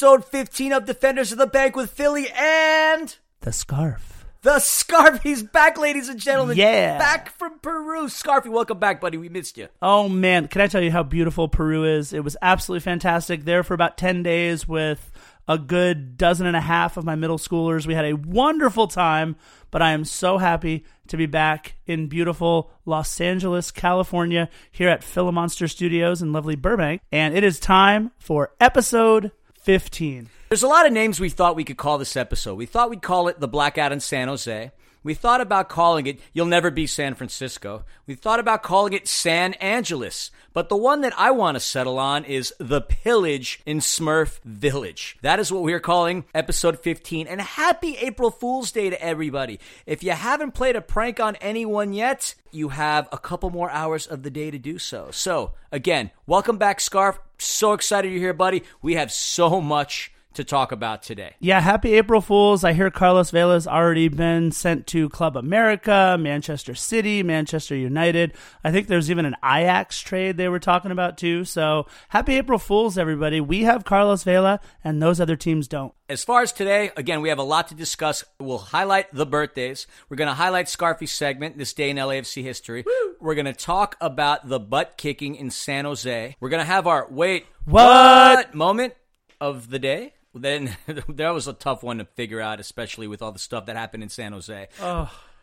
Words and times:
Episode 0.00 0.24
15 0.24 0.72
of 0.72 0.86
Defenders 0.86 1.30
of 1.30 1.36
the 1.36 1.46
Bank 1.46 1.76
with 1.76 1.90
Philly 1.90 2.26
and 2.34 3.14
The 3.42 3.52
scarf. 3.52 4.24
the 4.40 4.52
Scarfy's 4.52 5.42
back, 5.42 5.76
ladies 5.76 6.08
and 6.08 6.18
gentlemen. 6.18 6.56
Yeah. 6.56 6.96
Back 6.96 7.28
from 7.28 7.58
Peru. 7.58 8.06
Scarfy, 8.06 8.48
welcome 8.48 8.78
back, 8.78 8.98
buddy. 9.02 9.18
We 9.18 9.28
missed 9.28 9.58
you. 9.58 9.68
Oh 9.82 10.08
man, 10.08 10.48
can 10.48 10.62
I 10.62 10.68
tell 10.68 10.80
you 10.82 10.90
how 10.90 11.02
beautiful 11.02 11.48
Peru 11.48 11.84
is? 11.84 12.14
It 12.14 12.24
was 12.24 12.34
absolutely 12.40 12.80
fantastic. 12.80 13.44
There 13.44 13.62
for 13.62 13.74
about 13.74 13.98
10 13.98 14.22
days 14.22 14.66
with 14.66 15.12
a 15.46 15.58
good 15.58 16.16
dozen 16.16 16.46
and 16.46 16.56
a 16.56 16.62
half 16.62 16.96
of 16.96 17.04
my 17.04 17.14
middle 17.14 17.36
schoolers. 17.36 17.86
We 17.86 17.92
had 17.92 18.06
a 18.06 18.14
wonderful 18.14 18.86
time, 18.86 19.36
but 19.70 19.82
I 19.82 19.90
am 19.90 20.06
so 20.06 20.38
happy 20.38 20.86
to 21.08 21.18
be 21.18 21.26
back 21.26 21.74
in 21.86 22.06
beautiful 22.06 22.70
Los 22.86 23.20
Angeles, 23.20 23.70
California, 23.70 24.48
here 24.70 24.88
at 24.88 25.02
Philomonster 25.02 25.68
Studios 25.68 26.22
in 26.22 26.32
lovely 26.32 26.56
Burbank. 26.56 27.02
And 27.12 27.36
it 27.36 27.44
is 27.44 27.60
time 27.60 28.12
for 28.18 28.54
episode 28.60 29.32
15. 29.60 30.30
There's 30.48 30.62
a 30.62 30.68
lot 30.68 30.86
of 30.86 30.92
names 30.92 31.20
we 31.20 31.28
thought 31.28 31.54
we 31.54 31.64
could 31.64 31.76
call 31.76 31.98
this 31.98 32.16
episode. 32.16 32.54
We 32.54 32.66
thought 32.66 32.90
we'd 32.90 33.02
call 33.02 33.28
it 33.28 33.40
The 33.40 33.48
Blackout 33.48 33.92
in 33.92 34.00
San 34.00 34.28
Jose. 34.28 34.72
We 35.02 35.14
thought 35.14 35.40
about 35.40 35.70
calling 35.70 36.06
it 36.06 36.20
You'll 36.34 36.44
Never 36.44 36.70
Be 36.70 36.86
San 36.86 37.14
Francisco. 37.14 37.84
We 38.06 38.14
thought 38.14 38.38
about 38.38 38.62
calling 38.62 38.92
it 38.92 39.08
San 39.08 39.54
Angeles. 39.54 40.30
But 40.52 40.68
the 40.68 40.76
one 40.76 41.00
that 41.00 41.18
I 41.18 41.30
want 41.30 41.56
to 41.56 41.60
settle 41.60 41.98
on 41.98 42.24
is 42.24 42.52
The 42.58 42.82
Pillage 42.82 43.62
in 43.64 43.78
Smurf 43.78 44.40
Village. 44.44 45.16
That 45.22 45.40
is 45.40 45.50
what 45.50 45.62
we 45.62 45.72
are 45.72 45.80
calling 45.80 46.26
episode 46.34 46.80
15. 46.80 47.26
And 47.26 47.40
happy 47.40 47.96
April 47.96 48.30
Fool's 48.30 48.72
Day 48.72 48.90
to 48.90 49.02
everybody. 49.02 49.58
If 49.86 50.02
you 50.04 50.10
haven't 50.10 50.52
played 50.52 50.76
a 50.76 50.82
prank 50.82 51.18
on 51.18 51.36
anyone 51.36 51.94
yet, 51.94 52.34
you 52.50 52.68
have 52.68 53.08
a 53.10 53.16
couple 53.16 53.48
more 53.48 53.70
hours 53.70 54.06
of 54.06 54.22
the 54.22 54.30
day 54.30 54.50
to 54.50 54.58
do 54.58 54.78
so. 54.78 55.08
So, 55.12 55.52
again, 55.72 56.10
welcome 56.26 56.58
back, 56.58 56.78
Scarf. 56.78 57.18
So 57.38 57.72
excited 57.72 58.12
you're 58.12 58.20
here, 58.20 58.34
buddy. 58.34 58.64
We 58.82 58.96
have 58.96 59.10
so 59.10 59.62
much 59.62 60.12
to 60.34 60.44
talk 60.44 60.70
about 60.70 61.02
today. 61.02 61.34
Yeah, 61.40 61.60
happy 61.60 61.94
April 61.94 62.20
Fools. 62.20 62.62
I 62.62 62.72
hear 62.72 62.90
Carlos 62.90 63.30
Vela's 63.30 63.66
already 63.66 64.08
been 64.08 64.52
sent 64.52 64.86
to 64.88 65.08
Club 65.08 65.36
America, 65.36 66.16
Manchester 66.20 66.74
City, 66.74 67.22
Manchester 67.22 67.74
United. 67.74 68.34
I 68.62 68.70
think 68.70 68.86
there's 68.86 69.10
even 69.10 69.24
an 69.26 69.34
Ajax 69.44 70.00
trade 70.00 70.36
they 70.36 70.48
were 70.48 70.60
talking 70.60 70.92
about 70.92 71.18
too. 71.18 71.44
So 71.44 71.86
happy 72.10 72.36
April 72.36 72.58
Fools, 72.60 72.96
everybody. 72.96 73.40
We 73.40 73.62
have 73.64 73.84
Carlos 73.84 74.22
Vela, 74.22 74.60
and 74.84 75.02
those 75.02 75.20
other 75.20 75.34
teams 75.36 75.66
don't. 75.66 75.92
As 76.08 76.24
far 76.24 76.42
as 76.42 76.52
today, 76.52 76.90
again, 76.96 77.20
we 77.22 77.28
have 77.28 77.38
a 77.38 77.42
lot 77.44 77.68
to 77.68 77.74
discuss. 77.74 78.24
We'll 78.38 78.58
highlight 78.58 79.12
the 79.12 79.26
birthdays. 79.26 79.86
We're 80.08 80.16
going 80.16 80.28
to 80.28 80.34
highlight 80.34 80.68
Scarfy's 80.68 81.12
segment, 81.12 81.56
This 81.58 81.72
Day 81.72 81.90
in 81.90 81.96
LAFC 81.96 82.42
History. 82.42 82.84
We're 83.20 83.34
going 83.36 83.44
to 83.46 83.52
talk 83.52 83.96
about 84.00 84.48
the 84.48 84.58
butt 84.58 84.94
kicking 84.96 85.34
in 85.36 85.50
San 85.50 85.84
Jose. 85.84 86.36
We're 86.40 86.48
going 86.48 86.60
to 86.62 86.64
have 86.66 86.86
our 86.86 87.06
wait, 87.10 87.46
What? 87.64 88.54
moment 88.54 88.94
of 89.40 89.70
the 89.70 89.78
day. 89.78 90.14
Then 90.34 90.76
that 91.08 91.30
was 91.30 91.48
a 91.48 91.52
tough 91.52 91.82
one 91.82 91.98
to 91.98 92.04
figure 92.04 92.40
out, 92.40 92.60
especially 92.60 93.06
with 93.06 93.22
all 93.22 93.32
the 93.32 93.38
stuff 93.38 93.66
that 93.66 93.76
happened 93.76 94.02
in 94.02 94.08
San 94.08 94.32
Jose. 94.32 94.68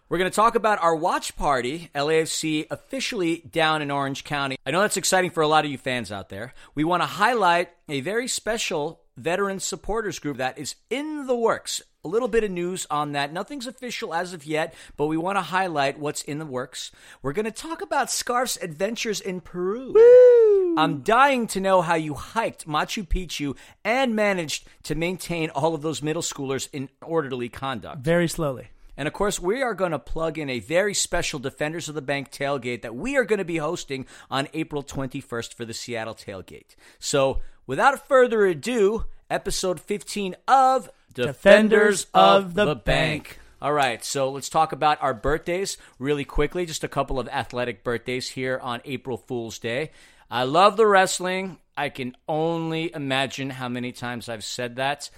We're 0.10 0.18
going 0.20 0.32
to 0.32 0.36
talk 0.36 0.56
about 0.56 0.82
our 0.82 0.96
watch 0.96 1.36
party, 1.36 1.90
LAFC 1.94 2.68
officially 2.72 3.44
down 3.52 3.82
in 3.82 3.92
Orange 3.92 4.24
County. 4.24 4.56
I 4.66 4.72
know 4.72 4.80
that's 4.80 4.96
exciting 4.96 5.32
for 5.32 5.44
a 5.44 5.48
lot 5.50 5.66
of 5.66 5.72
you 5.72 5.78
fans 5.78 6.14
out 6.14 6.30
there. 6.30 6.54
We 6.76 6.86
want 6.86 7.04
to 7.04 7.08
highlight 7.08 7.72
a 7.90 8.00
very 8.00 8.30
special 8.30 9.02
veteran 9.18 9.60
supporters 9.60 10.20
group 10.20 10.38
that 10.38 10.58
is 10.58 10.76
in 10.90 11.28
the 11.28 11.36
works. 11.36 11.82
A 12.06 12.08
little 12.08 12.30
bit 12.30 12.46
of 12.46 12.52
news 12.52 12.88
on 12.90 13.12
that. 13.12 13.34
Nothing's 13.34 13.68
official 13.68 14.14
as 14.14 14.32
of 14.32 14.46
yet, 14.46 14.74
but 14.96 15.08
we 15.08 15.18
want 15.18 15.38
to 15.40 15.42
highlight 15.42 16.00
what's 16.00 16.22
in 16.22 16.40
the 16.40 16.46
works. 16.46 16.90
We're 17.22 17.34
going 17.34 17.44
to 17.44 17.52
talk 17.52 17.82
about 17.82 18.10
Scarf's 18.10 18.56
adventures 18.62 19.20
in 19.20 19.42
Peru. 19.42 19.94
I'm 20.78 21.02
dying 21.02 21.48
to 21.48 21.60
know 21.60 21.82
how 21.82 21.96
you 21.96 22.14
hiked 22.14 22.68
Machu 22.68 23.08
Picchu 23.08 23.58
and 23.84 24.16
managed 24.16 24.68
to 24.84 24.94
maintain 24.94 25.50
all 25.50 25.74
of 25.74 25.82
those 25.82 26.04
middle 26.04 26.22
schoolers 26.22 26.70
in 26.72 26.90
orderly 27.02 27.50
conduct. 27.50 28.04
Very 28.04 28.28
slowly. 28.28 28.68
And 28.96 29.08
of 29.08 29.14
course, 29.14 29.40
we 29.40 29.64
are 29.64 29.74
going 29.74 29.92
to 29.92 30.00
plug 30.00 30.38
in 30.38 30.50
a 30.50 30.60
very 30.60 30.94
special 30.94 31.40
Defenders 31.40 31.90
of 31.90 31.96
the 31.96 32.02
Bank 32.02 32.32
tailgate 32.32 32.84
that 32.84 32.96
we 32.96 33.16
are 33.16 33.26
going 33.26 33.40
to 33.40 33.46
be 33.46 33.58
hosting 33.58 34.06
on 34.30 34.48
April 34.54 34.84
21st 34.84 35.54
for 35.54 35.66
the 35.66 35.74
Seattle 35.74 36.16
tailgate. 36.16 36.76
So, 37.00 37.42
without 37.66 38.08
further 38.08 38.46
ado, 38.46 39.06
episode 39.30 39.80
15 39.80 40.36
of 40.48 40.90
Defenders 41.14 42.06
of 42.14 42.54
the 42.54 42.76
Bank. 42.76 43.40
All 43.60 43.74
right, 43.74 44.06
so 44.06 44.30
let's 44.30 44.50
talk 44.50 44.72
about 44.72 45.02
our 45.02 45.16
birthdays 45.16 45.80
really 45.98 46.26
quickly. 46.26 46.68
Just 46.68 46.84
a 46.84 46.88
couple 46.88 47.20
of 47.20 47.28
athletic 47.30 47.84
birthdays 47.84 48.30
here 48.30 48.60
on 48.62 48.82
April 48.86 49.18
Fool's 49.18 49.58
Day. 49.58 49.90
I 50.30 50.44
love 50.44 50.78
the 50.78 50.86
wrestling. 50.88 51.58
I 51.76 51.90
can 51.90 52.16
only 52.28 52.94
imagine 52.94 53.50
how 53.50 53.70
many 53.70 53.92
times 53.92 54.30
I've 54.30 54.44
said 54.44 54.78
that. 54.78 55.10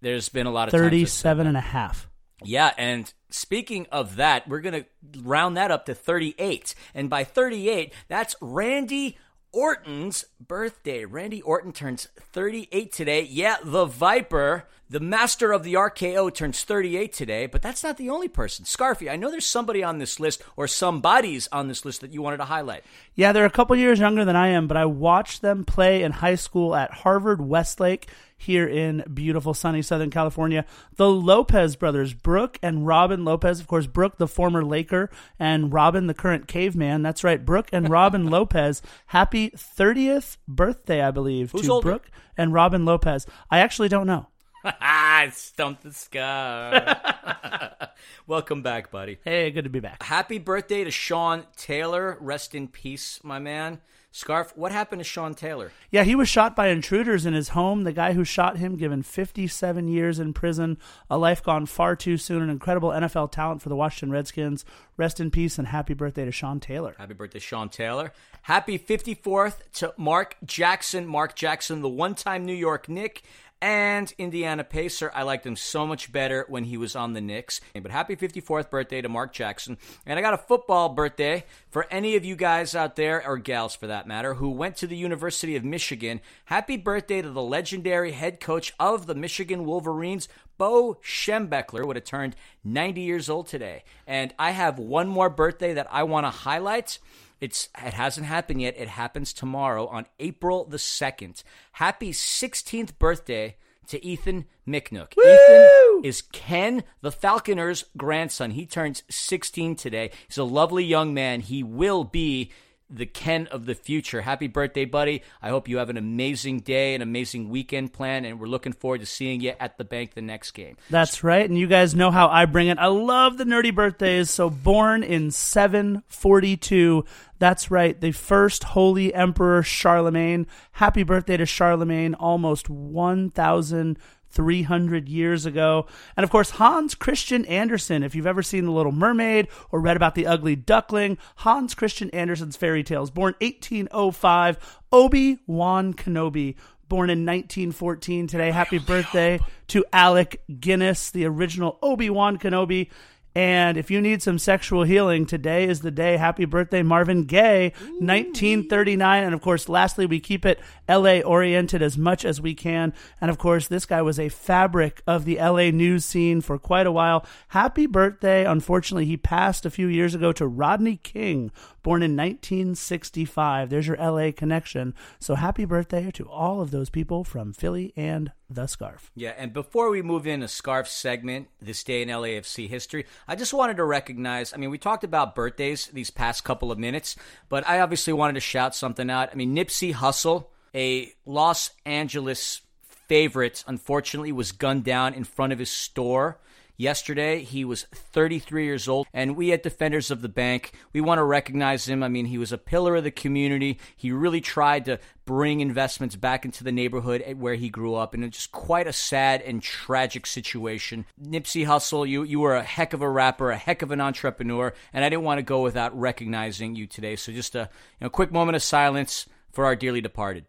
There's 0.00 0.28
been 0.28 0.46
a 0.46 0.50
lot 0.50 0.68
of 0.68 0.72
times 0.72 0.84
37 0.84 1.46
and 1.46 1.56
a 1.56 1.60
half. 1.60 2.08
yeah, 2.44 2.72
and 2.76 3.12
speaking 3.30 3.86
of 3.90 4.16
that, 4.16 4.46
we're 4.46 4.60
going 4.60 4.84
to 4.84 5.20
round 5.22 5.56
that 5.56 5.70
up 5.70 5.86
to 5.86 5.94
38. 5.94 6.74
And 6.94 7.08
by 7.08 7.24
38, 7.24 7.92
that's 8.08 8.36
Randy 8.40 9.16
Orton's 9.52 10.24
birthday. 10.46 11.04
Randy 11.04 11.40
Orton 11.40 11.72
turns 11.72 12.08
38 12.32 12.92
today. 12.92 13.22
Yeah, 13.22 13.56
the 13.64 13.86
Viper, 13.86 14.68
the 14.88 15.00
master 15.00 15.52
of 15.52 15.62
the 15.64 15.74
RKO, 15.74 16.32
turns 16.32 16.62
38 16.62 17.12
today, 17.12 17.46
but 17.46 17.62
that's 17.62 17.82
not 17.82 17.96
the 17.96 18.10
only 18.10 18.28
person. 18.28 18.64
Scarfy, 18.64 19.10
I 19.10 19.16
know 19.16 19.30
there's 19.30 19.46
somebody 19.46 19.82
on 19.82 19.98
this 19.98 20.20
list 20.20 20.42
or 20.56 20.66
somebody's 20.66 21.48
on 21.52 21.68
this 21.68 21.84
list 21.84 22.00
that 22.02 22.12
you 22.12 22.22
wanted 22.22 22.36
to 22.38 22.44
highlight. 22.44 22.84
Yeah, 23.14 23.32
they're 23.32 23.46
a 23.46 23.50
couple 23.50 23.76
years 23.76 23.98
younger 23.98 24.24
than 24.24 24.36
I 24.36 24.48
am, 24.48 24.66
but 24.68 24.76
I 24.76 24.84
watched 24.84 25.42
them 25.42 25.64
play 25.64 26.02
in 26.02 26.12
high 26.12 26.34
school 26.34 26.74
at 26.74 26.90
Harvard 26.90 27.40
Westlake 27.40 28.08
here 28.36 28.66
in 28.66 29.02
beautiful 29.12 29.54
sunny 29.54 29.80
Southern 29.80 30.10
California. 30.10 30.66
The 30.96 31.08
Lopez 31.08 31.76
brothers, 31.76 32.12
Brooke 32.12 32.58
and 32.62 32.86
Robin 32.86 33.24
Lopez, 33.24 33.60
of 33.60 33.66
course, 33.66 33.86
Brooke, 33.86 34.18
the 34.18 34.28
former 34.28 34.64
Laker, 34.64 35.08
and 35.38 35.72
Robin, 35.72 36.08
the 36.08 36.14
current 36.14 36.46
caveman. 36.46 37.02
That's 37.02 37.24
right, 37.24 37.42
Brooke 37.42 37.70
and 37.72 37.88
Robin 37.88 38.26
Lopez. 38.30 38.82
Happy 39.06 39.50
30th 39.50 40.36
birthday, 40.46 41.00
I 41.00 41.10
believe, 41.10 41.52
Who's 41.52 41.62
to 41.62 41.72
older? 41.72 41.88
Brooke 41.90 42.10
and 42.36 42.52
Robin 42.52 42.84
Lopez. 42.84 43.26
I 43.50 43.60
actually 43.60 43.88
don't 43.88 44.06
know. 44.06 44.26
Ah, 44.80 45.26
stumped 45.30 45.82
the 45.82 45.92
scar. 45.92 47.90
Welcome 48.26 48.62
back, 48.62 48.90
buddy. 48.90 49.18
Hey, 49.22 49.50
good 49.50 49.64
to 49.64 49.70
be 49.70 49.80
back. 49.80 50.02
Happy 50.02 50.38
birthday 50.38 50.84
to 50.84 50.90
Sean 50.90 51.44
Taylor. 51.56 52.16
Rest 52.20 52.54
in 52.54 52.68
peace, 52.68 53.20
my 53.22 53.38
man. 53.38 53.80
Scarf, 54.10 54.52
what 54.56 54.70
happened 54.70 55.00
to 55.00 55.04
Sean 55.04 55.34
Taylor? 55.34 55.72
Yeah, 55.90 56.04
he 56.04 56.14
was 56.14 56.28
shot 56.28 56.54
by 56.54 56.68
intruders 56.68 57.26
in 57.26 57.34
his 57.34 57.48
home. 57.48 57.82
The 57.82 57.92
guy 57.92 58.12
who 58.12 58.22
shot 58.22 58.58
him 58.58 58.76
given 58.76 59.02
57 59.02 59.88
years 59.88 60.20
in 60.20 60.32
prison, 60.32 60.78
a 61.10 61.18
life 61.18 61.42
gone 61.42 61.66
far 61.66 61.96
too 61.96 62.16
soon, 62.16 62.40
an 62.40 62.48
incredible 62.48 62.90
NFL 62.90 63.32
talent 63.32 63.60
for 63.60 63.70
the 63.70 63.76
Washington 63.76 64.12
Redskins. 64.12 64.64
Rest 64.96 65.18
in 65.18 65.32
peace 65.32 65.58
and 65.58 65.66
happy 65.66 65.94
birthday 65.94 66.24
to 66.24 66.30
Sean 66.30 66.60
Taylor. 66.60 66.94
Happy 66.96 67.14
birthday, 67.14 67.40
Sean 67.40 67.68
Taylor. 67.68 68.12
Happy 68.42 68.78
54th 68.78 69.56
to 69.74 69.92
Mark 69.96 70.36
Jackson. 70.44 71.08
Mark 71.08 71.34
Jackson, 71.34 71.82
the 71.82 71.88
one 71.88 72.14
time 72.14 72.46
New 72.46 72.54
York 72.54 72.88
Knick 72.88 73.24
and 73.64 74.12
Indiana 74.18 74.62
Pacer. 74.62 75.10
I 75.14 75.22
liked 75.22 75.46
him 75.46 75.56
so 75.56 75.86
much 75.86 76.12
better 76.12 76.44
when 76.50 76.64
he 76.64 76.76
was 76.76 76.94
on 76.94 77.14
the 77.14 77.22
Knicks. 77.22 77.62
But 77.72 77.90
happy 77.90 78.14
54th 78.14 78.68
birthday 78.68 79.00
to 79.00 79.08
Mark 79.08 79.32
Jackson. 79.32 79.78
And 80.04 80.18
I 80.18 80.22
got 80.22 80.34
a 80.34 80.38
football 80.38 80.90
birthday 80.90 81.46
for 81.70 81.86
any 81.90 82.14
of 82.14 82.26
you 82.26 82.36
guys 82.36 82.74
out 82.74 82.96
there, 82.96 83.26
or 83.26 83.38
gals 83.38 83.74
for 83.74 83.86
that 83.86 84.06
matter, 84.06 84.34
who 84.34 84.50
went 84.50 84.76
to 84.76 84.86
the 84.86 84.98
University 84.98 85.56
of 85.56 85.64
Michigan. 85.64 86.20
Happy 86.44 86.76
birthday 86.76 87.22
to 87.22 87.30
the 87.30 87.40
legendary 87.40 88.12
head 88.12 88.38
coach 88.38 88.74
of 88.78 89.06
the 89.06 89.14
Michigan 89.14 89.64
Wolverines, 89.64 90.28
Bo 90.58 90.98
Schembechler 91.02 91.86
would 91.86 91.96
have 91.96 92.04
turned 92.04 92.36
90 92.64 93.00
years 93.00 93.30
old 93.30 93.46
today. 93.48 93.84
And 94.06 94.34
I 94.38 94.50
have 94.50 94.78
one 94.78 95.08
more 95.08 95.30
birthday 95.30 95.72
that 95.72 95.88
I 95.90 96.02
want 96.02 96.26
to 96.26 96.30
highlight. 96.30 96.98
It's 97.44 97.68
it 97.84 97.92
hasn't 97.92 98.24
happened 98.24 98.62
yet. 98.62 98.74
It 98.78 98.88
happens 98.88 99.34
tomorrow 99.34 99.86
on 99.88 100.06
April 100.18 100.64
the 100.64 100.78
2nd. 100.78 101.42
Happy 101.72 102.10
16th 102.10 102.98
birthday 102.98 103.56
to 103.88 104.02
Ethan 104.02 104.46
Micknook. 104.66 105.12
Ethan 105.18 106.02
is 106.02 106.22
Ken 106.22 106.84
the 107.02 107.12
Falconer's 107.12 107.84
grandson. 107.98 108.52
He 108.52 108.64
turns 108.64 109.02
16 109.10 109.76
today. 109.76 110.10
He's 110.26 110.38
a 110.38 110.44
lovely 110.44 110.84
young 110.86 111.12
man. 111.12 111.40
He 111.40 111.62
will 111.62 112.04
be 112.04 112.50
the 112.90 113.06
Ken 113.06 113.46
of 113.48 113.66
the 113.66 113.74
future. 113.74 114.20
Happy 114.20 114.46
birthday, 114.46 114.84
buddy. 114.84 115.22
I 115.42 115.48
hope 115.48 115.68
you 115.68 115.78
have 115.78 115.90
an 115.90 115.96
amazing 115.96 116.60
day, 116.60 116.94
an 116.94 117.02
amazing 117.02 117.48
weekend 117.48 117.92
plan, 117.92 118.24
and 118.24 118.38
we're 118.38 118.46
looking 118.46 118.72
forward 118.72 119.00
to 119.00 119.06
seeing 119.06 119.40
you 119.40 119.54
at 119.58 119.78
the 119.78 119.84
bank 119.84 120.14
the 120.14 120.22
next 120.22 120.52
game. 120.52 120.76
That's 120.90 121.24
right. 121.24 121.48
And 121.48 121.58
you 121.58 121.66
guys 121.66 121.94
know 121.94 122.10
how 122.10 122.28
I 122.28 122.46
bring 122.46 122.68
it. 122.68 122.78
I 122.78 122.86
love 122.86 123.38
the 123.38 123.44
nerdy 123.44 123.74
birthdays. 123.74 124.30
So, 124.30 124.50
born 124.50 125.02
in 125.02 125.30
742. 125.30 127.04
That's 127.38 127.70
right. 127.70 128.00
The 128.00 128.12
first 128.12 128.64
Holy 128.64 129.12
Emperor 129.14 129.62
Charlemagne. 129.62 130.46
Happy 130.72 131.02
birthday 131.02 131.36
to 131.36 131.46
Charlemagne. 131.46 132.14
Almost 132.14 132.70
1,000. 132.70 133.98
300 134.34 135.08
years 135.08 135.46
ago. 135.46 135.86
And 136.16 136.24
of 136.24 136.30
course, 136.30 136.50
Hans 136.50 136.94
Christian 136.94 137.44
Andersen. 137.46 138.02
If 138.02 138.14
you've 138.14 138.26
ever 138.26 138.42
seen 138.42 138.64
The 138.64 138.72
Little 138.72 138.92
Mermaid 138.92 139.48
or 139.70 139.80
read 139.80 139.96
about 139.96 140.14
The 140.14 140.26
Ugly 140.26 140.56
Duckling, 140.56 141.18
Hans 141.36 141.74
Christian 141.74 142.10
Andersen's 142.10 142.56
fairy 142.56 142.82
tales. 142.82 143.10
Born 143.10 143.34
1805, 143.40 144.80
Obi 144.92 145.38
Wan 145.46 145.94
Kenobi. 145.94 146.56
Born 146.88 147.08
in 147.08 147.24
1914 147.24 148.26
today. 148.26 148.50
Happy 148.50 148.78
birthday 148.78 149.40
to 149.68 149.84
Alec 149.92 150.42
Guinness, 150.60 151.10
the 151.10 151.24
original 151.24 151.78
Obi 151.82 152.10
Wan 152.10 152.38
Kenobi. 152.38 152.90
And 153.34 153.76
if 153.76 153.90
you 153.90 154.00
need 154.00 154.22
some 154.22 154.38
sexual 154.38 154.84
healing, 154.84 155.26
today 155.26 155.64
is 155.64 155.80
the 155.80 155.90
day. 155.90 156.16
Happy 156.16 156.44
birthday, 156.44 156.82
Marvin 156.82 157.24
Gaye, 157.24 157.72
1939. 157.98 159.24
And 159.24 159.34
of 159.34 159.40
course, 159.40 159.68
lastly, 159.68 160.06
we 160.06 160.20
keep 160.20 160.46
it 160.46 160.60
LA 160.88 161.18
oriented 161.18 161.82
as 161.82 161.98
much 161.98 162.24
as 162.24 162.40
we 162.40 162.54
can. 162.54 162.92
And 163.20 163.32
of 163.32 163.38
course, 163.38 163.66
this 163.66 163.86
guy 163.86 164.02
was 164.02 164.20
a 164.20 164.28
fabric 164.28 165.02
of 165.04 165.24
the 165.24 165.38
LA 165.38 165.70
news 165.70 166.04
scene 166.04 166.42
for 166.42 166.58
quite 166.58 166.86
a 166.86 166.92
while. 166.92 167.26
Happy 167.48 167.86
birthday. 167.86 168.46
Unfortunately, 168.46 169.06
he 169.06 169.16
passed 169.16 169.66
a 169.66 169.70
few 169.70 169.88
years 169.88 170.14
ago 170.14 170.30
to 170.32 170.46
Rodney 170.46 170.96
King, 170.96 171.50
born 171.84 172.02
in 172.02 172.16
1965. 172.16 173.70
There's 173.70 173.86
your 173.86 173.98
LA 173.98 174.32
connection. 174.32 174.94
So 175.20 175.36
happy 175.36 175.64
birthday 175.64 176.10
to 176.12 176.28
all 176.28 176.60
of 176.60 176.72
those 176.72 176.90
people 176.90 177.22
from 177.22 177.52
Philly 177.52 177.92
and 177.94 178.32
the 178.50 178.66
scarf. 178.66 179.12
Yeah, 179.14 179.34
and 179.36 179.52
before 179.52 179.90
we 179.90 180.02
move 180.02 180.26
in 180.26 180.42
a 180.42 180.48
scarf 180.48 180.88
segment, 180.88 181.48
this 181.60 181.84
day 181.84 182.02
in 182.02 182.08
LAFC 182.08 182.68
history, 182.68 183.06
I 183.28 183.36
just 183.36 183.54
wanted 183.54 183.76
to 183.76 183.84
recognize. 183.84 184.52
I 184.52 184.56
mean, 184.56 184.70
we 184.70 184.78
talked 184.78 185.04
about 185.04 185.36
birthdays 185.36 185.86
these 185.88 186.10
past 186.10 186.42
couple 186.42 186.72
of 186.72 186.78
minutes, 186.78 187.14
but 187.48 187.68
I 187.68 187.80
obviously 187.80 188.14
wanted 188.14 188.34
to 188.34 188.40
shout 188.40 188.74
something 188.74 189.10
out. 189.10 189.28
I 189.30 189.34
mean, 189.34 189.54
Nipsey 189.54 189.94
Hussle, 189.94 190.46
a 190.74 191.12
Los 191.26 191.70
Angeles 191.84 192.62
favorite, 193.08 193.62
unfortunately 193.66 194.32
was 194.32 194.52
gunned 194.52 194.84
down 194.84 195.12
in 195.14 195.24
front 195.24 195.52
of 195.52 195.58
his 195.58 195.70
store 195.70 196.38
yesterday. 196.76 197.42
He 197.42 197.64
was 197.64 197.84
33 197.92 198.64
years 198.64 198.88
old, 198.88 199.06
and 199.12 199.36
we 199.36 199.52
at 199.52 199.62
Defenders 199.62 200.10
of 200.10 200.22
the 200.22 200.28
Bank, 200.28 200.72
we 200.92 201.00
want 201.00 201.18
to 201.18 201.24
recognize 201.24 201.88
him. 201.88 202.02
I 202.02 202.08
mean, 202.08 202.26
he 202.26 202.38
was 202.38 202.52
a 202.52 202.58
pillar 202.58 202.96
of 202.96 203.04
the 203.04 203.10
community. 203.10 203.78
He 203.96 204.12
really 204.12 204.40
tried 204.40 204.84
to 204.86 204.98
bring 205.24 205.60
investments 205.60 206.16
back 206.16 206.44
into 206.44 206.64
the 206.64 206.72
neighborhood 206.72 207.22
where 207.38 207.54
he 207.54 207.68
grew 207.68 207.94
up, 207.94 208.14
and 208.14 208.24
it's 208.24 208.38
just 208.38 208.52
quite 208.52 208.86
a 208.86 208.92
sad 208.92 209.42
and 209.42 209.62
tragic 209.62 210.26
situation. 210.26 211.06
Nipsey 211.22 211.66
Hussle, 211.66 212.08
you 212.08 212.22
you 212.22 212.40
were 212.40 212.56
a 212.56 212.62
heck 212.62 212.92
of 212.92 213.02
a 213.02 213.08
rapper, 213.08 213.50
a 213.50 213.56
heck 213.56 213.82
of 213.82 213.90
an 213.90 214.00
entrepreneur, 214.00 214.74
and 214.92 215.04
I 215.04 215.08
didn't 215.08 215.24
want 215.24 215.38
to 215.38 215.42
go 215.42 215.62
without 215.62 215.98
recognizing 215.98 216.74
you 216.74 216.86
today. 216.86 217.16
So 217.16 217.32
just 217.32 217.54
a 217.54 217.70
you 218.00 218.04
know, 218.04 218.10
quick 218.10 218.32
moment 218.32 218.56
of 218.56 218.62
silence 218.62 219.26
for 219.52 219.64
our 219.64 219.76
dearly 219.76 220.00
departed. 220.00 220.46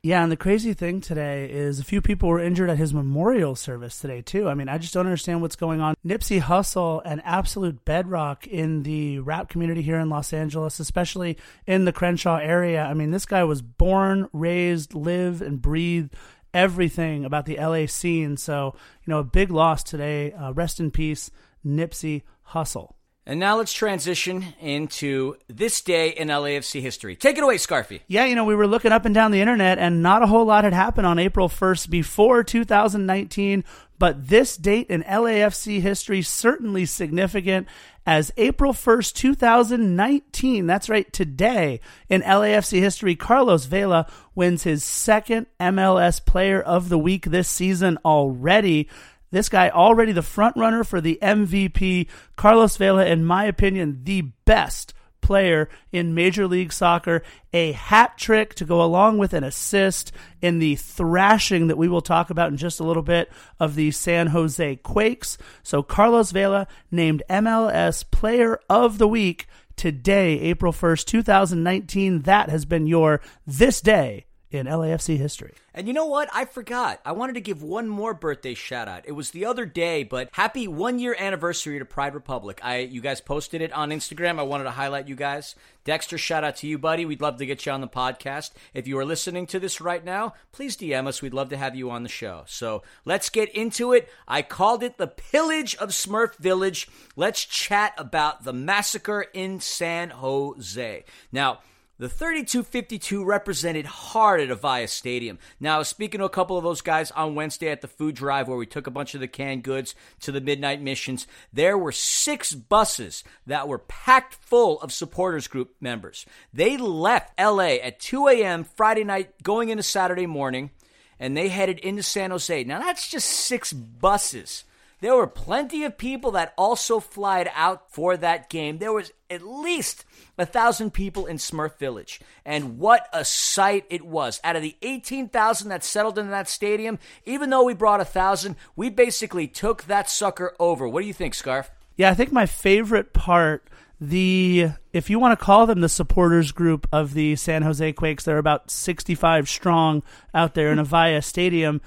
Yeah, 0.00 0.22
and 0.22 0.30
the 0.30 0.36
crazy 0.36 0.74
thing 0.74 1.00
today 1.00 1.50
is 1.50 1.80
a 1.80 1.84
few 1.84 2.00
people 2.00 2.28
were 2.28 2.38
injured 2.38 2.70
at 2.70 2.78
his 2.78 2.94
memorial 2.94 3.56
service 3.56 3.98
today 3.98 4.22
too. 4.22 4.48
I 4.48 4.54
mean, 4.54 4.68
I 4.68 4.78
just 4.78 4.94
don't 4.94 5.06
understand 5.06 5.42
what's 5.42 5.56
going 5.56 5.80
on. 5.80 5.96
Nipsey 6.06 6.40
Hussle, 6.40 7.02
an 7.04 7.20
absolute 7.24 7.84
bedrock 7.84 8.46
in 8.46 8.84
the 8.84 9.18
rap 9.18 9.48
community 9.48 9.82
here 9.82 9.98
in 9.98 10.08
Los 10.08 10.32
Angeles, 10.32 10.78
especially 10.78 11.36
in 11.66 11.84
the 11.84 11.92
Crenshaw 11.92 12.36
area. 12.36 12.84
I 12.84 12.94
mean, 12.94 13.10
this 13.10 13.26
guy 13.26 13.42
was 13.42 13.60
born, 13.60 14.28
raised, 14.32 14.94
lived, 14.94 15.42
and 15.42 15.60
breathed 15.60 16.14
everything 16.54 17.24
about 17.24 17.46
the 17.46 17.56
LA 17.56 17.86
scene. 17.86 18.36
So, 18.36 18.76
you 19.04 19.10
know, 19.10 19.18
a 19.18 19.24
big 19.24 19.50
loss 19.50 19.82
today. 19.82 20.30
Uh, 20.30 20.52
rest 20.52 20.78
in 20.78 20.92
peace, 20.92 21.32
Nipsey 21.66 22.22
Hussle. 22.50 22.92
And 23.28 23.38
now 23.38 23.58
let's 23.58 23.74
transition 23.74 24.54
into 24.58 25.34
this 25.48 25.82
day 25.82 26.08
in 26.08 26.28
LAFC 26.28 26.80
history. 26.80 27.14
Take 27.14 27.36
it 27.36 27.44
away, 27.44 27.56
Scarfy. 27.56 28.00
Yeah, 28.06 28.24
you 28.24 28.34
know, 28.34 28.46
we 28.46 28.54
were 28.54 28.66
looking 28.66 28.90
up 28.90 29.04
and 29.04 29.14
down 29.14 29.32
the 29.32 29.42
internet, 29.42 29.78
and 29.78 30.02
not 30.02 30.22
a 30.22 30.26
whole 30.26 30.46
lot 30.46 30.64
had 30.64 30.72
happened 30.72 31.06
on 31.06 31.18
April 31.18 31.50
1st 31.50 31.90
before 31.90 32.42
2019. 32.42 33.64
But 33.98 34.28
this 34.28 34.56
date 34.56 34.86
in 34.88 35.02
LAFC 35.02 35.82
history 35.82 36.22
certainly 36.22 36.86
significant 36.86 37.68
as 38.06 38.32
April 38.38 38.72
1st, 38.72 39.12
2019. 39.12 40.66
That's 40.66 40.88
right, 40.88 41.12
today 41.12 41.80
in 42.08 42.22
LAFC 42.22 42.78
history, 42.78 43.14
Carlos 43.14 43.66
Vela 43.66 44.10
wins 44.34 44.62
his 44.62 44.82
second 44.82 45.48
MLS 45.60 46.24
Player 46.24 46.62
of 46.62 46.88
the 46.88 46.98
Week 46.98 47.26
this 47.26 47.50
season 47.50 47.98
already. 48.06 48.88
This 49.30 49.48
guy 49.48 49.68
already 49.70 50.12
the 50.12 50.22
front 50.22 50.56
runner 50.56 50.84
for 50.84 51.00
the 51.00 51.18
MVP. 51.22 52.08
Carlos 52.36 52.76
Vela, 52.76 53.06
in 53.06 53.24
my 53.24 53.44
opinion, 53.44 54.00
the 54.04 54.22
best 54.44 54.94
player 55.20 55.68
in 55.92 56.14
Major 56.14 56.46
League 56.46 56.72
Soccer. 56.72 57.22
A 57.52 57.72
hat 57.72 58.16
trick 58.16 58.54
to 58.54 58.64
go 58.64 58.82
along 58.82 59.18
with 59.18 59.34
an 59.34 59.44
assist 59.44 60.10
in 60.40 60.58
the 60.58 60.76
thrashing 60.76 61.66
that 61.66 61.76
we 61.76 61.88
will 61.88 62.00
talk 62.00 62.30
about 62.30 62.50
in 62.50 62.56
just 62.56 62.80
a 62.80 62.84
little 62.84 63.02
bit 63.02 63.30
of 63.60 63.74
the 63.74 63.90
San 63.90 64.28
Jose 64.28 64.76
Quakes. 64.76 65.36
So 65.62 65.82
Carlos 65.82 66.30
Vela 66.30 66.66
named 66.90 67.22
MLS 67.28 68.10
Player 68.10 68.58
of 68.70 68.96
the 68.96 69.08
Week 69.08 69.46
today, 69.76 70.40
April 70.40 70.72
1st, 70.72 71.04
2019. 71.04 72.22
That 72.22 72.48
has 72.48 72.64
been 72.64 72.86
your 72.86 73.20
This 73.46 73.82
Day 73.82 74.27
in 74.50 74.66
LAFC 74.66 75.16
history. 75.16 75.54
And 75.74 75.86
you 75.86 75.92
know 75.92 76.06
what? 76.06 76.28
I 76.32 76.44
forgot. 76.44 77.00
I 77.04 77.12
wanted 77.12 77.34
to 77.34 77.40
give 77.40 77.62
one 77.62 77.88
more 77.88 78.14
birthday 78.14 78.54
shout 78.54 78.88
out. 78.88 79.04
It 79.06 79.12
was 79.12 79.30
the 79.30 79.44
other 79.44 79.66
day, 79.66 80.02
but 80.02 80.28
happy 80.32 80.66
one 80.66 80.98
year 80.98 81.14
anniversary 81.18 81.78
to 81.78 81.84
Pride 81.84 82.14
Republic. 82.14 82.60
I 82.62 82.78
you 82.78 83.00
guys 83.00 83.20
posted 83.20 83.60
it 83.60 83.72
on 83.72 83.90
Instagram. 83.90 84.38
I 84.38 84.42
wanted 84.42 84.64
to 84.64 84.70
highlight 84.70 85.08
you 85.08 85.14
guys. 85.14 85.54
Dexter, 85.84 86.18
shout 86.18 86.44
out 86.44 86.56
to 86.56 86.66
you, 86.66 86.78
buddy. 86.78 87.04
We'd 87.04 87.20
love 87.20 87.38
to 87.38 87.46
get 87.46 87.64
you 87.64 87.72
on 87.72 87.80
the 87.80 87.88
podcast. 87.88 88.50
If 88.74 88.86
you 88.86 88.98
are 88.98 89.04
listening 89.04 89.46
to 89.48 89.60
this 89.60 89.80
right 89.80 90.04
now, 90.04 90.34
please 90.52 90.76
DM 90.76 91.06
us. 91.06 91.22
We'd 91.22 91.32
love 91.32 91.50
to 91.50 91.56
have 91.56 91.76
you 91.76 91.90
on 91.90 92.02
the 92.02 92.08
show. 92.08 92.44
So 92.46 92.82
let's 93.04 93.30
get 93.30 93.54
into 93.54 93.92
it. 93.92 94.08
I 94.26 94.42
called 94.42 94.82
it 94.82 94.98
the 94.98 95.06
pillage 95.06 95.76
of 95.76 95.90
Smurf 95.90 96.36
Village. 96.36 96.88
Let's 97.16 97.44
chat 97.44 97.94
about 97.96 98.44
the 98.44 98.52
massacre 98.52 99.26
in 99.32 99.60
San 99.60 100.10
Jose. 100.10 101.04
Now, 101.32 101.60
the 101.98 102.08
3252 102.08 103.24
represented 103.24 103.86
hard 103.86 104.40
at 104.40 104.48
Avaya 104.48 104.88
Stadium. 104.88 105.38
Now, 105.58 105.82
speaking 105.82 106.18
to 106.18 106.24
a 106.24 106.30
couple 106.30 106.56
of 106.56 106.62
those 106.62 106.80
guys 106.80 107.10
on 107.10 107.34
Wednesday 107.34 107.70
at 107.70 107.80
the 107.80 107.88
food 107.88 108.14
drive 108.14 108.46
where 108.46 108.56
we 108.56 108.66
took 108.66 108.86
a 108.86 108.92
bunch 108.92 109.14
of 109.14 109.20
the 109.20 109.26
canned 109.26 109.64
goods 109.64 109.94
to 110.20 110.30
the 110.30 110.40
midnight 110.40 110.80
missions. 110.80 111.26
There 111.52 111.76
were 111.76 111.92
six 111.92 112.54
buses 112.54 113.24
that 113.46 113.66
were 113.66 113.78
packed 113.78 114.34
full 114.34 114.80
of 114.80 114.92
supporters 114.92 115.48
group 115.48 115.74
members. 115.80 116.24
They 116.52 116.76
left 116.76 117.38
LA 117.38 117.78
at 117.82 117.98
2 117.98 118.28
a.m. 118.28 118.64
Friday 118.64 119.04
night, 119.04 119.42
going 119.42 119.70
into 119.70 119.82
Saturday 119.82 120.26
morning, 120.26 120.70
and 121.18 121.36
they 121.36 121.48
headed 121.48 121.80
into 121.80 122.04
San 122.04 122.30
Jose. 122.30 122.64
Now, 122.64 122.78
that's 122.78 123.08
just 123.10 123.28
six 123.28 123.72
buses. 123.72 124.64
There 125.00 125.14
were 125.14 125.26
plenty 125.26 125.84
of 125.84 125.98
people 125.98 126.32
that 126.32 126.54
also 126.58 126.98
flied 127.00 127.50
out 127.54 127.92
for 127.92 128.16
that 128.16 128.50
game. 128.50 128.78
There 128.78 128.92
was 128.92 129.12
at 129.30 129.42
least 129.46 130.04
a 130.38 130.46
thousand 130.46 130.92
people 130.92 131.26
in 131.26 131.36
Smurf 131.36 131.76
Village. 131.78 132.20
And 132.44 132.78
what 132.78 133.08
a 133.12 133.24
sight 133.24 133.84
it 133.90 134.06
was. 134.06 134.40
Out 134.44 134.56
of 134.56 134.62
the 134.62 134.76
18,000 134.82 135.68
that 135.68 135.84
settled 135.84 136.18
in 136.18 136.30
that 136.30 136.48
stadium, 136.48 136.98
even 137.26 137.50
though 137.50 137.64
we 137.64 137.74
brought 137.74 138.00
a 138.00 138.04
thousand, 138.04 138.56
we 138.76 138.88
basically 138.88 139.48
took 139.48 139.84
that 139.84 140.08
sucker 140.08 140.54
over. 140.58 140.88
What 140.88 141.02
do 141.02 141.06
you 141.06 141.12
think, 141.12 141.34
Scarf? 141.34 141.70
Yeah, 141.96 142.10
I 142.10 142.14
think 142.14 142.32
my 142.32 142.46
favorite 142.46 143.12
part 143.12 143.68
the 144.00 144.68
if 144.92 145.10
you 145.10 145.18
want 145.18 145.38
to 145.38 145.44
call 145.44 145.66
them 145.66 145.80
the 145.80 145.88
supporters 145.88 146.52
group 146.52 146.86
of 146.92 147.14
the 147.14 147.34
San 147.36 147.62
Jose 147.62 147.92
Quakes, 147.94 148.24
they're 148.24 148.38
about 148.38 148.70
65 148.70 149.48
strong 149.48 150.02
out 150.32 150.54
there 150.54 150.70
in 150.70 150.78
Avaya 150.84 151.22
Stadium 151.22 151.80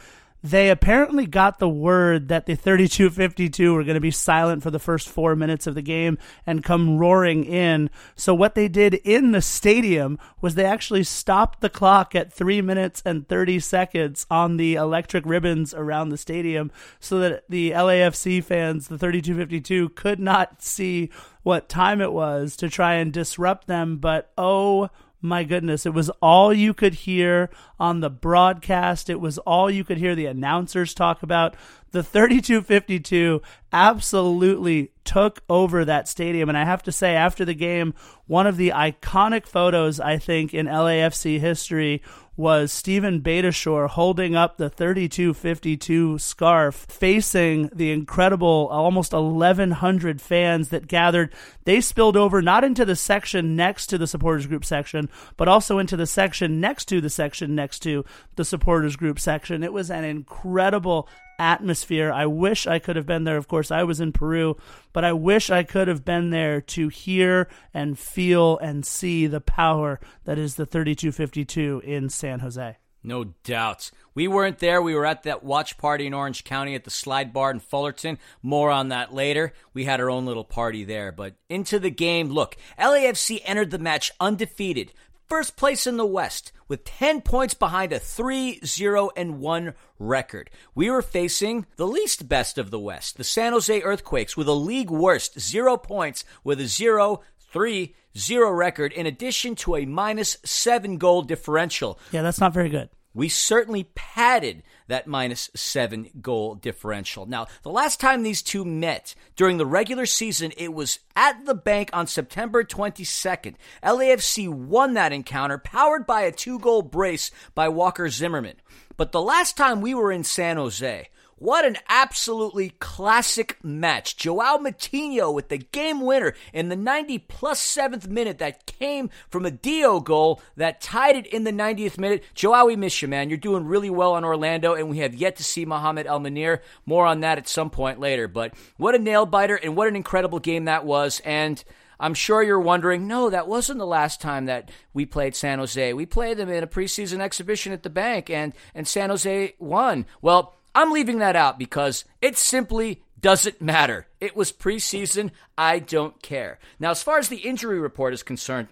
they 0.44 0.70
apparently 0.70 1.28
got 1.28 1.60
the 1.60 1.70
word 1.70 2.28
that 2.30 2.48
the 2.48 2.56
3252 2.56 3.74
were 3.74 3.84
going 3.84 3.96
to 3.96 4.02
be 4.02 4.12
silent 4.12 4.64
for 4.64 4.72
the 4.72 4.80
first 4.80 5.08
four 5.08 5.36
minutes 5.36 5.68
of 5.68 5.76
the 5.76 5.82
game 5.82 6.18
and 6.46 6.64
come 6.64 6.98
roaring 6.98 7.44
in. 7.44 7.90
So, 8.16 8.34
what 8.34 8.56
they 8.56 8.68
did 8.68 8.96
in 8.96 9.32
the 9.32 9.42
stadium 9.42 10.18
was 10.42 10.56
they 10.56 10.66
actually 10.66 11.04
stopped 11.04 11.62
the 11.62 11.70
clock 11.70 12.16
at 12.16 12.34
three 12.34 12.62
minutes 12.62 13.04
and 13.06 13.28
30 13.28 13.60
seconds 13.60 14.26
on 14.32 14.58
the 14.58 14.76
electric 14.76 15.26
ribbons 15.26 15.74
around 15.74 16.10
the 16.10 16.18
stadium 16.18 16.72
so 17.00 17.20
that 17.20 17.44
the 17.48 17.72
LAFC 17.72 18.44
fans, 18.44 18.88
the 18.88 18.98
3252, 18.98 19.90
could 19.90 20.20
not 20.20 20.62
see 20.64 21.12
what 21.44 21.70
time 21.70 22.02
it 22.02 22.14
was 22.14 22.56
to 22.56 22.70
try 22.70 22.96
and 22.96 23.14
disrupt 23.14 23.68
them. 23.68 23.98
But 23.98 24.32
oh, 24.38 24.90
my 25.22 25.44
goodness, 25.44 25.86
it 25.86 25.94
was 25.94 26.10
all 26.22 26.54
you 26.54 26.74
could 26.74 26.94
hear 26.94 27.50
on 27.80 28.00
the 28.00 28.10
broadcast. 28.10 29.10
It 29.10 29.20
was 29.20 29.38
all 29.40 29.70
you 29.70 29.84
could 29.84 29.98
hear 29.98 30.16
the 30.16 30.26
announcers 30.26 30.94
talk 30.94 31.22
about. 31.24 31.56
the 31.92 32.04
3252 32.04 33.42
absolutely 33.74 34.92
took 35.04 35.44
over 35.50 35.84
that 35.86 36.08
stadium. 36.08 36.50
And 36.50 36.58
I 36.58 36.64
have 36.64 36.84
to 36.84 36.92
say, 36.92 37.16
after 37.16 37.44
the 37.46 37.54
game, 37.54 37.94
one 38.28 38.48
of 38.48 38.58
the 38.58 38.70
iconic 38.70 39.46
photos, 39.46 40.00
I 40.00 40.18
think, 40.18 40.54
in 40.54 40.68
LAFC 40.68 41.40
history 41.40 42.02
was 42.38 42.72
Stephen 42.72 43.22
Beitashour 43.22 43.90
holding 43.90 44.36
up 44.36 44.58
the 44.58 44.70
3252 44.70 46.18
scarf 46.18 46.86
facing 46.90 47.70
the 47.74 47.92
incredible 47.92 48.70
almost 48.72 49.14
1100 49.14 50.22
fans 50.22 50.70
that 50.70 50.88
gathered. 50.88 51.34
They 51.66 51.82
spilled 51.82 52.16
over 52.16 52.42
not 52.42 52.64
into 52.64 52.86
the 52.86 52.96
section 52.96 53.56
next 53.56 53.88
to 53.88 53.98
the 53.98 54.08
supporters 54.08 54.48
group 54.48 54.64
section, 54.64 55.10
but 55.36 55.48
also 55.48 55.78
into 55.78 55.98
the 55.98 56.08
section 56.08 56.62
next 56.62 56.86
to 56.86 57.02
the 57.02 57.10
section 57.10 57.54
next 57.54 57.80
to 57.80 58.06
the 58.36 58.46
supporters 58.46 58.96
group 58.96 59.20
section. 59.20 59.64
It 59.64 59.74
was 59.74 59.92
an 59.92 60.06
incredible 60.06 61.10
atmosphere. 61.42 62.12
I 62.12 62.28
wish 62.28 62.68
I 62.68 62.80
could 62.80 62.96
have 62.96 63.08
been 63.08 63.24
there. 63.24 63.38
Of 63.38 63.48
course, 63.48 63.72
I 63.72 63.84
was 63.84 64.00
in 64.00 64.14
Peru, 64.14 64.56
but 64.94 65.04
I 65.04 65.12
wish 65.12 65.50
I 65.50 65.64
could 65.64 65.88
have 65.88 66.06
been 66.06 66.30
there 66.30 66.62
to 66.62 66.88
hear 66.88 67.50
and 67.74 67.98
feel 67.98 68.58
and 68.60 68.86
see 68.86 69.28
the 69.28 69.42
power 69.42 70.00
that 70.26 70.38
is 70.38 70.56
the 70.56 70.66
3252 70.66 71.82
in 71.84 72.10
San 72.10 72.40
Jose. 72.40 72.78
No 73.04 73.34
doubts. 73.44 73.92
We 74.14 74.28
weren't 74.28 74.60
there. 74.60 74.82
We 74.82 74.94
were 74.94 75.08
at 75.08 75.24
that 75.24 75.44
watch 75.44 75.78
party 75.78 76.06
in 76.06 76.14
Orange 76.14 76.44
County 76.44 76.76
at 76.76 76.84
the 76.84 76.92
Slide 76.92 77.34
Bar 77.34 77.50
in 77.50 77.60
Fullerton. 77.60 78.20
More 78.44 78.70
on 78.70 78.90
that 78.90 79.12
later. 79.12 79.54
We 79.74 79.86
had 79.86 80.00
our 80.00 80.12
own 80.12 80.28
little 80.28 80.44
party 80.44 80.84
there. 80.84 81.12
But 81.12 81.34
into 81.50 81.80
the 81.80 81.90
game, 81.90 82.30
look, 82.30 82.58
LAFC 82.78 83.42
entered 83.44 83.72
the 83.72 83.80
match 83.80 84.12
undefeated, 84.20 84.94
first 85.32 85.56
place 85.56 85.88
in 85.88 85.96
the 85.96 86.06
West 86.06 86.52
with 86.68 86.84
10 86.84 87.22
points 87.22 87.54
behind 87.54 87.94
a 87.94 88.00
3 88.00 88.60
0 88.66 89.12
and 89.16 89.40
1 89.40 89.74
record. 89.98 90.50
We 90.76 90.90
were 90.90 91.02
facing 91.02 91.68
the 91.78 91.88
least 91.88 92.28
best 92.28 92.58
of 92.58 92.70
the 92.70 92.78
West, 92.78 93.16
the 93.16 93.24
San 93.24 93.54
Jose 93.54 93.82
Earthquakes, 93.82 94.36
with 94.36 94.50
a 94.50 94.52
league 94.52 94.92
worst 94.92 95.40
0 95.40 95.78
points 95.78 96.26
with 96.44 96.60
a 96.60 96.68
0 96.68 97.22
3 97.40 97.96
0 98.18 98.52
record, 98.52 98.92
in 98.92 99.06
addition 99.06 99.56
to 99.56 99.78
a 99.78 99.86
minus 99.86 100.36
7 100.44 100.98
goal 100.98 101.22
differential. 101.22 101.98
Yeah, 102.12 102.24
that's 102.24 102.42
not 102.42 102.52
very 102.52 102.68
good 102.68 102.90
we 103.14 103.30
certainly 103.30 103.90
padded 103.96 104.64
that 104.92 105.08
minus 105.08 105.50
seven 105.56 106.10
goal 106.22 106.54
differential. 106.56 107.26
Now, 107.26 107.48
the 107.64 107.72
last 107.72 108.02
time 108.02 108.24
these 108.24 108.42
two 108.42 108.66
met 108.66 109.16
during 109.38 109.58
the 109.58 109.66
regular 109.66 110.06
season, 110.06 110.52
it 110.58 110.74
was 110.74 111.00
at 111.16 111.46
the 111.46 111.56
bank 111.56 111.90
on 111.94 112.08
September 112.08 112.66
22nd. 112.66 113.56
LAFC 113.82 114.50
won 114.50 114.94
that 114.96 115.14
encounter, 115.14 115.58
powered 115.58 116.06
by 116.06 116.24
a 116.24 116.32
two 116.32 116.60
goal 116.60 116.82
brace 116.82 117.32
by 117.56 117.70
Walker 117.70 118.10
Zimmerman. 118.10 118.58
But 118.98 119.14
the 119.14 119.22
last 119.22 119.56
time 119.56 119.80
we 119.80 119.96
were 119.96 120.12
in 120.12 120.26
San 120.26 120.58
Jose, 120.58 121.08
what 121.42 121.66
an 121.66 121.76
absolutely 121.90 122.70
classic 122.78 123.58
match. 123.64 124.16
Joao 124.16 124.60
Moutinho 124.60 125.34
with 125.34 125.50
the 125.50 125.58
game 125.58 126.02
winner 126.02 126.36
in 126.54 126.70
the 126.70 126.76
90 126.76 127.18
plus 127.18 127.60
7th 127.60 128.08
minute 128.08 128.38
that 128.38 128.68
came 128.68 129.10
from 129.28 129.48
a 129.48 129.50
Dio 129.50 130.00
goal 130.00 130.40
that 130.56 130.82
tied 130.82 131.16
it 131.16 131.26
in 131.26 131.44
the 131.44 131.52
90th 131.52 131.98
minute. 131.98 132.24
Joao, 132.36 132.66
we 132.66 132.76
miss 132.76 133.02
you, 133.02 133.08
man. 133.08 133.28
You're 133.28 133.40
doing 133.40 133.66
really 133.66 133.90
well 133.90 134.14
on 134.14 134.24
Orlando, 134.24 134.76
and 134.76 134.88
we 134.88 135.00
have 135.00 135.16
yet 135.16 135.36
to 135.38 135.44
see 135.44 135.66
Mohamed 135.66 136.06
El 136.06 136.20
Munir. 136.20 136.60
More 136.86 137.08
on 137.08 137.22
that 137.22 137.40
at 137.40 137.48
some 137.48 137.72
point 137.72 138.00
later. 138.00 138.28
But 138.28 138.54
what 138.78 138.94
a 138.94 139.00
nail 139.00 139.26
biter, 139.26 139.56
and 139.56 139.76
what 139.76 139.88
an 139.88 139.96
incredible 139.96 140.38
game 140.38 140.66
that 140.66 140.86
was. 140.86 141.24
And 141.26 141.64
I'm 142.00 142.14
sure 142.14 142.44
you're 142.44 142.60
wondering, 142.60 143.08
no, 143.08 143.32
that 143.32 143.48
wasn't 143.48 143.80
the 143.80 143.88
last 143.88 144.22
time 144.22 144.46
that 144.46 144.70
we 144.94 145.08
played 145.08 145.36
San 145.36 145.58
Jose. 145.58 145.94
We 145.94 146.06
played 146.06 146.38
them 146.38 146.50
in 146.50 146.64
a 146.64 146.68
preseason 146.68 147.20
exhibition 147.20 147.74
at 147.74 147.82
the 147.82 147.90
bank, 147.90 148.30
and, 148.30 148.54
and 148.76 148.88
San 148.88 149.10
Jose 149.10 149.56
won. 149.58 150.06
Well, 150.22 150.54
I'm 150.74 150.92
leaving 150.92 151.20
that 151.20 151.36
out 151.36 151.60
because 151.60 152.06
it 152.22 152.38
simply 152.38 153.04
doesn't 153.20 153.62
matter. 153.62 154.08
It 154.20 154.36
was 154.36 154.52
preseason. 154.52 155.32
I 155.58 155.80
don't 155.80 156.22
care. 156.22 156.60
Now, 156.80 156.92
as 156.92 157.04
far 157.04 157.20
as 157.20 157.30
the 157.30 157.38
injury 157.38 157.80
report 157.80 158.14
is 158.14 158.24
concerned, 158.24 158.68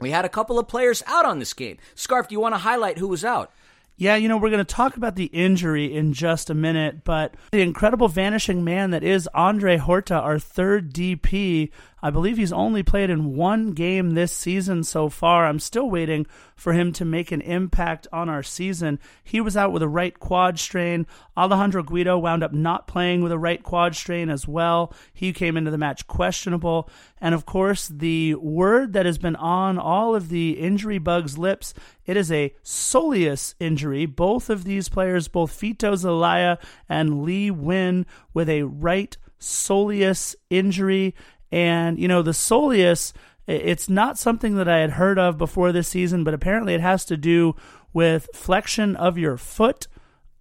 we 0.00 0.10
had 0.10 0.24
a 0.24 0.30
couple 0.30 0.58
of 0.58 0.68
players 0.68 1.02
out 1.06 1.24
on 1.24 1.38
this 1.38 1.54
game. 1.54 1.78
Scarf, 1.94 2.28
do 2.28 2.34
you 2.34 2.40
want 2.40 2.54
to 2.54 2.58
highlight 2.58 2.98
who 2.98 3.08
was 3.08 3.24
out? 3.24 3.52
Yeah, 3.96 4.16
you 4.16 4.30
know, 4.30 4.38
we're 4.38 4.48
going 4.48 4.64
to 4.64 4.74
talk 4.74 4.96
about 4.96 5.16
the 5.16 5.26
injury 5.26 5.94
in 5.94 6.14
just 6.14 6.48
a 6.48 6.54
minute, 6.54 7.04
but 7.04 7.34
the 7.52 7.60
incredible 7.60 8.08
vanishing 8.08 8.64
man 8.64 8.92
that 8.92 9.04
is 9.04 9.28
Andre 9.34 9.76
Horta, 9.76 10.14
our 10.14 10.38
third 10.38 10.94
DP, 10.94 11.70
I 12.02 12.10
believe 12.10 12.36
he's 12.36 12.52
only 12.52 12.82
played 12.82 13.10
in 13.10 13.34
one 13.34 13.72
game 13.72 14.10
this 14.10 14.32
season 14.32 14.84
so 14.84 15.08
far. 15.08 15.46
I'm 15.46 15.58
still 15.58 15.90
waiting 15.90 16.26
for 16.56 16.72
him 16.72 16.92
to 16.92 17.04
make 17.04 17.32
an 17.32 17.40
impact 17.40 18.06
on 18.12 18.28
our 18.28 18.42
season. 18.42 18.98
He 19.22 19.40
was 19.40 19.56
out 19.56 19.72
with 19.72 19.82
a 19.82 19.88
right 19.88 20.18
quad 20.18 20.58
strain. 20.58 21.06
Alejandro 21.36 21.82
Guido 21.82 22.18
wound 22.18 22.42
up 22.42 22.52
not 22.52 22.86
playing 22.86 23.22
with 23.22 23.32
a 23.32 23.38
right 23.38 23.62
quad 23.62 23.94
strain 23.94 24.30
as 24.30 24.46
well. 24.46 24.92
He 25.12 25.32
came 25.32 25.56
into 25.56 25.70
the 25.70 25.78
match 25.78 26.06
questionable. 26.06 26.88
And 27.20 27.34
of 27.34 27.46
course, 27.46 27.88
the 27.88 28.34
word 28.36 28.92
that 28.94 29.06
has 29.06 29.18
been 29.18 29.36
on 29.36 29.78
all 29.78 30.14
of 30.14 30.28
the 30.28 30.58
injury 30.58 30.98
bugs' 30.98 31.38
lips, 31.38 31.74
it 32.06 32.16
is 32.16 32.32
a 32.32 32.54
soleus 32.64 33.54
injury. 33.60 34.06
Both 34.06 34.50
of 34.50 34.64
these 34.64 34.88
players, 34.88 35.28
both 35.28 35.58
Fito 35.58 35.96
Zelaya 35.96 36.58
and 36.88 37.22
Lee 37.22 37.50
Nguyen, 37.50 38.06
with 38.32 38.48
a 38.48 38.62
right 38.62 39.16
soleus 39.38 40.34
injury. 40.50 41.14
And, 41.52 41.98
you 41.98 42.08
know, 42.08 42.22
the 42.22 42.30
soleus, 42.32 43.12
it's 43.46 43.88
not 43.88 44.18
something 44.18 44.54
that 44.56 44.68
I 44.68 44.78
had 44.78 44.90
heard 44.90 45.18
of 45.18 45.38
before 45.38 45.72
this 45.72 45.88
season, 45.88 46.24
but 46.24 46.34
apparently 46.34 46.74
it 46.74 46.80
has 46.80 47.04
to 47.06 47.16
do 47.16 47.56
with 47.92 48.28
flexion 48.34 48.94
of 48.96 49.18
your 49.18 49.36
foot. 49.36 49.88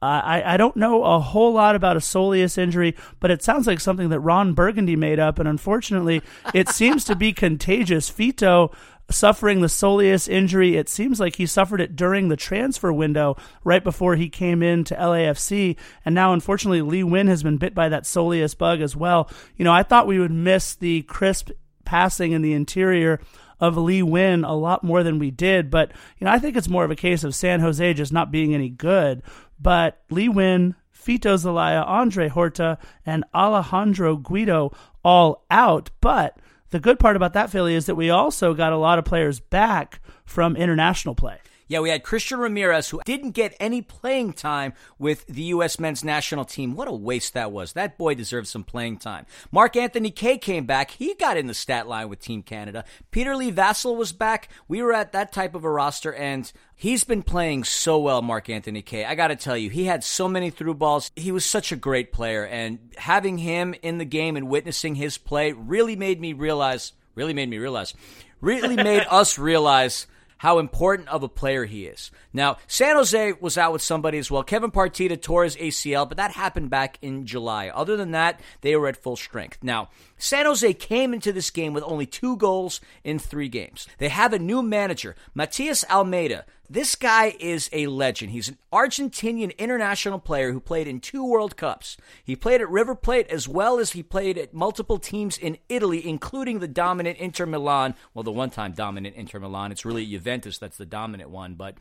I, 0.02 0.54
I 0.54 0.58
don't 0.58 0.78
know 0.78 1.04
a 1.04 1.20
whole 1.20 1.52
lot 1.52 1.76
about 1.76 1.98
a 1.98 2.00
soleus 2.00 2.58
injury, 2.58 2.96
but 3.20 3.32
it 3.32 3.44
sounds 3.44 3.68
like 3.68 3.82
something 3.82 4.10
that 4.10 4.22
Ron 4.22 4.54
Burgundy 4.54 4.96
made 4.96 5.20
up. 5.20 5.40
And 5.40 5.50
unfortunately, 5.50 6.22
it 6.54 6.70
seems 6.70 7.04
to 7.06 7.16
be 7.16 7.34
contagious. 7.34 8.10
Fito 8.10 8.74
suffering 9.10 9.62
the 9.62 9.68
soleus 9.68 10.28
injury. 10.28 10.76
It 10.76 10.90
seems 10.90 11.20
like 11.20 11.36
he 11.36 11.46
suffered 11.46 11.82
it 11.82 11.96
during 11.96 12.28
the 12.28 12.38
transfer 12.38 12.92
window 12.94 13.36
right 13.64 13.84
before 13.84 14.16
he 14.16 14.30
came 14.30 14.62
in 14.62 14.84
to 14.86 14.96
LAFC. 14.96 15.78
And 16.06 16.16
now, 16.16 16.34
unfortunately, 16.34 16.82
Lee 16.82 17.04
Nguyen 17.04 17.28
has 17.28 17.44
been 17.44 17.58
bit 17.58 17.74
by 17.76 17.90
that 17.90 18.04
soleus 18.04 18.58
bug 18.58 18.82
as 18.82 18.96
well. 18.96 19.30
You 19.58 19.66
know, 19.66 19.74
I 19.74 19.84
thought 19.84 20.08
we 20.08 20.20
would 20.20 20.32
miss 20.32 20.76
the 20.76 21.02
crisp 21.04 21.52
passing 21.86 22.32
in 22.32 22.42
the 22.42 22.54
interior 22.54 23.20
of 23.60 23.78
Lee 23.78 24.02
Nguyen 24.02 24.48
a 24.48 24.54
lot 24.54 24.84
more 24.84 25.04
than 25.04 25.20
we 25.20 25.32
did. 25.32 25.70
But, 25.70 25.92
you 26.18 26.26
know, 26.26 26.32
I 26.32 26.40
think 26.40 26.56
it's 26.56 26.70
more 26.70 26.86
of 26.86 26.92
a 26.92 26.96
case 26.96 27.24
of 27.24 27.36
San 27.36 27.60
Jose 27.60 27.94
just 27.94 28.14
not 28.14 28.32
being 28.32 28.54
any 28.54 28.70
good. 28.70 29.22
But 29.60 30.02
Lee 30.10 30.30
Nguyen, 30.30 30.76
Fito 30.96 31.38
Zelaya, 31.38 31.82
Andre 31.82 32.28
Horta, 32.30 32.78
and 33.06 33.26
Alejandro 33.34 34.16
Guido 34.18 34.72
all 35.04 35.46
out. 35.50 35.90
But 36.02 36.38
the 36.72 36.80
good 36.80 37.00
part 37.00 37.16
about 37.16 37.34
that, 37.34 37.50
Philly, 37.50 37.76
is 37.76 37.86
that 37.88 37.96
we 37.96 38.10
also 38.10 38.54
got 38.54 38.74
a 38.74 38.78
lot 38.78 39.00
of 39.00 39.06
players 39.06 39.40
back 39.40 40.00
from 40.26 40.56
international 40.56 41.16
play. 41.16 41.38
Yeah, 41.70 41.80
we 41.82 41.90
had 41.92 42.04
Christian 42.04 42.40
Ramirez, 42.40 42.90
who 42.90 43.00
didn't 43.06 43.32
get 43.32 43.56
any 43.60 43.84
playing 43.84 44.34
time 44.34 44.74
with 44.98 45.26
the 45.28 45.44
U.S. 45.44 45.80
men's 45.80 46.04
national 46.04 46.44
team. 46.44 46.76
What 46.76 46.88
a 46.88 46.92
waste 46.92 47.36
that 47.36 47.52
was. 47.52 47.74
That 47.74 47.98
boy 47.98 48.16
deserves 48.16 48.50
some 48.50 48.64
playing 48.64 48.98
time. 48.98 49.28
Mark 49.52 49.76
Anthony 49.76 50.10
Kaye 50.10 50.40
came 50.40 50.66
back. 50.66 50.90
He 50.90 51.14
got 51.14 51.38
in 51.38 51.46
the 51.46 51.54
stat 51.54 51.88
line 51.88 52.10
with 52.10 52.20
Team 52.20 52.42
Canada. 52.42 52.84
Peter 53.12 53.36
Lee 53.36 53.52
Vassell 53.52 53.96
was 53.96 54.12
back. 54.12 54.50
We 54.68 54.82
were 54.82 54.94
at 54.94 55.12
that 55.12 55.32
type 55.32 55.54
of 55.54 55.64
a 55.64 55.70
roster, 55.70 56.14
and 56.14 56.52
He's 56.80 57.04
been 57.04 57.24
playing 57.24 57.66
so 57.66 58.00
well, 58.00 58.22
Mark 58.22 58.50
Anthony 58.50 58.82
Kaye. 58.82 59.04
I 59.04 59.14
got 59.14 59.28
to 59.28 59.36
tell 59.36 59.58
you, 59.58 59.70
he 59.70 59.84
had 59.84 60.02
so 60.02 60.30
many 60.30 60.50
through 60.50 60.76
balls. 60.76 61.12
He 61.14 61.30
was 61.30 61.44
such 61.44 61.74
a 61.74 61.76
great 61.76 62.14
player, 62.14 62.46
and 62.46 62.80
having 62.96 63.38
him 63.38 63.76
in 63.82 63.98
the 63.98 64.06
game 64.06 64.38
and 64.38 64.48
witnessing 64.48 64.96
his 64.96 65.18
play 65.18 65.52
really 65.52 65.98
made 65.98 66.22
me 66.22 66.32
realize, 66.32 66.94
really 67.16 67.34
made 67.34 67.50
me 67.50 67.58
realize, 67.58 67.94
really 68.40 68.78
made 68.78 69.06
us 69.10 69.38
realize 69.38 70.08
how 70.40 70.58
important 70.58 71.08
of 71.10 71.22
a 71.22 71.30
player 71.30 71.66
he 71.66 71.86
is. 71.86 72.12
Now, 72.32 72.58
San 72.68 72.96
Jose 72.96 73.34
was 73.40 73.58
out 73.58 73.74
with 73.74 73.82
somebody 73.82 74.18
as 74.18 74.30
well. 74.30 74.44
Kevin 74.44 74.72
Partida 74.72 75.20
tore 75.20 75.44
his 75.44 75.56
ACL, 75.56 76.08
but 76.08 76.18
that 76.18 76.32
happened 76.32 76.70
back 76.70 77.00
in 77.02 77.26
July. 77.26 77.70
Other 77.70 77.98
than 77.98 78.12
that, 78.12 78.40
they 78.62 78.76
were 78.76 78.88
at 78.88 78.98
full 78.98 79.16
strength. 79.16 79.60
Now, 79.64 79.90
San 80.18 80.46
Jose 80.46 80.74
came 80.74 81.14
into 81.14 81.32
this 81.32 81.50
game 81.50 81.74
with 81.74 81.84
only 81.84 82.06
two 82.06 82.38
goals 82.38 82.82
in 83.04 83.18
three 83.18 83.50
games. 83.50 83.88
They 83.98 84.10
have 84.10 84.34
a 84.34 84.40
new 84.40 84.62
manager, 84.62 85.16
Matias 85.34 85.86
Almeyda. 85.90 86.46
This 86.72 86.94
guy 86.94 87.36
is 87.40 87.68
a 87.74 87.88
legend. 87.88 88.32
He's 88.32 88.50
an 88.50 88.60
Argentinian 88.72 89.58
international 89.58 90.20
player 90.20 90.52
who 90.52 90.60
played 90.60 90.88
in 90.88 91.00
two 91.00 91.26
World 91.26 91.58
Cups. 91.58 91.98
He 92.24 92.36
played 92.36 92.62
at 92.62 92.70
River 92.70 92.94
Plate 92.94 93.26
as 93.30 93.48
well 93.48 93.80
as 93.80 93.94
he 93.94 94.04
played 94.04 94.38
at 94.38 94.54
multiple 94.54 95.00
teams 95.00 95.36
in 95.36 95.58
Italy, 95.68 96.08
including 96.08 96.60
the 96.60 96.68
dominant 96.68 97.18
Inter 97.18 97.48
Milan. 97.48 97.96
Well, 98.14 98.22
the 98.22 98.32
one 98.32 98.52
time 98.52 98.74
dominant 98.74 99.16
Inter 99.16 99.40
Milan. 99.40 99.72
It's 99.72 99.84
really 99.84 100.06
Juventus 100.06 100.60
that's 100.60 100.78
the 100.78 100.86
dominant 100.86 101.32
one. 101.32 101.56
But 101.56 101.78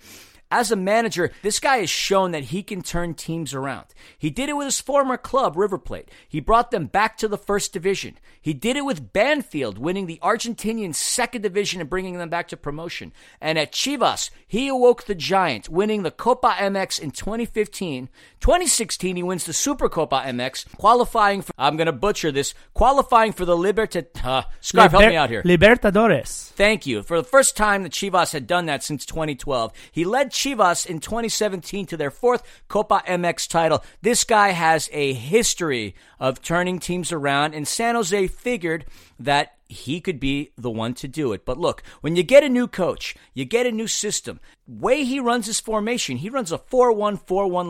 As 0.50 0.72
a 0.72 0.76
manager, 0.76 1.30
this 1.42 1.60
guy 1.60 1.78
has 1.78 1.90
shown 1.90 2.30
that 2.30 2.44
he 2.44 2.62
can 2.62 2.80
turn 2.80 3.12
teams 3.12 3.52
around. 3.52 3.86
He 4.16 4.30
did 4.30 4.48
it 4.48 4.56
with 4.56 4.66
his 4.66 4.80
former 4.80 5.18
club, 5.18 5.56
River 5.56 5.76
Plate. 5.76 6.10
He 6.26 6.40
brought 6.40 6.70
them 6.70 6.86
back 6.86 7.18
to 7.18 7.28
the 7.28 7.36
first 7.36 7.74
division. 7.74 8.18
He 8.40 8.54
did 8.54 8.76
it 8.76 8.84
with 8.84 9.12
Banfield, 9.12 9.76
winning 9.76 10.06
the 10.06 10.18
Argentinian 10.22 10.94
second 10.94 11.42
division 11.42 11.82
and 11.82 11.90
bringing 11.90 12.16
them 12.16 12.30
back 12.30 12.48
to 12.48 12.56
promotion. 12.56 13.12
And 13.42 13.58
at 13.58 13.72
Chivas, 13.72 14.30
he 14.46 14.68
awoke 14.68 15.04
the 15.04 15.14
giant, 15.14 15.68
winning 15.68 16.02
the 16.02 16.10
Copa 16.10 16.54
MX 16.58 16.98
in 16.98 17.10
2015. 17.10 18.08
2016, 18.40 19.16
he 19.16 19.22
wins 19.22 19.44
the 19.44 19.52
Super 19.52 19.90
Copa 19.90 20.22
MX, 20.24 20.76
qualifying 20.78 21.42
for, 21.42 21.52
I'm 21.58 21.76
going 21.76 21.86
to 21.86 21.92
butcher 21.92 22.32
this, 22.32 22.54
qualifying 22.72 23.32
for 23.32 23.44
the 23.44 23.56
Libertad, 23.56 24.06
uh, 24.24 24.44
Scarf, 24.60 24.92
help 24.92 25.04
me 25.08 25.16
out 25.16 25.28
here. 25.28 25.42
Libertadores. 25.42 26.48
Thank 26.52 26.86
you. 26.86 27.02
For 27.02 27.18
the 27.18 27.28
first 27.28 27.54
time, 27.54 27.82
the 27.82 27.90
Chivas 27.90 28.32
had 28.32 28.46
done 28.46 28.64
that 28.66 28.82
since 28.82 29.04
2012. 29.04 29.72
He 29.92 30.04
led 30.04 30.32
Chivas 30.38 30.86
in 30.86 31.00
2017 31.00 31.86
to 31.86 31.96
their 31.96 32.12
fourth 32.12 32.44
Copa 32.68 33.02
MX 33.08 33.48
title. 33.48 33.82
This 34.02 34.22
guy 34.22 34.50
has 34.50 34.88
a 34.92 35.12
history 35.12 35.96
of 36.20 36.40
turning 36.40 36.78
teams 36.78 37.10
around, 37.10 37.54
and 37.54 37.66
San 37.66 37.96
Jose 37.96 38.28
figured 38.28 38.84
that 39.18 39.57
he 39.68 40.00
could 40.00 40.18
be 40.18 40.50
the 40.56 40.70
one 40.70 40.94
to 40.94 41.06
do 41.06 41.32
it. 41.32 41.44
But 41.44 41.58
look, 41.58 41.82
when 42.00 42.16
you 42.16 42.22
get 42.22 42.42
a 42.42 42.48
new 42.48 42.66
coach, 42.66 43.14
you 43.34 43.44
get 43.44 43.66
a 43.66 43.72
new 43.72 43.86
system. 43.86 44.40
Way 44.66 45.04
he 45.04 45.20
runs 45.20 45.46
his 45.46 45.60
formation, 45.60 46.18
he 46.18 46.30
runs 46.30 46.52
a 46.52 46.58
4-1-4-1 46.58 47.20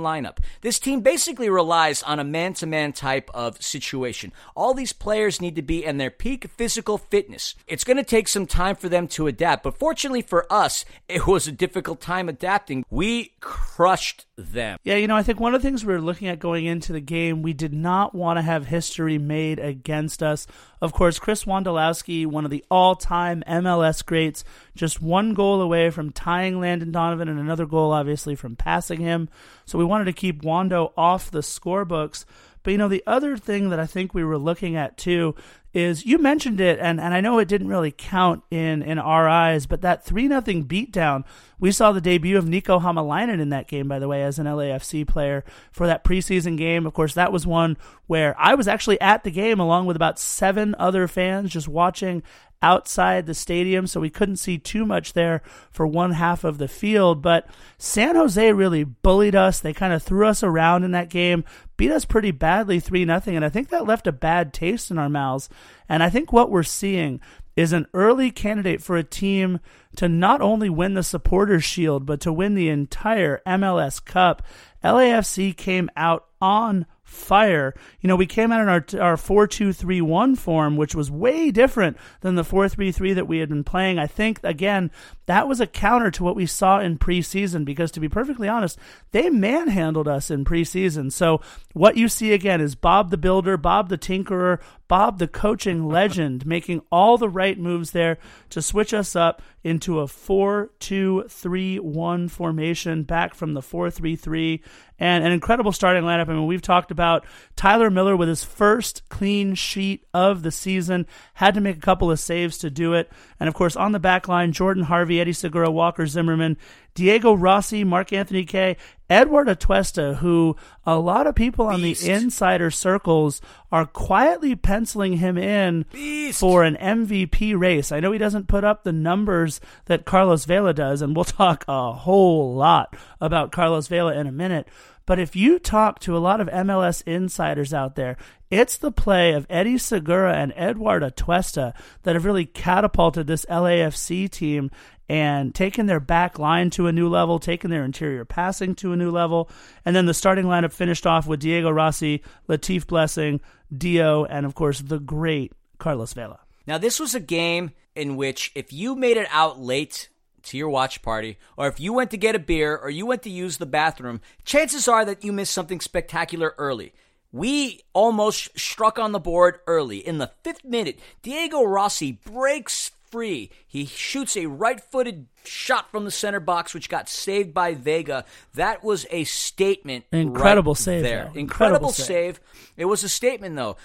lineup. 0.02 0.38
This 0.62 0.78
team 0.78 1.00
basically 1.00 1.48
relies 1.48 2.02
on 2.02 2.18
a 2.18 2.24
man-to-man 2.24 2.92
type 2.92 3.30
of 3.34 3.62
situation. 3.62 4.32
All 4.56 4.74
these 4.74 4.92
players 4.92 5.40
need 5.40 5.56
to 5.56 5.62
be 5.62 5.84
in 5.84 5.98
their 5.98 6.10
peak 6.10 6.48
physical 6.56 6.98
fitness. 6.98 7.54
It's 7.66 7.84
going 7.84 7.98
to 7.98 8.04
take 8.04 8.28
some 8.28 8.46
time 8.46 8.76
for 8.76 8.88
them 8.88 9.06
to 9.08 9.26
adapt, 9.26 9.62
but 9.62 9.78
fortunately 9.78 10.22
for 10.22 10.52
us, 10.52 10.84
it 11.08 11.26
was 11.26 11.46
a 11.46 11.52
difficult 11.52 12.00
time 12.00 12.28
adapting. 12.28 12.84
We 12.90 13.34
crushed 13.40 14.26
them. 14.38 14.78
Yeah, 14.84 14.96
you 14.96 15.08
know, 15.08 15.16
I 15.16 15.22
think 15.22 15.40
one 15.40 15.54
of 15.54 15.60
the 15.60 15.68
things 15.68 15.84
we 15.84 15.92
were 15.92 16.00
looking 16.00 16.28
at 16.28 16.38
going 16.38 16.64
into 16.64 16.92
the 16.92 17.00
game, 17.00 17.42
we 17.42 17.52
did 17.52 17.74
not 17.74 18.14
want 18.14 18.38
to 18.38 18.42
have 18.42 18.66
history 18.66 19.18
made 19.18 19.58
against 19.58 20.22
us. 20.22 20.46
Of 20.80 20.92
course, 20.92 21.18
Chris 21.18 21.44
Wondolowski, 21.44 22.24
one 22.24 22.44
of 22.44 22.50
the 22.50 22.64
all-time 22.70 23.42
MLS 23.48 24.04
greats, 24.04 24.44
just 24.76 25.02
one 25.02 25.34
goal 25.34 25.60
away 25.60 25.90
from 25.90 26.12
tying 26.12 26.60
Landon 26.60 26.92
Donovan 26.92 27.28
and 27.28 27.40
another 27.40 27.66
goal 27.66 27.92
obviously 27.92 28.36
from 28.36 28.54
passing 28.54 29.00
him. 29.00 29.28
So 29.64 29.78
we 29.78 29.84
wanted 29.84 30.04
to 30.04 30.12
keep 30.12 30.42
Wando 30.42 30.92
off 30.96 31.30
the 31.30 31.40
scorebooks. 31.40 32.24
But 32.62 32.72
you 32.72 32.78
know, 32.78 32.88
the 32.88 33.04
other 33.06 33.36
thing 33.36 33.70
that 33.70 33.80
I 33.80 33.86
think 33.86 34.14
we 34.14 34.24
were 34.24 34.38
looking 34.38 34.76
at 34.76 34.96
too 34.96 35.34
is 35.74 36.06
you 36.06 36.18
mentioned 36.18 36.60
it, 36.60 36.78
and, 36.80 37.00
and 37.00 37.12
I 37.12 37.20
know 37.20 37.38
it 37.38 37.48
didn't 37.48 37.68
really 37.68 37.90
count 37.90 38.42
in, 38.50 38.82
in 38.82 38.98
our 38.98 39.28
eyes, 39.28 39.66
but 39.66 39.82
that 39.82 40.04
3 40.04 40.26
nothing 40.28 40.64
beatdown, 40.64 41.24
we 41.60 41.72
saw 41.72 41.92
the 41.92 42.00
debut 42.00 42.38
of 42.38 42.48
Nico 42.48 42.78
Hamalainen 42.78 43.40
in 43.40 43.50
that 43.50 43.68
game, 43.68 43.86
by 43.86 43.98
the 43.98 44.08
way, 44.08 44.22
as 44.22 44.38
an 44.38 44.46
LAFC 44.46 45.06
player 45.06 45.44
for 45.70 45.86
that 45.86 46.04
preseason 46.04 46.56
game. 46.56 46.86
Of 46.86 46.94
course, 46.94 47.14
that 47.14 47.32
was 47.32 47.46
one 47.46 47.76
where 48.06 48.34
I 48.38 48.54
was 48.54 48.66
actually 48.66 49.00
at 49.00 49.24
the 49.24 49.30
game 49.30 49.60
along 49.60 49.86
with 49.86 49.96
about 49.96 50.18
seven 50.18 50.74
other 50.78 51.06
fans 51.06 51.52
just 51.52 51.68
watching 51.68 52.22
outside 52.62 53.26
the 53.26 53.34
stadium, 53.34 53.86
so 53.86 54.00
we 54.00 54.10
couldn't 54.10 54.36
see 54.36 54.58
too 54.58 54.84
much 54.84 55.12
there 55.12 55.42
for 55.70 55.86
one 55.86 56.12
half 56.12 56.44
of 56.44 56.58
the 56.58 56.68
field. 56.68 57.22
But 57.22 57.46
San 57.78 58.16
Jose 58.16 58.52
really 58.52 58.84
bullied 58.84 59.34
us. 59.34 59.60
They 59.60 59.72
kind 59.72 59.92
of 59.92 60.02
threw 60.02 60.26
us 60.26 60.42
around 60.42 60.84
in 60.84 60.90
that 60.92 61.08
game, 61.08 61.44
beat 61.76 61.90
us 61.90 62.04
pretty 62.04 62.30
badly 62.30 62.80
3 62.80 63.04
nothing, 63.04 63.36
and 63.36 63.44
I 63.44 63.48
think 63.48 63.68
that 63.68 63.86
left 63.86 64.06
a 64.06 64.12
bad 64.12 64.52
taste 64.52 64.90
in 64.90 64.98
our 64.98 65.08
mouths. 65.08 65.48
And 65.88 66.02
I 66.02 66.10
think 66.10 66.32
what 66.32 66.50
we're 66.50 66.62
seeing 66.62 67.20
is 67.56 67.72
an 67.72 67.86
early 67.92 68.30
candidate 68.30 68.80
for 68.80 68.96
a 68.96 69.02
team 69.02 69.58
to 69.96 70.08
not 70.08 70.40
only 70.40 70.70
win 70.70 70.94
the 70.94 71.02
supporters 71.02 71.64
shield 71.64 72.06
but 72.06 72.20
to 72.20 72.32
win 72.32 72.54
the 72.54 72.68
entire 72.68 73.42
MLS 73.46 74.04
Cup. 74.04 74.42
LAFC 74.84 75.56
came 75.56 75.90
out 75.96 76.26
on 76.40 76.86
fire. 77.08 77.74
You 78.00 78.08
know, 78.08 78.16
we 78.16 78.26
came 78.26 78.52
out 78.52 78.60
in 78.60 78.68
our 78.68 78.84
our 79.00 79.16
four 79.16 79.46
two 79.46 79.72
three 79.72 80.00
one 80.00 80.36
form, 80.36 80.76
which 80.76 80.94
was 80.94 81.10
way 81.10 81.50
different 81.50 81.96
than 82.20 82.34
the 82.34 82.44
four 82.44 82.68
three 82.68 82.92
three 82.92 83.14
that 83.14 83.26
we 83.26 83.38
had 83.38 83.48
been 83.48 83.64
playing. 83.64 83.98
I 83.98 84.06
think 84.06 84.38
again 84.44 84.90
that 85.26 85.48
was 85.48 85.60
a 85.60 85.66
counter 85.66 86.10
to 86.10 86.24
what 86.24 86.36
we 86.36 86.46
saw 86.46 86.80
in 86.80 86.98
preseason 86.98 87.64
because 87.64 87.90
to 87.92 88.00
be 88.00 88.08
perfectly 88.08 88.48
honest, 88.48 88.78
they 89.12 89.30
manhandled 89.30 90.06
us 90.06 90.30
in 90.30 90.44
preseason. 90.44 91.10
So 91.10 91.40
what 91.72 91.96
you 91.96 92.08
see 92.08 92.32
again 92.32 92.60
is 92.60 92.74
Bob 92.74 93.10
the 93.10 93.16
Builder, 93.16 93.56
Bob 93.56 93.88
the 93.88 93.98
Tinkerer, 93.98 94.60
Bob 94.88 95.18
the 95.18 95.28
coaching 95.28 95.86
legend 95.86 96.46
making 96.46 96.80
all 96.90 97.18
the 97.18 97.28
right 97.28 97.58
moves 97.58 97.90
there 97.90 98.16
to 98.50 98.62
switch 98.62 98.94
us 98.94 99.14
up 99.14 99.42
into 99.62 100.00
a 100.00 100.06
4-2-3-1 100.06 102.30
formation 102.30 103.02
back 103.02 103.34
from 103.34 103.52
the 103.52 103.60
4-3-3 103.60 104.60
and 104.98 105.22
an 105.24 105.32
incredible 105.32 105.72
starting 105.72 106.04
lineup. 106.04 106.28
I 106.28 106.32
mean, 106.32 106.46
we've 106.46 106.62
talked 106.62 106.90
about 106.90 107.26
Tyler 107.54 107.90
Miller 107.90 108.16
with 108.16 108.28
his 108.28 108.42
first 108.42 109.06
clean 109.08 109.54
sheet 109.54 110.04
of 110.14 110.42
the 110.42 110.50
season, 110.50 111.06
had 111.34 111.54
to 111.54 111.60
make 111.60 111.76
a 111.76 111.80
couple 111.80 112.10
of 112.10 112.18
saves 112.18 112.58
to 112.58 112.70
do 112.70 112.94
it. 112.94 113.12
And 113.38 113.48
of 113.48 113.54
course, 113.54 113.76
on 113.76 113.92
the 113.92 114.00
back 114.00 114.26
line, 114.26 114.52
Jordan 114.52 114.84
Harvey, 114.84 115.20
Eddie 115.20 115.34
Segura, 115.34 115.70
Walker 115.70 116.06
Zimmerman, 116.06 116.56
Diego 116.98 117.32
Rossi, 117.32 117.84
Mark 117.84 118.12
Anthony 118.12 118.44
Kaye, 118.44 118.76
Edward 119.08 119.46
Atuesta, 119.46 120.16
who 120.16 120.56
a 120.84 120.98
lot 120.98 121.28
of 121.28 121.36
people 121.36 121.66
on 121.66 121.80
Beast. 121.80 122.02
the 122.02 122.10
insider 122.10 122.72
circles 122.72 123.40
are 123.70 123.86
quietly 123.86 124.56
penciling 124.56 125.18
him 125.18 125.38
in 125.38 125.84
Beast. 125.92 126.40
for 126.40 126.64
an 126.64 126.74
MVP 126.74 127.56
race. 127.56 127.92
I 127.92 128.00
know 128.00 128.10
he 128.10 128.18
doesn't 128.18 128.48
put 128.48 128.64
up 128.64 128.82
the 128.82 128.92
numbers 128.92 129.60
that 129.84 130.06
Carlos 130.06 130.44
Vela 130.44 130.74
does, 130.74 131.00
and 131.00 131.14
we'll 131.14 131.24
talk 131.40 131.64
a 131.68 131.92
whole 131.92 132.56
lot 132.56 132.96
about 133.20 133.52
Carlos 133.52 133.86
Vela 133.86 134.14
in 134.14 134.26
a 134.26 134.32
minute. 134.32 134.66
But 135.06 135.20
if 135.20 135.36
you 135.36 135.60
talk 135.60 136.00
to 136.00 136.16
a 136.16 136.18
lot 136.18 136.40
of 136.40 136.48
MLS 136.48 137.02
insiders 137.06 137.72
out 137.72 137.94
there, 137.94 138.16
it's 138.50 138.76
the 138.76 138.90
play 138.92 139.32
of 139.34 139.46
Eddie 139.48 139.78
Segura 139.78 140.34
and 140.34 140.52
Edward 140.56 141.02
Atuesta 141.02 141.74
that 142.02 142.16
have 142.16 142.24
really 142.24 142.44
catapulted 142.44 143.28
this 143.28 143.46
LAFC 143.46 144.28
team 144.28 144.70
and 145.08 145.54
taking 145.54 145.86
their 145.86 146.00
back 146.00 146.38
line 146.38 146.70
to 146.70 146.86
a 146.86 146.92
new 146.92 147.08
level, 147.08 147.38
taking 147.38 147.70
their 147.70 147.84
interior 147.84 148.24
passing 148.24 148.74
to 148.76 148.92
a 148.92 148.96
new 148.96 149.10
level. 149.10 149.48
And 149.84 149.96
then 149.96 150.06
the 150.06 150.14
starting 150.14 150.44
lineup 150.44 150.72
finished 150.72 151.06
off 151.06 151.26
with 151.26 151.40
Diego 151.40 151.70
Rossi, 151.70 152.22
Latif 152.48 152.86
Blessing, 152.86 153.40
Dio, 153.76 154.24
and 154.24 154.44
of 154.44 154.54
course 154.54 154.80
the 154.80 154.98
great 154.98 155.52
Carlos 155.78 156.12
Vela. 156.12 156.40
Now, 156.66 156.76
this 156.76 157.00
was 157.00 157.14
a 157.14 157.20
game 157.20 157.70
in 157.94 158.16
which 158.16 158.52
if 158.54 158.72
you 158.72 158.94
made 158.94 159.16
it 159.16 159.28
out 159.30 159.58
late 159.58 160.10
to 160.42 160.58
your 160.58 160.68
watch 160.68 161.02
party, 161.02 161.38
or 161.56 161.66
if 161.66 161.80
you 161.80 161.92
went 161.92 162.10
to 162.10 162.16
get 162.16 162.34
a 162.34 162.38
beer, 162.38 162.76
or 162.76 162.90
you 162.90 163.06
went 163.06 163.22
to 163.22 163.30
use 163.30 163.56
the 163.56 163.66
bathroom, 163.66 164.20
chances 164.44 164.86
are 164.88 165.04
that 165.04 165.24
you 165.24 165.32
missed 165.32 165.52
something 165.52 165.80
spectacular 165.80 166.54
early. 166.58 166.92
We 167.32 167.80
almost 167.92 168.58
struck 168.58 168.98
on 168.98 169.12
the 169.12 169.18
board 169.18 169.60
early. 169.66 169.98
In 169.98 170.18
the 170.18 170.30
fifth 170.42 170.64
minute, 170.64 170.98
Diego 171.22 171.62
Rossi 171.62 172.12
breaks 172.12 172.92
free. 173.10 173.50
He 173.66 173.86
shoots 173.86 174.36
a 174.36 174.46
right 174.46 174.80
footed 174.80 175.26
shot 175.44 175.90
from 175.90 176.04
the 176.04 176.10
center 176.10 176.40
box, 176.40 176.74
which 176.74 176.88
got 176.88 177.08
saved 177.08 177.52
by 177.54 177.74
Vega. 177.74 178.24
That 178.54 178.82
was 178.84 179.06
a 179.10 179.24
statement. 179.24 180.04
Incredible 180.12 180.72
right 180.74 180.78
save, 180.78 181.02
there. 181.02 181.30
though. 181.32 181.38
Incredible, 181.40 181.88
Incredible 181.88 181.92
save. 181.92 182.36
save. 182.36 182.40
It 182.76 182.84
was 182.86 183.04
a 183.04 183.08
statement, 183.08 183.56
though. 183.56 183.76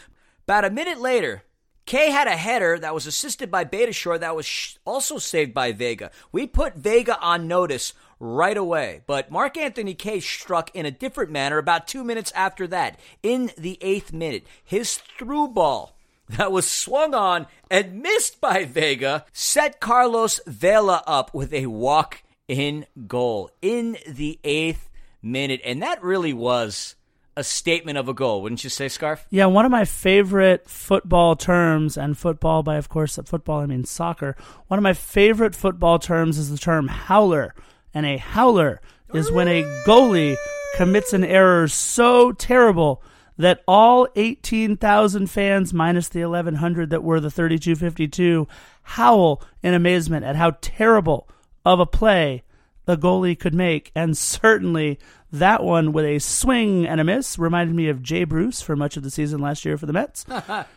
About 0.48 0.66
a 0.66 0.70
minute 0.70 1.00
later, 1.00 1.44
Kaye 1.86 2.12
had 2.12 2.28
a 2.28 2.38
header 2.38 2.80
that 2.80 2.94
was 2.94 3.08
assisted 3.08 3.52
by 3.52 3.66
Beitashour 3.66 4.20
that 4.20 4.36
was 4.36 4.46
sh- 4.46 4.76
also 4.86 5.18
saved 5.18 5.54
by 5.54 5.72
Vega. 5.72 6.12
We 6.32 6.48
put 6.48 6.76
Vega 6.76 7.20
on 7.20 7.48
notice 7.48 7.94
right 8.20 8.56
away, 8.56 9.02
but 9.06 9.30
Mark 9.32 9.58
Anthony 9.58 9.94
Kaye 9.94 10.22
struck 10.22 10.74
in 10.74 10.86
a 10.86 10.92
different 10.92 11.32
manner 11.32 11.58
about 11.58 11.88
two 11.88 12.04
minutes 12.06 12.32
after 12.34 12.68
that, 12.68 12.98
in 13.22 13.52
the 13.58 13.78
eighth 13.82 14.14
minute. 14.14 14.46
His 14.64 14.96
through 15.20 15.50
ball 15.50 15.98
that 16.38 16.52
was 16.52 16.70
swung 16.70 17.14
on 17.14 17.48
and 17.70 18.02
missed 18.02 18.40
by 18.42 18.66
Vega 18.66 19.26
set 19.34 19.80
Carlos 19.80 20.40
Vela 20.46 21.04
up 21.08 21.34
with 21.34 21.54
a 21.54 21.68
walk 21.68 22.24
in 22.48 22.86
goal 23.08 23.50
in 23.62 23.98
the 24.08 24.40
eighth 24.44 24.90
minute. 25.22 25.62
And 25.64 25.82
that 25.82 26.04
really 26.04 26.34
was 26.34 26.96
a 27.36 27.44
statement 27.44 27.98
of 27.98 28.08
a 28.08 28.14
goal, 28.14 28.42
wouldn't 28.42 28.64
you 28.64 28.70
say, 28.70 28.88
Scarf? 28.88 29.26
Yeah, 29.30 29.48
one 29.48 29.66
of 29.66 29.72
my 29.72 29.86
favorite 29.86 30.70
football 30.70 31.36
terms, 31.36 31.98
and 31.98 32.18
football 32.18 32.62
by, 32.62 32.76
of 32.76 32.90
course, 32.90 33.18
football 33.26 33.62
I 33.62 33.66
mean 33.66 33.86
soccer. 33.86 34.36
One 34.68 34.78
of 34.78 34.84
my 34.84 34.94
favorite 34.94 35.56
football 35.56 35.98
terms 35.98 36.38
is 36.38 36.52
the 36.52 36.58
term 36.58 36.88
howler. 36.88 37.56
And 37.94 38.06
a 38.06 38.18
howler 38.18 38.82
is 39.14 39.32
when 39.32 39.48
a 39.48 39.64
goalie 39.86 40.36
commits 40.76 41.14
an 41.14 41.24
error 41.24 41.68
so 41.68 42.32
terrible 42.32 43.02
that 43.38 43.64
all 43.68 44.08
18,000 44.16 45.28
fans, 45.28 45.74
minus 45.74 46.08
the 46.08 46.22
1,100 46.22 46.90
that 46.90 47.04
were 47.04 47.20
the 47.20 47.32
3252, 47.32 48.48
howl 48.84 49.42
in 49.62 49.74
amazement 49.74 50.26
at 50.26 50.36
how 50.36 50.52
terrible 50.62 51.28
of 51.66 51.80
a 51.80 51.86
play 51.86 52.44
the 52.86 52.98
goalie 52.98 53.40
could 53.40 53.54
make, 53.54 53.92
and 53.96 54.18
certainly 54.18 55.00
that 55.34 55.64
one 55.64 55.94
with 55.94 56.06
a 56.06 56.20
swing 56.20 56.86
and 56.86 57.02
a 57.02 57.04
miss 57.04 57.40
reminded 57.40 57.76
me 57.76 57.90
of 57.90 58.04
Jay 58.04 58.24
Bruce 58.24 58.62
for 58.62 58.76
much 58.76 58.98
of 58.98 59.04
the 59.04 59.10
season 59.10 59.42
last 59.42 59.66
year 59.66 59.78
for 59.78 59.88
the 59.88 59.94
Mets. 59.94 60.26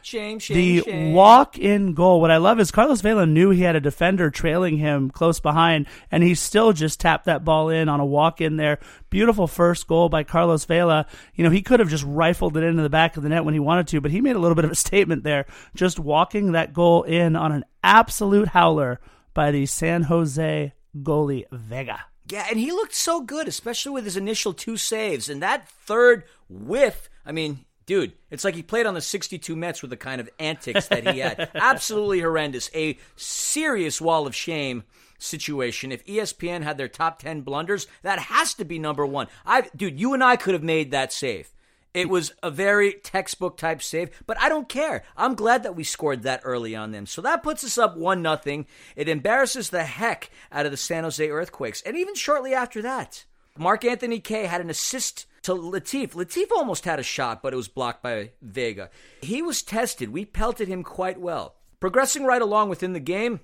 shame, 0.01 0.39
shame, 0.39 0.57
the 0.57 0.81
shame. 0.83 1.13
walk 1.13 1.59
in 1.59 1.93
goal. 1.93 2.23
What 2.23 2.31
I 2.31 2.39
love 2.39 2.59
is 2.59 2.71
Carlos 2.71 3.03
Vela 3.03 3.27
knew 3.27 3.51
he 3.51 3.63
had 3.63 3.77
a 3.77 3.81
defender 3.81 4.31
trailing 4.31 4.79
him 4.79 5.11
close 5.11 5.41
behind, 5.41 5.87
and 6.11 6.23
he 6.23 6.35
still 6.35 6.73
just 6.73 7.01
tapped 7.01 7.27
that 7.27 7.45
ball 7.45 7.69
in 7.69 7.91
on 7.91 8.01
a 8.01 8.07
walk 8.07 8.41
in 8.41 8.57
there. 8.57 8.79
Beautiful 9.11 9.47
first 9.47 9.87
goal 9.87 10.09
by 10.09 10.25
Carlos 10.25 10.65
Vela. 10.65 11.07
You 11.35 11.45
know, 11.45 11.51
he 11.51 11.61
could 11.61 11.81
have 11.81 11.91
just 11.91 12.05
rifled 12.05 12.57
it 12.57 12.65
into 12.65 12.83
the 12.83 12.89
back 12.89 13.19
of 13.19 13.23
the 13.23 13.29
net 13.29 13.45
when 13.45 13.55
he 13.55 13.61
wanted 13.61 13.89
to, 13.89 14.01
but 14.01 14.11
he 14.11 14.23
made 14.23 14.37
a 14.37 14.41
little 14.41 14.57
bit 14.57 14.65
of 14.65 14.71
a 14.71 14.75
statement 14.87 15.23
there, 15.23 15.45
just 15.75 15.99
walking 15.99 16.53
that 16.53 16.73
goal 16.73 17.03
in 17.03 17.37
on 17.37 17.53
an 17.53 17.65
absolute 17.85 18.49
howler 18.49 19.01
by 19.35 19.51
the 19.51 19.67
San 19.67 20.05
Jose 20.05 20.73
goalie 21.03 21.45
Vega. 21.51 22.05
Yeah, 22.29 22.47
and 22.51 22.59
he 22.59 22.73
looked 22.73 22.95
so 22.95 23.21
good, 23.21 23.47
especially 23.47 23.93
with 23.93 24.05
his 24.05 24.17
initial 24.17 24.53
two 24.53 24.77
saves. 24.77 25.29
And 25.29 25.41
that 25.43 25.69
third 25.69 26.25
whiff, 26.49 27.09
I 27.25 27.31
mean, 27.31 27.65
dude, 27.87 28.13
it's 28.31 28.45
like 28.45 28.57
he 28.57 28.63
played 28.63 28.87
on 28.87 28.95
the 28.95 29.01
62 29.01 29.55
Mets 29.55 29.81
with 29.81 29.91
the 29.91 29.97
kind 29.97 30.21
of 30.21 30.29
antics 30.41 30.89
that 30.89 31.07
he 31.07 31.21
had. 31.21 31.51
Absolutely 31.55 32.21
horrendous. 32.21 32.69
A 32.75 32.99
serious 33.15 34.01
wall 34.01 34.27
of 34.27 34.35
shame 34.35 34.83
situation. 35.19 35.93
If 35.93 36.05
ESPN 36.05 36.63
had 36.63 36.79
their 36.79 36.89
top 36.89 37.21
10 37.21 37.43
blunders, 37.43 37.87
that 38.03 38.19
has 38.19 38.55
to 38.55 38.65
be 38.65 38.79
number 38.79 39.07
one. 39.07 39.29
I, 39.45 39.69
dude, 39.75 40.01
you 40.01 40.13
and 40.13 40.23
I 40.23 40.37
could 40.37 40.55
have 40.55 40.65
made 40.65 40.91
that 40.91 41.13
save. 41.13 41.53
It 41.97 42.11
was 42.11 42.35
a 42.43 42.51
very 42.51 42.93
textbook 42.93 43.57
type 43.57 43.83
save, 43.83 44.11
but 44.27 44.39
I 44.39 44.51
don't 44.51 44.69
care. 44.69 45.03
I'm 45.17 45.35
glad 45.35 45.63
that 45.63 45.75
we 45.75 45.83
scored 45.83 46.25
that 46.25 46.43
early 46.45 46.77
on 46.77 46.91
them. 46.91 47.07
So 47.07 47.23
that 47.23 47.43
puts 47.43 47.65
us 47.65 47.79
up 47.79 47.97
one 47.97 48.21
nothing. 48.21 48.67
It 48.97 49.09
embarrasses 49.09 49.71
the 49.71 49.83
heck 49.83 50.31
out 50.53 50.67
of 50.67 50.73
the 50.73 50.77
San 50.77 51.05
Jose 51.05 51.27
Earthquakes. 51.27 51.81
And 51.81 51.97
even 51.97 52.15
shortly 52.15 52.53
after 52.53 52.83
that, 52.83 53.25
Mark 53.57 53.83
Anthony 53.83 54.21
Kaye 54.21 54.45
had 54.45 54.61
an 54.61 54.69
assist 54.69 55.25
to 55.45 55.55
Latif. 55.55 56.11
Latif 56.11 56.53
almost 56.55 56.85
had 56.85 56.99
a 56.99 57.03
shot, 57.03 57.43
but 57.43 57.55
it 57.55 57.57
was 57.57 57.69
blocked 57.69 58.03
by 58.03 58.33
Vega. 58.43 58.91
He 59.23 59.41
was 59.41 59.63
tested. 59.63 60.11
We 60.11 60.27
pelted 60.27 60.69
him 60.69 60.83
quite 60.83 61.19
well. 61.19 61.55
Progressing 61.81 62.25
right 62.25 62.43
along 62.43 62.69
within 62.69 62.93
the 62.93 63.01
game, 63.01 63.41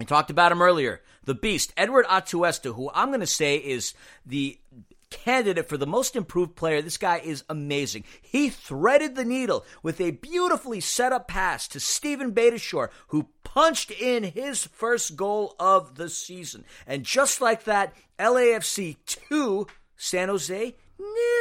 I 0.00 0.04
talked 0.04 0.30
about 0.30 0.52
him 0.52 0.62
earlier. 0.62 1.02
The 1.24 1.34
beast, 1.34 1.74
Edward 1.76 2.06
Atuesta, 2.06 2.74
who 2.74 2.90
I'm 2.94 3.08
going 3.08 3.20
to 3.20 3.26
say 3.26 3.56
is 3.56 3.92
the 4.24 4.58
candidate 5.14 5.68
for 5.68 5.76
the 5.76 5.86
most 5.86 6.16
improved 6.16 6.56
player. 6.56 6.82
This 6.82 6.98
guy 6.98 7.18
is 7.18 7.44
amazing. 7.48 8.04
He 8.20 8.50
threaded 8.50 9.14
the 9.14 9.24
needle 9.24 9.64
with 9.82 10.00
a 10.00 10.10
beautifully 10.10 10.80
set 10.80 11.12
up 11.12 11.28
pass 11.28 11.68
to 11.68 11.80
Stephen 11.80 12.32
Beitashour, 12.32 12.88
who 13.08 13.28
punched 13.44 13.90
in 13.90 14.24
his 14.24 14.64
first 14.66 15.16
goal 15.16 15.54
of 15.58 15.94
the 15.94 16.08
season. 16.08 16.64
And 16.86 17.04
just 17.04 17.40
like 17.40 17.64
that, 17.64 17.94
LAFC 18.18 18.96
2, 19.06 19.66
San 19.96 20.28
Jose 20.28 20.74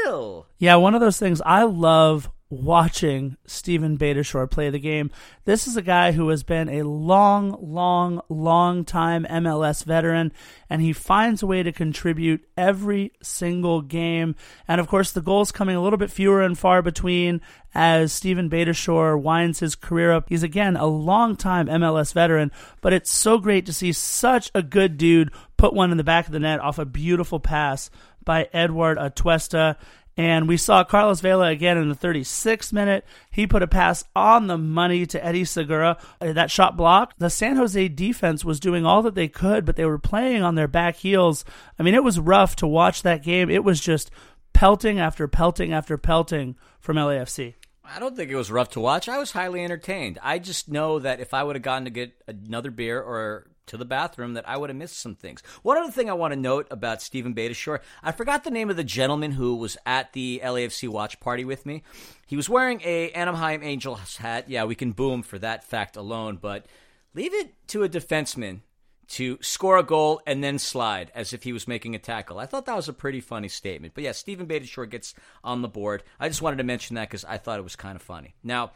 nil. 0.06 0.48
Yeah, 0.58 0.76
one 0.76 0.96
of 0.96 1.02
those 1.02 1.20
things 1.20 1.42
I 1.46 1.64
love 1.64 2.30
watching 2.54 3.38
Stephen 3.46 3.98
Beitashour 3.98 4.50
play 4.50 4.70
the 4.70 4.80
game. 4.80 5.12
This 5.46 5.68
is 5.68 5.76
a 5.76 5.82
guy 5.82 6.12
who 6.12 6.30
has 6.30 6.44
been 6.44 6.70
a 6.70 6.84
long, 6.84 7.58
long, 7.60 8.22
long 8.30 8.86
time 8.86 9.26
MLS 9.30 9.84
veteran, 9.84 10.32
and 10.70 10.82
he 10.82 10.94
finds 10.94 11.42
a 11.42 11.48
way 11.48 11.64
to 11.64 11.72
contribute 11.72 12.48
every 12.56 13.12
single 13.22 13.82
game. 13.82 14.36
And 14.68 14.80
of 14.80 14.88
course, 14.88 15.12
the 15.12 15.22
goals 15.22 15.52
coming 15.52 15.76
a 15.76 15.82
little 15.82 15.98
bit 15.98 16.12
fewer 16.12 16.42
and 16.42 16.58
far 16.58 16.82
between 16.82 17.42
as 17.74 18.14
Stephen 18.14 18.50
Beitashour 18.50 19.20
winds 19.20 19.60
his 19.60 19.76
career 19.76 20.12
up. 20.12 20.30
He's 20.30 20.44
again 20.44 20.76
a 20.76 20.86
long 20.86 21.36
time 21.36 21.68
MLS 21.68 22.14
veteran, 22.14 22.52
but 22.82 22.94
it's 22.94 23.12
so 23.12 23.38
great 23.40 23.66
to 23.66 23.74
see 23.74 23.92
such 23.92 24.52
a 24.54 24.62
good 24.62 24.98
dude 24.98 25.32
put 25.58 25.74
one 25.74 25.92
in 25.92 25.98
the 25.98 26.04
back 26.04 26.28
of 26.28 26.34
the 26.34 26.40
net 26.40 26.60
off 26.60 26.78
a 26.78 26.86
beautiful 26.86 27.40
pass 27.40 27.90
by 28.24 28.48
Edward 28.54 28.98
Atuesta. 28.98 29.78
And 30.16 30.48
we 30.48 30.58
saw 30.58 30.84
Carlos 30.84 31.22
Vela 31.22 31.48
again 31.48 31.78
in 31.78 31.90
the 31.90 31.96
36th 31.96 32.72
minute. 32.72 33.04
He 33.32 33.48
put 33.48 33.64
a 33.64 33.68
pass 33.68 34.04
on 34.16 34.46
the 34.48 34.58
money 34.60 35.06
to 35.08 35.26
Eddie 35.26 35.46
Segura. 35.46 35.98
Uh, 36.22 36.34
That 36.34 36.52
shot 36.52 36.78
blocked. 36.78 37.18
The 37.20 37.32
San 37.32 37.56
Jose 37.56 37.88
defense 37.90 38.46
was 38.46 38.60
doing 38.60 38.86
all 38.86 39.02
that 39.02 39.16
they 39.16 39.28
could, 39.28 39.66
but 39.66 39.76
they 39.76 39.86
were 39.86 39.98
playing 39.98 40.44
on 40.44 40.54
their 40.56 40.68
back 40.68 40.98
heels. 40.98 41.44
I 41.80 41.84
mean, 41.84 41.96
it 41.96 42.04
was 42.04 42.20
rough 42.20 42.56
to 42.58 42.68
watch 42.68 43.02
that 43.02 43.24
game. 43.24 43.50
It 43.50 43.64
was 43.64 43.80
just 43.82 44.12
pelting 44.54 45.00
after 45.00 45.28
pelting 45.28 45.74
after 45.74 45.98
pelting 45.98 46.56
from 46.80 46.98
LAFC. 46.98 47.56
I 47.84 48.00
don't 48.00 48.16
think 48.16 48.32
it 48.32 48.36
was 48.36 48.52
rough 48.52 48.70
to 48.72 48.80
watch. 48.80 49.10
I 49.10 49.18
was 49.18 49.32
highly 49.32 49.64
entertained. 49.64 50.20
I 50.24 50.40
just 50.40 50.70
know 50.70 51.00
that 51.00 51.20
if 51.20 51.34
I 51.34 51.44
would 51.44 51.56
have 51.56 51.64
gone 51.64 51.86
to 51.86 51.90
get 51.92 52.14
another 52.28 52.72
beer 52.72 53.02
or 53.02 53.48
to 53.68 53.78
the 53.78 53.86
bathroom, 53.86 54.34
that 54.34 54.48
I 54.48 54.58
would 54.58 54.70
have 54.70 54.78
missed 54.78 55.00
some 55.00 55.16
things. 55.16 55.42
One 55.62 55.78
other 55.78 55.92
thing 55.92 56.10
I 56.10 56.14
want 56.14 56.34
to 56.34 56.40
note 56.40 56.68
about 56.72 57.02
Stephen 57.02 57.34
Beitashour, 57.34 57.80
I 58.02 58.12
forgot 58.12 58.44
the 58.44 58.52
name 58.52 58.70
of 58.70 58.76
the 58.76 58.84
gentleman 58.84 59.32
who 59.32 59.56
was 59.56 59.78
at 59.86 60.14
the 60.14 60.42
LAFC 60.44 60.90
watch 60.90 61.20
party 61.20 61.46
with 61.46 61.66
me. 61.66 61.84
He 62.28 62.36
was 62.36 62.50
wearing 62.50 62.82
a 62.84 63.12
Anaheim 63.12 63.64
Angels 63.64 64.18
hat. 64.18 64.50
Yeah, 64.50 64.66
we 64.66 64.76
can 64.76 64.92
boom 64.92 65.24
for 65.24 65.40
that 65.40 65.64
fact 65.64 65.96
alone, 65.96 66.38
but 66.42 66.66
leave 67.14 67.34
it 67.34 67.54
to 67.68 67.84
a 67.84 67.90
defenseman 67.90 68.62
to 69.10 69.38
score 69.42 69.78
a 69.78 69.84
goal 69.84 70.22
and 70.26 70.44
then 70.44 70.58
slide 70.58 71.12
as 71.14 71.34
if 71.34 71.44
he 71.44 71.54
was 71.54 71.68
making 71.68 71.94
a 71.94 72.00
tackle. 72.00 72.40
I 72.40 72.46
thought 72.46 72.66
that 72.66 72.76
was 72.76 72.90
a 72.90 72.94
pretty 72.94 73.22
funny 73.22 73.48
statement. 73.48 73.94
But 73.94 74.04
yeah, 74.04 74.12
Stephen 74.12 74.48
Beitashour 74.48 74.90
gets 74.90 75.14
on 75.44 75.62
the 75.62 75.68
board. 75.68 76.04
I 76.20 76.30
just 76.30 76.42
wanted 76.42 76.58
to 76.58 76.64
mention 76.64 76.96
that 76.96 77.10
because 77.10 77.26
I 77.26 77.38
thought 77.38 77.60
it 77.60 77.64
was 77.64 77.76
kind 77.76 77.96
of 77.96 78.02
funny. 78.02 78.34
Now, 78.44 78.72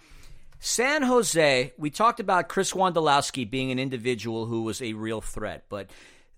San 0.59 1.03
Jose, 1.03 1.73
we 1.77 1.89
talked 1.89 2.19
about 2.19 2.49
Chris 2.49 2.73
Wondolowski 2.73 3.49
being 3.49 3.71
an 3.71 3.79
individual 3.79 4.47
who 4.47 4.63
was 4.63 4.81
a 4.81 4.93
real 4.93 5.21
threat, 5.21 5.65
but 5.69 5.89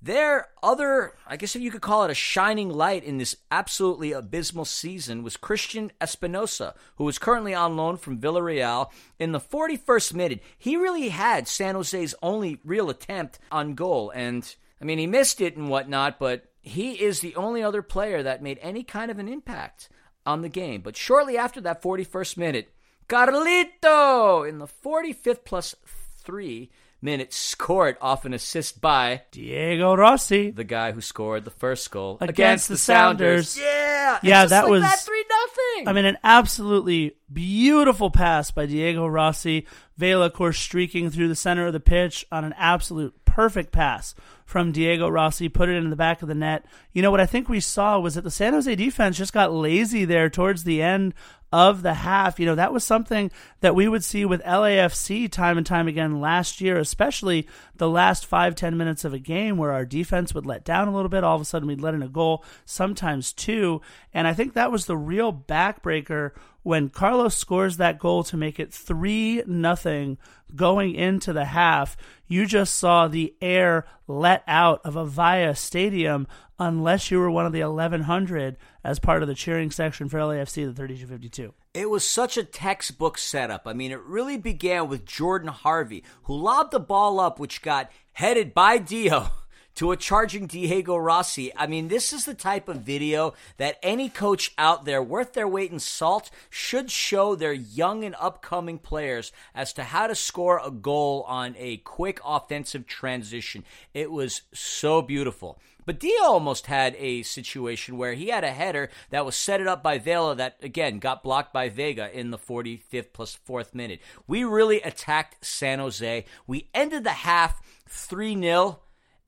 their 0.01 0.47
other, 0.63 1.13
I 1.27 1.36
guess 1.36 1.55
if 1.55 1.62
you 1.62 1.71
could 1.71 1.82
call 1.82 2.05
it 2.05 2.12
a 2.12 2.15
shining 2.15 2.69
light 2.69 3.03
in 3.03 3.17
this 3.17 3.36
absolutely 3.51 4.13
abysmal 4.13 4.65
season, 4.65 5.23
was 5.23 5.36
Christian 5.36 5.91
Espinoza, 5.99 6.73
who 6.95 7.08
is 7.10 7.19
currently 7.19 7.53
on 7.53 7.75
loan 7.75 7.97
from 7.97 8.19
Villarreal. 8.19 8.91
In 9.19 9.34
the 9.34 9.41
41st 9.41 10.13
minute, 10.13 10.43
he 10.58 10.77
really 10.77 11.10
had 11.10 11.49
San 11.49 11.75
Jose's 11.75 12.15
only 12.21 12.60
real 12.63 12.89
attempt 12.89 13.39
on 13.51 13.75
goal. 13.75 14.12
And, 14.15 14.55
I 14.82 14.86
mean, 14.86 14.99
he 14.99 15.08
missed 15.08 15.41
it 15.41 15.58
and 15.58 15.69
whatnot, 15.69 16.17
but 16.17 16.45
he 16.62 16.93
is 16.93 17.19
the 17.19 17.36
only 17.36 17.62
other 17.62 17.82
player 17.82 18.23
that 18.23 18.41
made 18.41 18.60
any 18.62 18.84
kind 18.84 19.12
of 19.12 19.19
an 19.19 19.27
impact 19.27 19.89
on 20.25 20.41
the 20.41 20.49
game. 20.49 20.79
But 20.79 20.95
shortly 20.95 21.38
after 21.38 21.60
that 21.62 21.82
41st 21.82 22.38
minute, 22.38 22.73
Carlito 23.10 24.48
in 24.48 24.60
the 24.60 24.67
45th 24.67 25.43
plus 25.43 25.76
three 26.17 26.69
minutes 27.02 27.38
scored 27.38 27.98
off 28.02 28.26
an 28.26 28.34
assist 28.34 28.82
by 28.82 29.22
Diego 29.32 29.95
Rossi. 29.95 30.52
the 30.52 30.63
guy 30.65 30.91
who 30.91 31.00
scored 31.02 31.45
the 31.45 31.52
first 31.52 31.89
goal 31.91 32.17
Against 32.19 32.67
the 32.67 32.78
Sounders. 32.78 33.58
Yeah, 33.58 34.19
Yeah, 34.22 34.45
that 34.45 34.63
like 34.63 34.72
was- 34.72 34.82
that 34.84 35.00
three 35.00 35.24
nothing. 35.30 35.88
I 35.88 35.93
mean, 35.93 36.06
an 36.06 36.17
absolutely 36.24 37.15
beautiful 37.32 38.12
pass 38.12 38.52
by 38.52 38.65
Diego 38.65 39.08
Rossi. 39.08 39.65
Vela, 39.98 40.26
of 40.28 40.34
course, 40.34 40.60
streaking 40.60 41.10
through 41.10 41.30
the 41.30 41.36
center 41.36 41.67
of 41.67 41.74
the 41.74 41.80
pitch 41.80 42.26
on 42.32 42.43
an 42.43 42.54
absolute 42.58 43.13
perfect 43.26 43.72
pass 43.72 44.13
from 44.45 44.72
Diego 44.72 45.08
Rossi, 45.08 45.48
put 45.48 45.69
it 45.69 45.76
in 45.78 45.89
the 45.91 45.95
back 45.95 46.22
of 46.22 46.28
the 46.28 46.34
net. 46.36 46.65
You 46.91 47.02
know, 47.02 47.12
what 47.12 47.22
I 47.22 47.26
think 47.28 47.48
we 47.48 47.60
saw 47.60 48.00
was 48.00 48.15
that 48.15 48.24
the 48.24 48.32
San 48.32 48.52
Jose 48.54 48.74
defense 48.76 49.17
just 49.17 49.32
got 49.32 49.54
lazy 49.54 50.04
there 50.06 50.30
towards 50.30 50.63
the 50.63 50.82
end 50.82 51.13
of 51.51 51.81
the 51.81 51.93
half. 51.95 52.39
You 52.39 52.45
know, 52.45 52.55
that 52.55 52.73
was 52.73 52.83
something 52.83 53.31
that 53.62 53.75
we 53.75 53.88
would 53.88 54.03
see 54.03 54.25
with 54.25 54.43
LAFC 54.43 55.31
time 55.31 55.57
and 55.57 55.65
time 55.65 55.88
again 55.88 56.21
last 56.21 56.62
year, 56.62 56.77
especially 56.77 57.47
the 57.75 57.89
last 57.89 58.25
five, 58.25 58.55
ten 58.55 58.77
minutes 58.77 59.03
of 59.03 59.13
a 59.13 59.19
game 59.19 59.57
where 59.57 59.71
our 59.71 59.85
defense 59.85 60.33
would 60.33 60.45
let 60.45 60.63
down 60.63 60.88
a 60.88 60.95
little 60.95 61.09
bit. 61.09 61.23
All 61.23 61.35
of 61.35 61.41
a 61.41 61.45
sudden, 61.45 61.67
we'd 61.67 61.81
let 61.81 61.93
in 61.93 62.03
a 62.03 62.07
goal, 62.07 62.43
sometimes 62.65 63.33
two. 63.33 63.81
And 64.13 64.27
I 64.27 64.33
think 64.33 64.53
that 64.53 64.71
was 64.71 64.85
the 64.85 64.97
real 64.97 65.33
backbreaker 65.33 66.31
when 66.69 66.88
Carlos 66.88 67.36
scores 67.36 67.77
that 67.77 67.97
goal 67.97 68.23
to 68.23 68.38
make 68.38 68.60
it 68.60 68.71
3 68.71 69.41
nothing 69.47 70.19
going 70.55 70.93
into 70.93 71.34
the 71.34 71.45
half. 71.45 71.97
You 72.27 72.45
just 72.45 72.75
saw 72.75 73.08
the 73.08 73.34
air 73.41 73.88
let 74.08 74.43
out 74.45 74.79
of 74.86 74.93
Avaya 74.93 75.58
Stadium 75.58 76.27
unless 76.60 77.10
you 77.10 77.17
were 77.17 77.32
one 77.32 77.47
of 77.47 77.53
the 77.53 77.63
1100 77.63 78.55
as 78.84 78.99
part 78.99 79.23
of 79.23 79.27
the 79.27 79.34
cheering 79.34 79.71
section 79.71 80.10
for 80.10 80.19
LAFC 80.19 80.63
the 80.67 80.73
3252. 80.73 81.55
It 81.73 81.89
was 81.89 82.08
such 82.08 82.38
a 82.38 82.43
textbook 82.43 83.17
setup. 83.17 83.63
I 83.65 83.73
mean, 83.73 83.91
it 83.91 84.01
really 84.01 84.38
began 84.38 84.88
with 84.88 85.05
Jordan 85.05 85.49
Harvey, 85.49 86.03
who 86.25 86.36
lobbed 86.36 86.69
the 86.69 86.79
ball 86.79 87.19
up, 87.19 87.39
which 87.39 87.63
got 87.63 87.89
headed 88.12 88.53
by 88.53 88.77
Dio 88.77 89.32
to 89.79 89.93
a 89.93 89.95
charging 89.95 90.45
Diego 90.45 90.97
Rossi. 90.97 91.55
I 91.55 91.65
mean, 91.65 91.87
this 91.87 92.11
is 92.11 92.25
the 92.25 92.33
type 92.33 92.67
of 92.67 92.81
video 92.81 93.33
that 93.55 93.79
any 93.81 94.09
coach 94.09 94.51
out 94.57 94.83
there 94.83 95.01
worth 95.01 95.31
their 95.31 95.47
weight 95.47 95.71
in 95.71 95.79
salt 95.79 96.29
should 96.49 96.91
show 96.91 97.33
their 97.33 97.53
young 97.53 98.03
and 98.03 98.13
upcoming 98.19 98.77
players 98.77 99.31
as 99.55 99.71
to 99.71 99.85
how 99.85 100.07
to 100.07 100.15
score 100.15 100.59
a 100.61 100.69
goal 100.69 101.23
on 101.29 101.55
a 101.57 101.77
quick 101.77 102.19
offensive 102.25 102.87
transition. 102.87 103.63
It 103.93 104.11
was 104.11 104.41
so 104.53 105.01
beautiful. 105.01 105.57
But 105.85 106.01
Dio 106.01 106.23
almost 106.23 106.65
had 106.65 106.93
a 106.99 107.23
situation 107.23 107.97
where 107.97 108.15
he 108.15 108.27
had 108.27 108.43
a 108.43 108.51
header 108.51 108.89
that 109.11 109.25
was 109.25 109.37
set 109.37 109.65
up 109.65 109.81
by 109.81 109.97
Vela 109.97 110.35
that 110.35 110.57
again 110.61 110.99
got 110.99 111.23
blocked 111.23 111.53
by 111.53 111.69
Vega 111.69 112.11
in 112.11 112.31
the 112.31 112.37
45th 112.37 113.13
plus 113.13 113.39
4th 113.47 113.73
minute. 113.73 114.01
We 114.27 114.43
really 114.43 114.81
attacked 114.81 115.45
San 115.45 115.79
Jose. 115.79 116.25
We 116.45 116.67
ended 116.73 117.05
the 117.05 117.11
half 117.11 117.61
3-0 117.89 118.79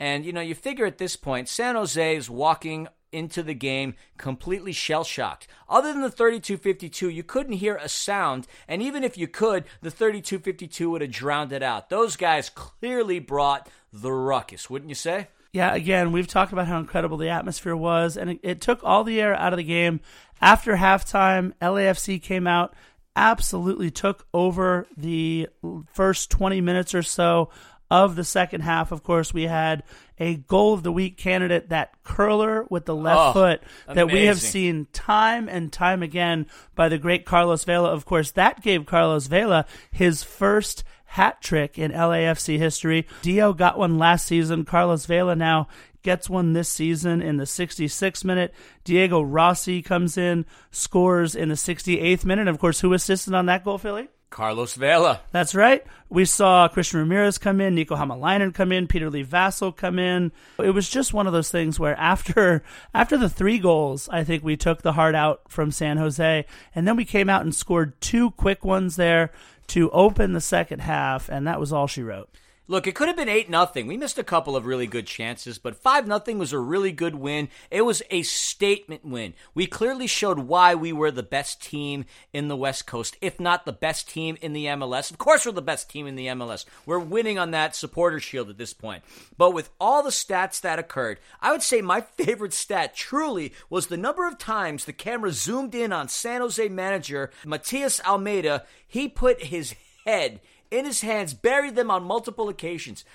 And, 0.01 0.25
you 0.25 0.33
know, 0.33 0.41
you 0.41 0.55
figure 0.55 0.87
at 0.87 0.97
this 0.97 1.15
point, 1.15 1.47
San 1.47 1.75
Jose 1.75 2.15
is 2.15 2.27
walking 2.27 2.87
into 3.11 3.43
the 3.43 3.53
game 3.53 3.93
completely 4.17 4.71
shell 4.71 5.03
shocked. 5.03 5.47
Other 5.69 5.93
than 5.93 6.01
the 6.01 6.09
3252, 6.09 7.07
you 7.07 7.21
couldn't 7.21 7.53
hear 7.53 7.75
a 7.75 7.87
sound, 7.87 8.47
and 8.67 8.81
even 8.81 9.03
if 9.03 9.15
you 9.15 9.27
could, 9.27 9.65
the 9.83 9.91
3252 9.91 10.89
would 10.89 11.01
have 11.01 11.11
drowned 11.11 11.51
it 11.51 11.61
out. 11.61 11.91
Those 11.91 12.15
guys 12.15 12.49
clearly 12.49 13.19
brought 13.19 13.69
the 13.93 14.11
ruckus, 14.11 14.71
wouldn't 14.71 14.89
you 14.89 14.95
say? 14.95 15.27
Yeah, 15.53 15.71
again, 15.71 16.11
we've 16.11 16.25
talked 16.25 16.51
about 16.51 16.65
how 16.65 16.79
incredible 16.79 17.17
the 17.17 17.29
atmosphere 17.29 17.75
was, 17.75 18.17
and 18.17 18.31
it, 18.31 18.39
it 18.41 18.59
took 18.59 18.83
all 18.83 19.03
the 19.03 19.21
air 19.21 19.35
out 19.35 19.53
of 19.53 19.57
the 19.57 19.63
game. 19.63 19.99
After 20.41 20.77
halftime, 20.77 21.53
LAFC 21.61 22.19
came 22.19 22.47
out, 22.47 22.73
absolutely 23.15 23.91
took 23.91 24.25
over 24.33 24.87
the 24.97 25.47
first 25.93 26.31
20 26.31 26.59
minutes 26.61 26.95
or 26.95 27.03
so 27.03 27.51
of 27.91 28.15
the 28.15 28.23
second 28.23 28.61
half. 28.61 28.93
Of 28.93 29.03
course, 29.03 29.33
we 29.33 29.43
had 29.43 29.83
a 30.17 30.37
goal 30.37 30.73
of 30.73 30.81
the 30.81 30.93
week 30.93 31.17
candidate, 31.17 31.69
that 31.69 32.01
curler 32.03 32.65
with 32.69 32.85
the 32.85 32.95
left 32.95 33.19
Oh, 33.19 33.33
foot 33.33 33.63
that 33.87 34.09
we 34.09 34.25
have 34.25 34.39
seen 34.39 34.87
time 34.93 35.49
and 35.49 35.73
time 35.73 36.01
again 36.01 36.47
by 36.73 36.87
the 36.87 36.97
great 36.97 37.25
Carlos 37.25 37.65
Vela. 37.65 37.89
Of 37.89 38.05
course, 38.05 38.31
that 38.31 38.61
gave 38.63 38.85
Carlos 38.85 39.27
Vela 39.27 39.65
his 39.91 40.23
first 40.23 40.85
hat 41.03 41.41
trick 41.41 41.77
in 41.77 41.91
LAFC 41.91 42.57
history. 42.57 43.05
Dio 43.23 43.51
got 43.51 43.77
one 43.77 43.97
last 43.97 44.25
season. 44.25 44.63
Carlos 44.63 45.05
Vela 45.05 45.35
now 45.35 45.67
gets 46.01 46.29
one 46.29 46.53
this 46.53 46.69
season 46.69 47.21
in 47.21 47.35
the 47.35 47.43
66th 47.43 48.23
minute. 48.23 48.53
Diego 48.85 49.21
Rossi 49.21 49.81
comes 49.81 50.17
in, 50.17 50.45
scores 50.71 51.35
in 51.35 51.49
the 51.49 51.55
68th 51.55 52.23
minute. 52.23 52.47
Of 52.47 52.57
course, 52.57 52.79
who 52.79 52.93
assisted 52.93 53.33
on 53.33 53.47
that 53.47 53.65
goal, 53.65 53.77
Philly? 53.77 54.07
Carlos 54.31 54.73
Vela. 54.73 55.21
That's 55.31 55.53
right. 55.53 55.83
We 56.09 56.25
saw 56.25 56.67
Christian 56.67 56.99
Ramirez 56.99 57.37
come 57.37 57.61
in, 57.61 57.75
Nico 57.75 57.95
Hamalainen 57.95 58.53
come 58.53 58.71
in, 58.71 58.87
Peter 58.87 59.09
Lee 59.09 59.23
Vassell 59.23 59.75
come 59.75 59.99
in. 59.99 60.31
It 60.57 60.71
was 60.71 60.89
just 60.89 61.13
one 61.13 61.27
of 61.27 61.33
those 61.33 61.51
things 61.51 61.79
where 61.79 61.95
after 61.99 62.63
after 62.93 63.17
the 63.17 63.29
three 63.29 63.59
goals, 63.59 64.09
I 64.09 64.23
think 64.23 64.43
we 64.43 64.57
took 64.57 64.81
the 64.81 64.93
heart 64.93 65.13
out 65.13 65.43
from 65.49 65.71
San 65.71 65.97
Jose, 65.97 66.45
and 66.73 66.87
then 66.87 66.95
we 66.95 67.05
came 67.05 67.29
out 67.29 67.43
and 67.43 67.53
scored 67.53 67.99
two 68.01 68.31
quick 68.31 68.65
ones 68.65 68.95
there 68.95 69.31
to 69.67 69.91
open 69.91 70.33
the 70.33 70.41
second 70.41 70.79
half, 70.79 71.29
and 71.29 71.45
that 71.45 71.59
was 71.59 71.71
all 71.71 71.87
she 71.87 72.01
wrote. 72.01 72.29
Look, 72.71 72.87
it 72.87 72.95
could 72.95 73.09
have 73.09 73.17
been 73.17 73.27
8 73.27 73.49
nothing. 73.49 73.85
We 73.85 73.97
missed 73.97 74.17
a 74.17 74.23
couple 74.23 74.55
of 74.55 74.65
really 74.65 74.87
good 74.87 75.05
chances, 75.05 75.57
but 75.57 75.75
5 75.75 76.07
nothing 76.07 76.39
was 76.39 76.53
a 76.53 76.57
really 76.57 76.93
good 76.93 77.15
win. 77.15 77.49
It 77.69 77.81
was 77.81 78.01
a 78.09 78.21
statement 78.21 79.03
win. 79.03 79.33
We 79.53 79.67
clearly 79.67 80.07
showed 80.07 80.39
why 80.39 80.73
we 80.73 80.93
were 80.93 81.11
the 81.11 81.21
best 81.21 81.61
team 81.61 82.05
in 82.31 82.47
the 82.47 82.55
West 82.55 82.87
Coast, 82.87 83.17
if 83.19 83.41
not 83.41 83.65
the 83.65 83.73
best 83.73 84.07
team 84.07 84.37
in 84.41 84.53
the 84.53 84.67
MLS. 84.67 85.11
Of 85.11 85.17
course, 85.17 85.45
we're 85.45 85.51
the 85.51 85.61
best 85.61 85.89
team 85.89 86.07
in 86.07 86.15
the 86.15 86.27
MLS. 86.27 86.63
We're 86.85 86.97
winning 86.97 87.37
on 87.37 87.51
that 87.51 87.75
supporter 87.75 88.21
shield 88.21 88.49
at 88.49 88.57
this 88.57 88.73
point. 88.73 89.03
But 89.37 89.51
with 89.51 89.69
all 89.77 90.01
the 90.01 90.09
stats 90.09 90.61
that 90.61 90.79
occurred, 90.79 91.19
I 91.41 91.51
would 91.51 91.63
say 91.63 91.81
my 91.81 91.99
favorite 92.17 92.53
stat 92.53 92.95
truly 92.95 93.51
was 93.69 93.87
the 93.87 93.97
number 93.97 94.25
of 94.25 94.37
times 94.37 94.85
the 94.85 94.93
camera 94.93 95.33
zoomed 95.33 95.75
in 95.75 95.91
on 95.91 96.07
San 96.07 96.39
Jose 96.39 96.69
manager 96.69 97.31
Matias 97.45 97.99
Almeyda. 98.05 98.63
He 98.87 99.09
put 99.09 99.43
his 99.43 99.75
head 100.05 100.39
in 100.71 100.85
his 100.85 101.01
hands, 101.01 101.33
buried 101.33 101.75
them 101.75 101.91
on 101.91 102.03
multiple 102.03 102.49
occasions. 102.49 103.05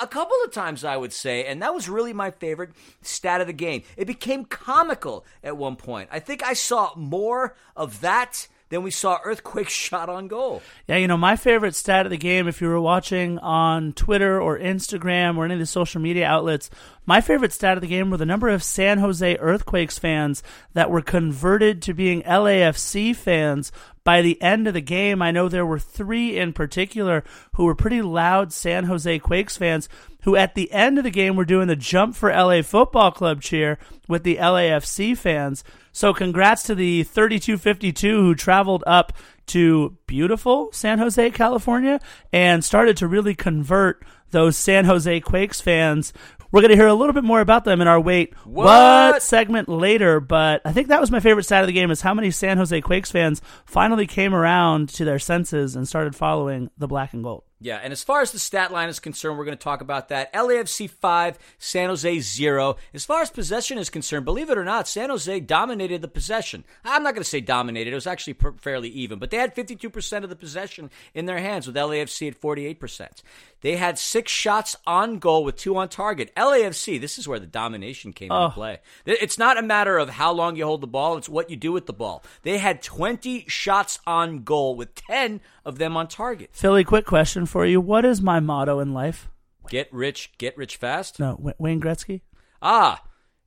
A 0.00 0.06
couple 0.06 0.36
of 0.44 0.52
times, 0.52 0.84
I 0.84 0.96
would 0.96 1.12
say, 1.12 1.44
and 1.44 1.60
that 1.60 1.74
was 1.74 1.88
really 1.88 2.12
my 2.12 2.30
favorite 2.30 2.70
stat 3.02 3.40
of 3.40 3.48
the 3.48 3.52
game. 3.52 3.82
It 3.96 4.06
became 4.06 4.44
comical 4.44 5.26
at 5.42 5.56
one 5.56 5.76
point. 5.76 6.08
I 6.12 6.20
think 6.20 6.42
I 6.44 6.54
saw 6.54 6.92
more 6.94 7.56
of 7.76 8.00
that 8.00 8.46
than 8.70 8.82
we 8.82 8.90
saw 8.90 9.18
Earthquake 9.22 9.68
shot 9.68 10.08
on 10.08 10.26
goal. 10.26 10.62
Yeah, 10.88 10.96
you 10.96 11.06
know, 11.06 11.16
my 11.16 11.36
favorite 11.36 11.74
stat 11.74 12.06
of 12.06 12.10
the 12.10 12.16
game, 12.16 12.48
if 12.48 12.60
you 12.60 12.68
were 12.68 12.80
watching 12.80 13.38
on 13.38 13.92
Twitter 13.92 14.40
or 14.40 14.58
Instagram 14.58 15.36
or 15.36 15.44
any 15.44 15.54
of 15.54 15.60
the 15.60 15.66
social 15.66 16.00
media 16.00 16.26
outlets, 16.26 16.70
my 17.04 17.20
favorite 17.20 17.52
stat 17.52 17.76
of 17.76 17.80
the 17.82 17.88
game 17.88 18.10
were 18.10 18.16
the 18.16 18.24
number 18.24 18.48
of 18.48 18.62
San 18.62 18.98
Jose 18.98 19.36
Earthquakes 19.36 19.98
fans 19.98 20.42
that 20.72 20.90
were 20.90 21.02
converted 21.02 21.82
to 21.82 21.94
being 21.94 22.22
LAFC 22.22 23.14
fans 23.14 23.72
by 24.04 24.22
the 24.22 24.40
end 24.40 24.66
of 24.66 24.74
the 24.74 24.80
game. 24.80 25.20
I 25.20 25.30
know 25.30 25.48
there 25.48 25.66
were 25.66 25.78
three 25.78 26.38
in 26.38 26.52
particular 26.52 27.24
who 27.54 27.64
were 27.64 27.74
pretty 27.74 28.02
loud 28.02 28.52
San 28.52 28.84
Jose 28.84 29.18
Quakes 29.18 29.56
fans 29.56 29.88
who 30.22 30.36
at 30.36 30.54
the 30.54 30.70
end 30.72 30.98
of 30.98 31.04
the 31.04 31.10
game 31.10 31.36
were 31.36 31.44
doing 31.44 31.68
the 31.68 31.76
jump 31.76 32.14
for 32.14 32.30
LA 32.30 32.62
Football 32.62 33.10
Club 33.10 33.40
cheer 33.40 33.78
with 34.08 34.22
the 34.22 34.36
LAFC 34.36 35.16
fans. 35.16 35.64
So 35.92 36.14
congrats 36.14 36.62
to 36.64 36.74
the 36.74 37.02
3252 37.02 38.20
who 38.22 38.34
traveled 38.34 38.84
up 38.86 39.12
to 39.46 39.96
beautiful 40.06 40.70
San 40.72 40.98
Jose, 40.98 41.30
California 41.32 42.00
and 42.32 42.64
started 42.64 42.96
to 42.98 43.08
really 43.08 43.34
convert 43.34 44.04
those 44.30 44.56
San 44.56 44.84
Jose 44.84 45.20
Quakes 45.20 45.60
fans. 45.60 46.12
We're 46.52 46.62
going 46.62 46.70
to 46.70 46.76
hear 46.76 46.86
a 46.86 46.94
little 46.94 47.12
bit 47.12 47.24
more 47.24 47.40
about 47.40 47.64
them 47.64 47.80
in 47.80 47.86
our 47.88 48.00
Wait 48.00 48.34
What? 48.44 49.22
segment 49.22 49.68
later, 49.68 50.20
but 50.20 50.62
I 50.64 50.72
think 50.72 50.88
that 50.88 51.00
was 51.00 51.10
my 51.10 51.20
favorite 51.20 51.44
side 51.44 51.60
of 51.60 51.66
the 51.68 51.72
game 51.72 51.90
is 51.90 52.00
how 52.00 52.14
many 52.14 52.30
San 52.30 52.58
Jose 52.58 52.80
Quakes 52.80 53.10
fans 53.10 53.40
finally 53.64 54.06
came 54.06 54.34
around 54.34 54.88
to 54.90 55.04
their 55.04 55.18
senses 55.20 55.76
and 55.76 55.86
started 55.86 56.16
following 56.16 56.70
the 56.76 56.88
black 56.88 57.12
and 57.12 57.22
gold. 57.22 57.44
Yeah, 57.62 57.78
and 57.82 57.92
as 57.92 58.02
far 58.02 58.22
as 58.22 58.32
the 58.32 58.38
stat 58.38 58.72
line 58.72 58.88
is 58.88 59.00
concerned, 59.00 59.36
we're 59.36 59.44
going 59.44 59.56
to 59.56 59.62
talk 59.62 59.82
about 59.82 60.08
that. 60.08 60.32
LAFC 60.32 60.88
5, 60.88 61.38
San 61.58 61.90
Jose 61.90 62.20
0. 62.20 62.76
As 62.94 63.04
far 63.04 63.20
as 63.20 63.28
possession 63.28 63.76
is 63.76 63.90
concerned, 63.90 64.24
believe 64.24 64.48
it 64.48 64.56
or 64.56 64.64
not, 64.64 64.88
San 64.88 65.10
Jose 65.10 65.40
dominated 65.40 66.00
the 66.00 66.08
possession. 66.08 66.64
I'm 66.86 67.02
not 67.02 67.12
going 67.12 67.22
to 67.22 67.28
say 67.28 67.42
dominated, 67.42 67.90
it 67.90 67.94
was 67.94 68.06
actually 68.06 68.36
fairly 68.58 68.88
even, 68.88 69.18
but 69.18 69.30
they 69.30 69.36
had 69.36 69.54
52% 69.54 70.24
of 70.24 70.30
the 70.30 70.36
possession 70.36 70.90
in 71.12 71.26
their 71.26 71.38
hands, 71.38 71.66
with 71.66 71.76
LAFC 71.76 72.28
at 72.28 72.40
48%. 72.40 73.22
They 73.62 73.76
had 73.76 73.98
six 73.98 74.32
shots 74.32 74.76
on 74.86 75.18
goal 75.18 75.44
with 75.44 75.56
two 75.56 75.76
on 75.76 75.88
target. 75.88 76.34
LAFC, 76.36 77.00
this 77.00 77.18
is 77.18 77.28
where 77.28 77.38
the 77.38 77.46
domination 77.46 78.12
came 78.12 78.32
into 78.32 78.54
play. 78.54 78.78
It's 79.04 79.36
not 79.38 79.58
a 79.58 79.62
matter 79.62 79.98
of 79.98 80.10
how 80.10 80.32
long 80.32 80.56
you 80.56 80.64
hold 80.64 80.80
the 80.80 80.86
ball, 80.86 81.16
it's 81.18 81.28
what 81.28 81.50
you 81.50 81.56
do 81.56 81.72
with 81.72 81.86
the 81.86 81.92
ball. 81.92 82.22
They 82.42 82.58
had 82.58 82.82
20 82.82 83.44
shots 83.48 83.98
on 84.06 84.42
goal 84.44 84.74
with 84.76 84.94
10 84.94 85.40
of 85.64 85.78
them 85.78 85.96
on 85.96 86.08
target. 86.08 86.50
Philly, 86.52 86.84
quick 86.84 87.04
question 87.06 87.44
for 87.46 87.66
you. 87.66 87.80
What 87.80 88.04
is 88.04 88.22
my 88.22 88.40
motto 88.40 88.78
in 88.78 88.94
life? 88.94 89.28
Get 89.68 89.92
rich, 89.92 90.32
get 90.38 90.56
rich 90.56 90.76
fast. 90.76 91.20
No, 91.20 91.36
Wa- 91.38 91.52
Wayne 91.58 91.80
Gretzky? 91.80 92.22
Ah, 92.62 93.02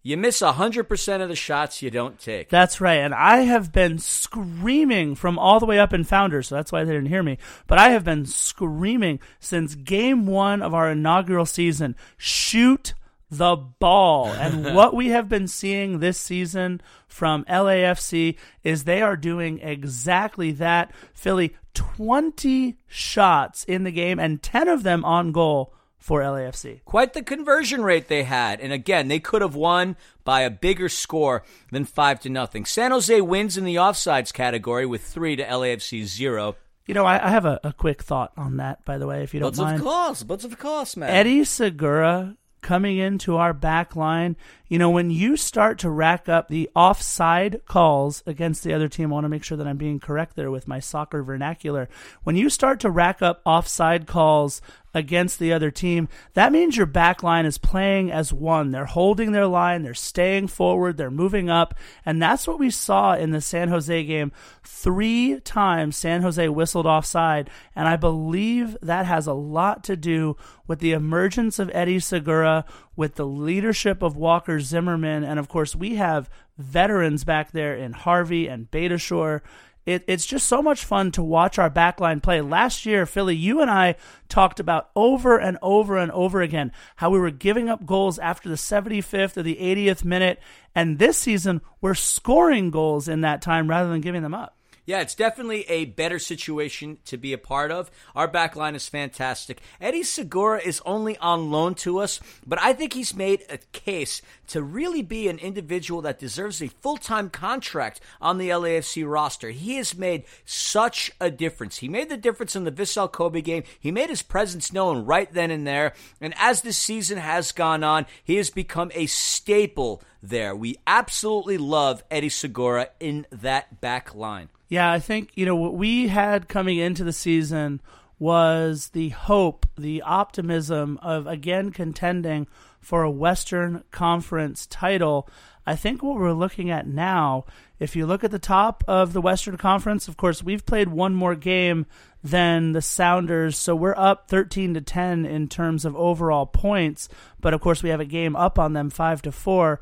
you 0.06 0.18
miss 0.18 0.42
100% 0.42 1.22
of 1.22 1.30
the 1.30 1.36
shots 1.36 1.82
you 1.82 1.90
don't 1.90 2.20
take. 2.20 2.50
That's 2.50 2.82
right. 2.82 3.00
And 3.00 3.14
I 3.14 3.42
have 3.42 3.72
been 3.72 3.98
screaming 4.00 5.16
from 5.16 5.40
all 5.40 5.62
the 5.62 5.66
way 5.66 5.80
up 5.80 5.94
in 5.94 6.04
Founders, 6.04 6.50
so 6.50 6.56
that's 6.56 6.74
why 6.74 6.84
they 6.84 6.92
didn't 6.92 7.08
hear 7.08 7.24
me. 7.24 7.38
But 7.68 7.80
I 7.80 7.90
have 7.92 8.04
been 8.04 8.26
screaming 8.26 9.22
since 9.40 9.76
game 9.76 10.26
one 10.26 10.62
of 10.62 10.74
our 10.74 10.92
inaugural 10.92 11.46
season 11.46 11.96
shoot 12.18 12.94
the 13.32 13.56
ball. 13.56 14.28
And 14.44 14.76
what 14.76 14.94
we 14.94 15.08
have 15.08 15.30
been 15.30 15.48
seeing 15.48 16.00
this 16.00 16.20
season 16.20 16.82
from 17.08 17.46
LAFC 17.46 18.38
is 18.62 18.84
they 18.84 19.02
are 19.02 19.16
doing 19.16 19.60
exactly 19.60 20.52
that. 20.54 20.92
Philly, 21.14 21.56
20 21.76 22.78
shots 22.88 23.64
in 23.64 23.86
the 23.86 23.92
game 23.92 24.20
and 24.20 24.44
10 24.44 24.68
of 24.68 24.84
them 24.84 25.06
on 25.06 25.32
goal 25.32 25.74
for 26.04 26.20
LAFC. 26.20 26.84
Quite 26.84 27.14
the 27.14 27.24
conversion 27.24 27.82
rate 27.82 28.10
they 28.10 28.24
had. 28.24 28.60
And 28.60 28.74
again, 28.74 29.08
they 29.08 29.20
could 29.20 29.42
have 29.42 29.56
won 29.56 29.96
by 30.26 30.42
a 30.42 30.50
bigger 30.50 30.90
score 30.90 31.44
than 31.72 31.86
5 31.86 32.20
to 32.22 32.30
nothing. 32.30 32.66
San 32.66 32.92
Jose 32.92 33.22
wins 33.22 33.58
in 33.58 33.64
the 33.64 33.76
offsides 33.76 34.34
category 34.34 34.86
with 34.86 35.02
3 35.02 35.38
to 35.38 35.46
LAFC 35.46 36.04
0. 36.04 36.58
You 36.88 36.94
know, 36.94 37.06
I, 37.06 37.26
I 37.26 37.30
have 37.30 37.46
a, 37.46 37.58
a 37.64 37.72
quick 37.72 38.04
thought 38.04 38.34
on 38.36 38.58
that, 38.58 38.84
by 38.84 38.98
the 38.98 39.08
way, 39.08 39.24
if 39.24 39.34
you 39.34 39.40
don't 39.40 39.56
But 39.56 39.64
mind. 39.64 39.76
of 39.78 39.82
course, 39.82 40.24
but 40.24 40.44
of 40.44 40.60
course, 40.60 40.98
man. 40.98 41.10
Eddie 41.10 41.46
Segura 41.46 42.36
coming 42.64 42.98
into 42.98 43.38
our 43.38 43.54
back 43.54 43.96
line. 43.96 44.36
You 44.68 44.80
know, 44.80 44.90
when 44.90 45.12
you 45.12 45.38
start 45.38 45.78
to 45.80 45.90
rack 45.90 46.28
up 46.28 46.48
the 46.48 46.70
offside 46.76 47.62
calls 47.66 48.24
against 48.26 48.64
the 48.64 48.74
other 48.74 48.88
team, 48.88 49.12
I 49.12 49.14
want 49.14 49.26
to 49.26 49.30
make 49.30 49.44
sure 49.44 49.58
that 49.58 49.68
I'm 49.68 49.78
being 49.78 50.00
correct 50.00 50.36
there 50.36 50.50
with 50.50 50.68
my 50.68 50.80
soccer 50.80 51.22
vernacular. 51.22 51.88
When 52.24 52.36
you 52.36 52.50
start 52.50 52.80
to 52.82 52.90
rack 52.90 53.22
up 53.22 53.42
offside 53.46 54.08
calls 54.08 54.62
against 54.94 55.40
the 55.40 55.52
other 55.52 55.72
team, 55.72 56.08
that 56.34 56.52
means 56.52 56.78
your 56.78 56.86
back 56.86 57.24
line 57.24 57.46
is 57.46 57.58
playing 57.58 58.12
as 58.12 58.32
one. 58.32 58.72
They're 58.72 58.86
holding 58.86 59.32
their 59.32 59.48
line, 59.48 59.84
they're 59.84 59.94
staying 59.94 60.48
forward, 60.48 60.98
they're 60.98 61.10
moving 61.10 61.50
up, 61.50 61.74
and 62.06 62.22
that's 62.22 62.48
what 62.48 62.60
we 62.60 62.70
saw 62.70 63.16
in 63.16 63.32
the 63.32 63.42
San 63.42 63.70
Jose 63.70 64.04
game. 64.04 64.32
Three 64.64 65.40
times 65.40 65.98
San 65.98 66.22
Jose 66.22 66.48
whistled 66.50 66.86
offside, 66.86 67.50
and 67.76 67.88
I 67.88 67.96
believe 67.96 68.78
that 68.82 69.06
has 69.06 69.28
a 69.28 69.34
lot 69.34 69.84
to 69.86 69.96
do 69.96 70.38
with 70.68 70.80
the 70.80 70.92
emergence 70.92 71.60
of 71.60 71.72
Eddie 71.74 72.00
Segura, 72.00 72.66
with 72.96 73.16
the 73.16 73.26
leadership 73.26 74.02
of 74.02 74.16
Walker 74.16 74.60
Zimmerman, 74.60 75.24
and 75.24 75.40
of 75.40 75.50
course 75.50 75.76
we 75.76 75.96
have 75.96 76.30
veterans 76.58 77.24
back 77.24 77.52
there 77.52 77.76
in 77.76 77.94
Harvey 77.94 78.48
and 78.48 78.70
Beitashour. 78.70 79.42
It, 79.86 80.04
it's 80.08 80.26
just 80.26 80.48
so 80.48 80.62
much 80.62 80.86
fun 80.86 81.12
to 81.12 81.24
watch 81.24 81.60
our 81.60 81.70
backline 81.70 82.24
play. 82.24 82.42
Last 82.42 82.86
year, 82.86 83.06
Philly, 83.06 83.36
you 83.36 83.62
and 83.62 83.70
I 83.70 83.96
talked 84.30 84.60
about 84.60 84.90
over 84.96 85.38
and 85.38 85.58
over 85.62 85.98
and 85.98 86.12
over 86.12 86.42
again 86.42 86.72
how 86.98 87.10
we 87.10 87.20
were 87.20 87.32
giving 87.32 87.70
up 87.70 87.86
goals 87.86 88.18
after 88.18 88.48
the 88.48 88.56
75th 88.56 89.36
or 89.38 89.44
the 89.44 89.58
80th 89.58 90.06
minute. 90.06 90.40
And 90.74 91.00
this 91.00 91.18
season, 91.18 91.62
we're 91.82 91.96
scoring 91.96 92.72
goals 92.72 93.08
in 93.08 93.22
that 93.22 93.42
time 93.42 93.70
rather 93.70 93.90
than 93.90 94.02
giving 94.02 94.24
them 94.24 94.34
up. 94.34 94.58
Yeah, 94.86 95.00
it's 95.00 95.16
definitely 95.16 95.62
a 95.70 95.86
better 95.86 96.20
situation 96.20 96.98
to 97.06 97.16
be 97.16 97.32
a 97.32 97.38
part 97.38 97.72
of. 97.72 97.90
Our 98.16 98.28
back 98.28 98.58
line 98.58 98.76
is 98.76 98.90
fantastic. 98.90 99.62
Eddie 99.80 100.04
Segura 100.04 100.60
is 100.60 100.82
only 100.86 101.18
on 101.20 101.52
loan 101.52 101.74
to 101.76 102.00
us, 102.00 102.20
but 102.46 102.62
I 102.62 102.74
think 102.74 102.92
he's 102.92 103.16
made 103.16 103.46
a 103.50 103.60
case 103.72 104.22
to 104.48 104.62
really 104.62 105.02
be 105.02 105.30
an 105.30 105.40
individual 105.40 106.02
that 106.02 106.20
deserves 106.20 106.62
a 106.62 106.68
full 106.68 106.98
time 106.98 107.30
contract 107.30 108.02
on 108.20 108.38
the 108.38 108.50
LAFC 108.50 109.10
roster. 109.10 109.52
He 109.52 109.78
has 109.78 109.98
made 109.98 110.26
such 110.44 111.12
a 111.22 111.32
difference. 111.32 111.78
He 111.78 111.88
made 111.88 112.10
the 112.10 112.18
difference 112.18 112.54
in 112.54 112.66
the 112.66 112.72
Vissel 112.72 113.10
Kobe 113.10 113.42
game. 113.42 113.64
He 113.80 113.92
made 113.92 114.10
his 114.10 114.22
presence 114.22 114.74
known 114.74 115.06
right 115.06 115.32
then 115.34 115.50
and 115.50 115.66
there. 115.66 115.94
And 116.20 116.34
as 116.38 116.60
this 116.60 116.78
season 116.78 117.20
has 117.20 117.54
gone 117.54 117.86
on, 117.86 118.06
he 118.22 118.36
has 118.36 118.50
become 118.50 118.92
a 118.94 119.06
staple 119.06 120.04
there. 120.22 120.54
We 120.54 120.78
absolutely 120.86 121.58
love 121.58 122.04
Eddie 122.12 122.30
Segura 122.30 122.90
in 123.00 123.26
that 123.32 123.80
back 123.80 124.14
line. 124.14 124.50
Yeah, 124.68 124.92
I 124.92 125.00
think, 125.00 125.32
you 125.36 125.46
know, 125.46 125.56
what 125.56 125.76
we 125.76 126.08
had 126.08 126.48
coming 126.48 126.78
into 126.78 127.04
the 127.04 127.14
season 127.14 127.82
was 128.20 128.90
the 128.90 129.10
hope, 129.10 129.66
the 129.78 130.02
optimism 130.02 130.98
of 131.02 131.28
again 131.28 131.72
contending 131.72 132.48
for 132.80 133.04
a 133.04 133.12
Western 133.12 133.84
Conference 133.92 134.66
title. 134.68 135.28
I 135.66 135.76
think 135.76 136.04
what 136.04 136.16
we're 136.18 136.34
looking 136.34 136.70
at 136.70 136.88
now, 136.88 137.46
if 137.80 137.96
you 137.96 138.06
look 138.06 138.24
at 138.24 138.32
the 138.32 138.40
top 138.40 138.84
of 138.88 139.14
the 139.14 139.22
Western 139.22 139.58
Conference, 139.58 140.08
of 140.08 140.18
course, 140.18 140.44
we've 140.44 140.66
played 140.66 140.90
one 140.90 141.14
more 141.14 141.36
game 141.36 141.86
than 142.24 142.72
the 142.72 142.82
Sounders, 142.82 143.58
so 143.58 143.76
we're 143.76 143.98
up 143.98 144.30
13 144.30 144.74
to 144.76 144.82
10 144.82 145.26
in 145.26 145.48
terms 145.48 145.84
of 145.84 145.96
overall 145.96 146.46
points, 146.46 147.10
but 147.42 147.54
of 147.54 147.62
course 147.62 147.84
we 147.84 147.90
have 147.90 148.00
a 148.00 148.06
game 148.06 148.36
up 148.36 148.58
on 148.58 148.74
them 148.74 148.90
5 148.90 149.22
to 149.24 149.32
4. 149.32 149.82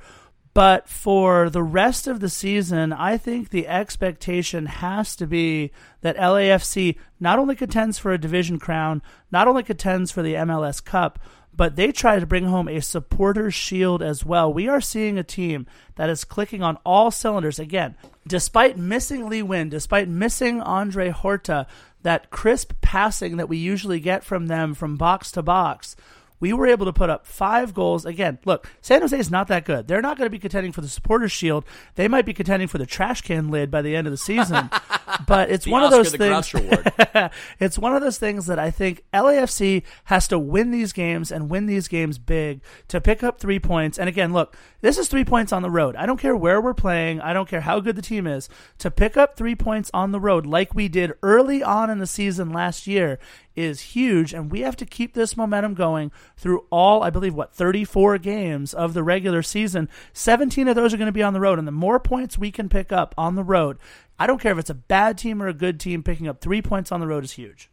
But 0.53 0.89
for 0.89 1.49
the 1.49 1.63
rest 1.63 2.07
of 2.07 2.19
the 2.19 2.27
season, 2.27 2.91
I 2.91 3.17
think 3.17 3.49
the 3.49 3.67
expectation 3.67 4.65
has 4.65 5.15
to 5.15 5.25
be 5.25 5.71
that 6.01 6.17
LAFC 6.17 6.97
not 7.19 7.39
only 7.39 7.55
contends 7.55 7.97
for 7.97 8.11
a 8.11 8.17
division 8.17 8.59
crown, 8.59 9.01
not 9.31 9.47
only 9.47 9.63
contends 9.63 10.11
for 10.11 10.21
the 10.21 10.33
MLS 10.33 10.83
Cup, 10.83 11.19
but 11.53 11.75
they 11.75 11.91
try 11.91 12.19
to 12.19 12.25
bring 12.25 12.45
home 12.45 12.67
a 12.67 12.81
supporters 12.81 13.53
shield 13.53 14.01
as 14.01 14.25
well. 14.25 14.51
We 14.51 14.67
are 14.67 14.81
seeing 14.81 15.17
a 15.17 15.23
team 15.23 15.67
that 15.95 16.09
is 16.09 16.23
clicking 16.23 16.63
on 16.63 16.77
all 16.85 17.11
cylinders 17.11 17.59
again. 17.59 17.95
Despite 18.27 18.77
missing 18.77 19.29
Lee 19.29 19.41
Nguyen, 19.41 19.69
despite 19.69 20.07
missing 20.07 20.61
Andre 20.61 21.09
Horta, 21.09 21.67
that 22.03 22.29
crisp 22.29 22.73
passing 22.81 23.37
that 23.37 23.49
we 23.49 23.57
usually 23.57 23.99
get 23.99 24.23
from 24.23 24.47
them 24.47 24.73
from 24.73 24.97
box 24.97 25.31
to 25.33 25.41
box, 25.41 25.95
we 26.41 26.51
were 26.51 26.67
able 26.67 26.85
to 26.87 26.91
put 26.91 27.09
up 27.09 27.25
five 27.25 27.73
goals. 27.73 28.05
Again, 28.05 28.39
look, 28.43 28.69
San 28.81 28.99
Jose 29.01 29.17
is 29.17 29.31
not 29.31 29.47
that 29.47 29.63
good. 29.63 29.87
They're 29.87 30.01
not 30.01 30.17
going 30.17 30.25
to 30.25 30.31
be 30.31 30.39
contending 30.39 30.73
for 30.73 30.81
the 30.81 30.89
supporters 30.89 31.31
shield. 31.31 31.63
They 31.95 32.09
might 32.09 32.25
be 32.25 32.33
contending 32.33 32.67
for 32.67 32.79
the 32.79 32.85
trash 32.85 33.21
can 33.21 33.49
lid 33.49 33.71
by 33.71 33.81
the 33.81 33.95
end 33.95 34.07
of 34.07 34.11
the 34.11 34.17
season. 34.17 34.69
but 35.27 35.49
it's 35.49 35.67
one 35.67 35.83
Oscar 35.83 35.95
of 35.95 36.03
those 36.03 36.11
the 36.11 36.17
things. 36.17 37.31
It's 37.59 37.77
one 37.77 37.95
of 37.95 38.01
those 38.01 38.17
things 38.17 38.47
that 38.47 38.57
I 38.57 38.71
think 38.71 39.03
LAFC 39.13 39.83
has 40.05 40.27
to 40.29 40.39
win 40.39 40.71
these 40.71 40.91
games 40.91 41.31
and 41.31 41.49
win 41.49 41.67
these 41.67 41.87
games 41.87 42.17
big 42.17 42.61
to 42.87 42.99
pick 42.99 43.23
up 43.23 43.39
three 43.39 43.59
points. 43.59 43.99
And 43.99 44.09
again, 44.09 44.33
look, 44.33 44.57
this 44.81 44.97
is 44.97 45.07
three 45.07 45.23
points 45.23 45.53
on 45.53 45.61
the 45.61 45.69
road. 45.69 45.95
I 45.95 46.07
don't 46.07 46.19
care 46.19 46.35
where 46.35 46.59
we're 46.59 46.73
playing. 46.73 47.21
I 47.21 47.33
don't 47.33 47.47
care 47.47 47.61
how 47.61 47.79
good 47.79 47.95
the 47.95 48.01
team 48.01 48.25
is. 48.25 48.49
To 48.79 48.89
pick 48.89 49.15
up 49.15 49.37
three 49.37 49.55
points 49.55 49.91
on 49.93 50.11
the 50.11 50.19
road, 50.19 50.45
like 50.47 50.73
we 50.73 50.87
did 50.87 51.13
early 51.21 51.61
on 51.61 51.89
in 51.91 51.99
the 51.99 52.07
season 52.07 52.51
last 52.51 52.87
year, 52.87 53.19
is 53.55 53.81
huge. 53.81 54.33
And 54.33 54.51
we 54.51 54.61
have 54.61 54.75
to 54.77 54.85
keep 54.85 55.13
this 55.13 55.37
momentum 55.37 55.73
going 55.73 56.11
through 56.37 56.65
all, 56.69 57.03
I 57.03 57.09
believe, 57.09 57.33
what, 57.33 57.53
34 57.53 58.17
games 58.17 58.73
of 58.73 58.93
the 58.93 59.03
regular 59.03 59.41
season. 59.41 59.89
17 60.13 60.67
of 60.67 60.75
those 60.75 60.93
are 60.93 60.97
going 60.97 61.07
to 61.07 61.11
be 61.11 61.23
on 61.23 61.33
the 61.33 61.39
road. 61.39 61.59
And 61.59 61.67
the 61.67 61.71
more 61.71 61.99
points 61.99 62.37
we 62.37 62.51
can 62.51 62.69
pick 62.69 62.91
up 62.91 63.13
on 63.17 63.35
the 63.35 63.43
road, 63.43 63.77
I 64.19 64.27
don't 64.27 64.41
care 64.41 64.51
if 64.51 64.59
it's 64.59 64.69
a 64.69 64.75
bad 64.75 65.17
team 65.17 65.41
or 65.41 65.47
a 65.47 65.53
good 65.53 65.79
team, 65.79 66.03
picking 66.03 66.27
up 66.27 66.41
three 66.41 66.61
points 66.61 66.91
on 66.91 66.99
the 66.99 67.07
road 67.07 67.23
is 67.23 67.33
huge. 67.33 67.69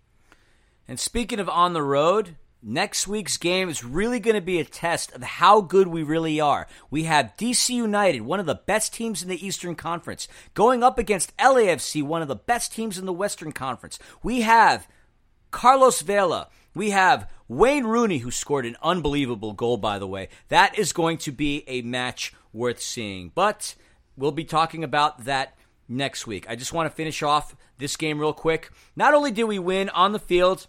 And 0.87 0.99
speaking 0.99 1.39
of 1.39 1.49
on 1.51 1.75
the 1.75 1.83
road, 1.83 2.37
next 2.63 3.07
week's 3.07 3.37
game 3.37 3.69
is 3.69 3.85
really 3.85 4.19
going 4.19 4.35
to 4.35 4.41
be 4.41 4.59
a 4.59 4.65
test 4.65 5.13
of 5.13 5.23
how 5.23 5.61
good 5.61 5.89
we 5.89 6.03
really 6.03 6.41
are. 6.41 6.67
We 6.91 7.05
have 7.05 7.37
DC 7.37 7.71
United, 7.71 8.23
one 8.23 8.41
of 8.41 8.47
the 8.47 8.55
best 8.55 8.95
teams 8.95 9.23
in 9.23 9.29
the 9.29 9.47
Eastern 9.47 9.75
Conference, 9.75 10.27
going 10.55 10.83
up 10.83 10.99
against 10.99 11.37
LAFC, 11.37 12.03
one 12.03 12.23
of 12.23 12.29
the 12.29 12.37
best 12.37 12.73
teams 12.73 12.99
in 12.99 13.07
the 13.07 13.13
Western 13.13 13.53
Conference. 13.53 13.99
We 14.23 14.41
have 14.41 14.89
Carlos 15.51 16.01
Vela. 16.03 16.49
We 16.75 16.91
have 16.91 17.31
Wayne 17.49 17.85
Rooney, 17.85 18.19
who 18.19 18.31
scored 18.31 18.67
an 18.67 18.77
unbelievable 18.83 19.53
goal, 19.53 19.77
by 19.77 19.99
the 19.99 20.07
way. 20.07 20.29
That 20.49 20.79
is 20.79 20.93
going 20.93 21.19
to 21.19 21.33
be 21.33 21.65
a 21.67 21.83
match 21.83 22.33
worth 22.53 22.81
seeing. 22.81 23.33
But 23.35 23.75
we'll 24.17 24.33
be 24.33 24.45
talking 24.45 24.85
about 24.85 25.25
that 25.25 25.57
next 25.89 26.27
week. 26.27 26.47
I 26.49 26.57
just 26.57 26.73
want 26.73 26.91
to 26.91 26.95
finish 26.95 27.23
off 27.23 27.57
this 27.79 27.97
game 27.97 28.19
real 28.19 28.33
quick. 28.33 28.71
Not 28.95 29.15
only 29.15 29.31
did 29.31 29.45
we 29.45 29.59
win 29.59 29.89
on 29.91 30.13
the 30.13 30.19
field, 30.19 30.67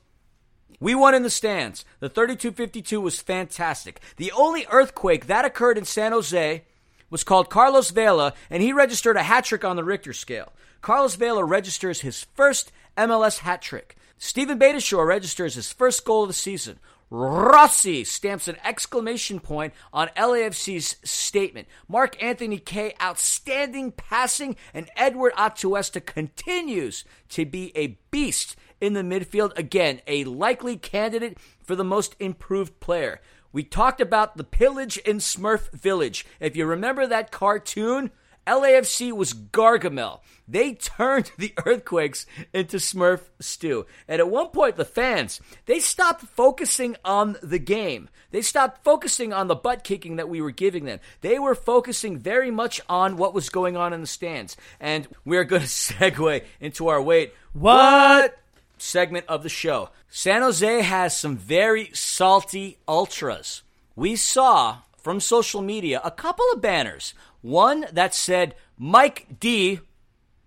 we 0.79 0.95
won 0.95 1.13
in 1.13 1.23
the 1.23 1.29
stands. 1.29 1.83
The 1.99 2.09
32 2.09 2.51
52 2.51 3.01
was 3.01 3.19
fantastic. 3.19 3.99
The 4.17 4.31
only 4.31 4.65
earthquake 4.71 5.27
that 5.27 5.45
occurred 5.45 5.77
in 5.77 5.85
San 5.85 6.11
Jose 6.11 6.63
was 7.09 7.23
called 7.23 7.49
Carlos 7.49 7.89
Vela, 7.89 8.33
and 8.49 8.63
he 8.63 8.71
registered 8.71 9.17
a 9.17 9.23
hat 9.23 9.45
trick 9.45 9.65
on 9.65 9.75
the 9.75 9.83
Richter 9.83 10.13
scale. 10.13 10.53
Carlos 10.81 11.15
Vela 11.15 11.43
registers 11.43 12.01
his 12.01 12.23
first 12.35 12.71
MLS 12.95 13.39
hat 13.39 13.61
trick. 13.61 13.97
Steven 14.21 14.59
Beitashour 14.59 15.07
registers 15.07 15.55
his 15.55 15.71
first 15.71 16.03
goal 16.03 16.23
of 16.23 16.29
the 16.29 16.33
season. 16.33 16.77
Rossi 17.09 18.03
stamps 18.03 18.49
an 18.49 18.57
exclamation 18.65 19.39
point 19.39 19.73
on 19.93 20.09
LAFC's 20.09 20.97
statement. 21.03 21.69
Mark 21.87 22.21
Anthony 22.21 22.59
Kaye 22.59 22.93
outstanding 23.01 23.93
passing, 23.93 24.57
and 24.73 24.89
Eduard 24.97 25.33
Atuesta 25.33 26.05
continues 26.05 27.05
to 27.29 27.45
be 27.45 27.71
a 27.75 27.97
beast 28.11 28.57
in 28.81 28.91
the 28.91 29.01
midfield. 29.01 29.57
Again, 29.57 30.01
a 30.05 30.25
likely 30.25 30.75
candidate 30.75 31.37
for 31.63 31.75
the 31.75 31.85
most 31.85 32.15
improved 32.19 32.79
player. 32.81 33.21
We 33.53 33.63
talked 33.63 34.01
about 34.01 34.35
the 34.35 34.43
pillage 34.43 34.97
in 34.97 35.17
Smurf 35.17 35.71
Village. 35.71 36.25
If 36.41 36.57
you 36.57 36.65
remember 36.65 37.07
that 37.07 37.31
cartoon, 37.31 38.11
LAFC 38.49 39.11
was 39.11 39.33
Gargamel. 39.33 40.21
They 40.47 40.73
turned 40.73 41.31
the 41.37 41.53
earthquakes 41.65 42.25
into 42.53 42.77
Smurf 42.77 43.21
stew. 43.39 43.85
And 44.07 44.19
at 44.19 44.29
one 44.29 44.47
point, 44.47 44.75
the 44.75 44.85
fans, 44.85 45.39
they 45.65 45.79
stopped 45.79 46.21
focusing 46.21 46.95
on 47.05 47.37
the 47.43 47.59
game. 47.59 48.09
They 48.31 48.41
stopped 48.41 48.83
focusing 48.83 49.33
on 49.33 49.47
the 49.47 49.55
butt 49.55 49.83
kicking 49.83 50.15
that 50.15 50.29
we 50.29 50.41
were 50.41 50.51
giving 50.51 50.85
them. 50.85 50.99
They 51.21 51.39
were 51.39 51.55
focusing 51.55 52.17
very 52.17 52.51
much 52.51 52.81
on 52.89 53.17
what 53.17 53.33
was 53.33 53.49
going 53.49 53.77
on 53.77 53.93
in 53.93 54.01
the 54.01 54.07
stands. 54.07 54.57
And 54.79 55.07
we're 55.25 55.43
going 55.43 55.61
to 55.63 55.67
segue 55.67 56.43
into 56.59 56.87
our 56.87 57.01
wait. 57.01 57.33
What? 57.53 58.37
segment 58.81 59.25
of 59.27 59.43
the 59.43 59.49
show. 59.49 59.89
San 60.09 60.41
Jose 60.41 60.81
has 60.81 61.17
some 61.17 61.37
very 61.37 61.91
salty 61.93 62.77
ultras. 62.87 63.61
We 63.95 64.15
saw 64.15 64.79
from 64.97 65.19
social 65.19 65.61
media 65.61 66.01
a 66.03 66.11
couple 66.11 66.45
of 66.53 66.61
banners. 66.61 67.13
One 67.41 67.85
that 67.93 68.13
said 68.13 68.55
Mike 68.77 69.27
D. 69.39 69.79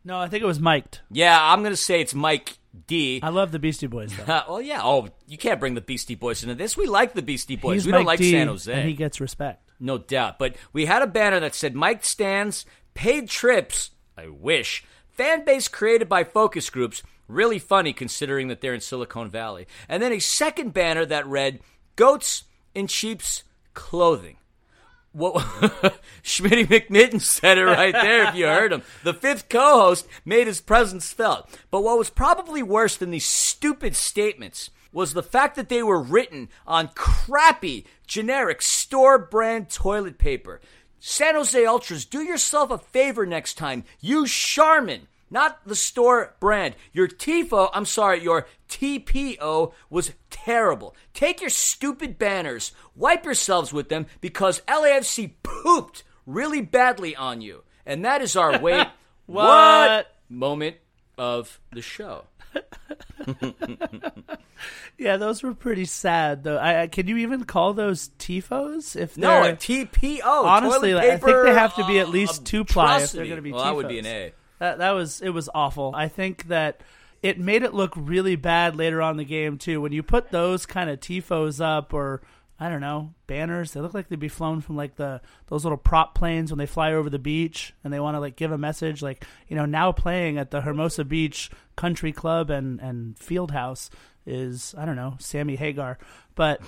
No, 0.05 0.19
I 0.19 0.29
think 0.29 0.43
it 0.43 0.47
was 0.47 0.61
Mike'd. 0.61 1.01
Yeah, 1.11 1.39
I'm 1.41 1.61
going 1.61 1.73
to 1.73 1.77
say 1.77 2.01
it's 2.01 2.15
Mike 2.15 2.59
D. 2.87 3.21
I 3.23 3.29
love 3.29 3.53
the 3.53 3.59
Beastie 3.59 3.87
Boys, 3.87 4.13
though. 4.17 4.43
Well, 4.49 4.61
yeah. 4.63 4.81
Oh, 4.83 5.09
you 5.27 5.39
can't 5.39 5.61
bring 5.61 5.75
the 5.75 5.81
Beastie 5.81 6.15
Boys 6.17 6.43
into 6.43 6.55
this. 6.55 6.77
We 6.77 6.87
like 6.87 7.15
the 7.15 7.23
Beastie 7.23 7.57
Boys. 7.57 7.75
He's 7.75 7.87
we 7.87 7.93
Mike 7.93 7.99
don't 8.01 8.07
like 8.07 8.19
D, 8.19 8.33
San 8.33 8.49
Jose. 8.49 8.73
And 8.73 8.89
he 8.89 8.95
gets 8.95 9.21
respect. 9.21 9.71
No 9.79 9.99
doubt. 9.99 10.39
But 10.39 10.57
we 10.73 10.87
had 10.87 11.03
a 11.03 11.07
banner 11.07 11.41
that 11.41 11.55
said 11.55 11.75
Mike 11.75 12.05
stands, 12.05 12.67
paid 12.95 13.29
trips, 13.29 13.91
I 14.17 14.29
wish, 14.29 14.85
fan 15.11 15.45
base 15.45 15.69
created 15.69 16.09
by 16.09 16.25
focus 16.25 16.69
groups. 16.71 17.03
Really 17.29 17.59
funny 17.59 17.93
considering 17.93 18.49
that 18.49 18.61
they're 18.61 18.75
in 18.75 18.81
Silicon 18.81 19.31
Valley. 19.31 19.67
And 19.89 20.03
then 20.03 20.13
a 20.13 20.19
second 20.19 20.73
banner 20.75 21.07
that 21.07 21.27
read 21.27 21.61
Goats 21.97 22.45
in 22.75 22.89
Sheep's 22.89 23.45
Clothing. 23.75 24.37
What 25.13 25.35
Schmitty 26.23 26.67
McMitten 26.67 27.21
said 27.21 27.59
it 27.59 27.65
right 27.65 27.93
there 27.93 28.29
if 28.29 28.35
you 28.35 28.47
heard 28.47 28.73
him. 28.73 28.83
The 29.05 29.13
fifth 29.13 29.49
co-host 29.49 30.07
made 30.25 30.47
his 30.47 30.61
presence 30.61 31.13
felt. 31.13 31.49
But 31.71 31.83
what 31.83 31.99
was 31.99 32.09
probably 32.11 32.63
worse 32.63 32.97
than 32.97 33.11
these 33.11 33.27
stupid 33.27 33.95
statements 33.95 34.71
was 34.93 35.13
the 35.13 35.23
fact 35.23 35.57
that 35.57 35.69
they 35.69 35.83
were 35.83 36.01
written 36.01 36.49
on 36.67 36.89
crappy, 36.95 37.87
generic 38.07 38.63
store 38.63 39.19
brand 39.19 39.71
toilet 39.71 40.19
paper. 40.19 40.61
San 40.99 41.35
Jose 41.35 41.67
Ultras, 41.67 42.05
do 42.05 42.23
yourself 42.23 42.71
a 42.71 42.79
favor 42.79 43.27
next 43.27 43.55
time. 43.55 43.85
Use 44.01 44.31
Charmin, 44.31 45.09
not 45.33 45.67
the 45.67 45.75
store 45.75 46.35
brand. 46.39 46.77
Your 46.93 47.09
TIFO, 47.09 47.71
I'm 47.73 47.87
sorry, 47.87 48.23
your 48.23 48.47
TPO 48.69 49.73
was 49.91 50.13
terrible. 50.31 50.95
Take 51.15 51.41
your 51.41 51.51
stupid 51.51 52.19
banners, 52.19 52.73
wipe 52.95 53.25
yourselves 53.25 53.73
with 53.73 53.89
them 53.89 54.07
because 54.21 54.61
LAFC 54.69 55.33
pooped 55.43 56.05
really 56.27 56.61
badly 56.61 57.17
on 57.17 57.41
you. 57.41 57.65
And 57.85 58.05
that 58.05 58.23
is 58.23 58.37
our 58.37 58.59
wait 58.63 58.87
What? 59.27 60.15
moment 60.29 60.77
of 61.19 61.59
the 61.73 61.83
show. 61.83 62.25
Yeah, 64.99 65.17
those 65.17 65.43
were 65.43 65.55
pretty 65.55 65.85
sad, 65.87 66.45
though. 66.45 66.59
I, 66.59 66.83
I, 66.83 66.87
can 66.87 67.09
you 67.09 67.17
even 67.19 67.45
call 67.45 67.73
those 67.75 68.11
tifos? 68.19 68.95
If 68.95 69.17
No, 69.17 69.43
a 69.43 69.53
TPO. 69.53 70.23
honestly, 70.25 70.97
I 70.97 71.17
think 71.19 71.23
they 71.45 71.55
have 71.55 71.75
to 71.77 71.87
be 71.87 71.99
at 71.99 72.07
uh, 72.07 72.11
least 72.11 72.45
two 72.45 72.65
ply 72.65 73.01
if 73.03 73.13
they're 73.13 73.25
going 73.25 73.37
to 73.37 73.43
be 73.43 73.53
Well, 73.53 73.65
that 73.65 73.75
would 73.75 73.89
be 73.89 73.99
an. 73.99 74.07
A. 74.07 74.33
That 74.63 74.79
that 74.79 74.93
was 74.93 75.21
it 75.21 75.31
was 75.31 75.51
awful. 75.53 75.93
I 75.93 76.07
think 76.07 76.47
that 76.47 76.83
it 77.21 77.37
made 77.37 77.65
it 77.65 77.75
look 77.75 77.95
really 77.97 78.37
bad 78.37 78.77
later 78.77 79.03
on 79.03 79.17
the 79.17 79.25
game 79.25 79.59
too. 79.59 79.81
When 79.81 79.91
you 79.91 80.05
put 80.05 80.31
those 80.31 80.67
kind 80.67 80.89
of 80.89 81.01
tifos 81.01 81.61
up 81.61 81.93
or 81.93 82.23
I 82.61 82.69
don't 82.69 82.81
know 82.81 83.13
banners, 83.27 83.73
they 83.73 83.81
look 83.81 83.93
like 83.93 84.07
they'd 84.07 84.21
be 84.21 84.29
flown 84.29 84.61
from 84.61 84.77
like 84.77 84.95
the 84.95 85.21
those 85.49 85.65
little 85.65 85.77
prop 85.77 86.15
planes 86.15 86.53
when 86.53 86.61
they 86.61 86.67
fly 86.67 86.93
over 86.93 87.11
the 87.11 87.19
beach 87.19 87.75
and 87.83 87.93
they 87.93 87.99
want 87.99 88.15
to 88.15 88.21
like 88.21 88.37
give 88.37 88.53
a 88.53 88.57
message 88.57 89.03
like 89.03 89.27
you 89.49 89.57
know 89.57 89.67
now 89.67 89.91
playing 89.91 90.39
at 90.39 90.53
the 90.53 90.61
Hermosa 90.61 91.05
Beach 91.05 91.51
Country 91.75 92.13
Club 92.13 92.49
and 92.49 92.79
and 92.79 93.19
Field 93.19 93.51
House 93.51 93.91
is 94.27 94.77
I 94.79 94.85
don't 94.85 94.95
know 94.95 95.17
Sammy 95.19 95.57
Hagar, 95.57 95.99
but. 96.37 96.61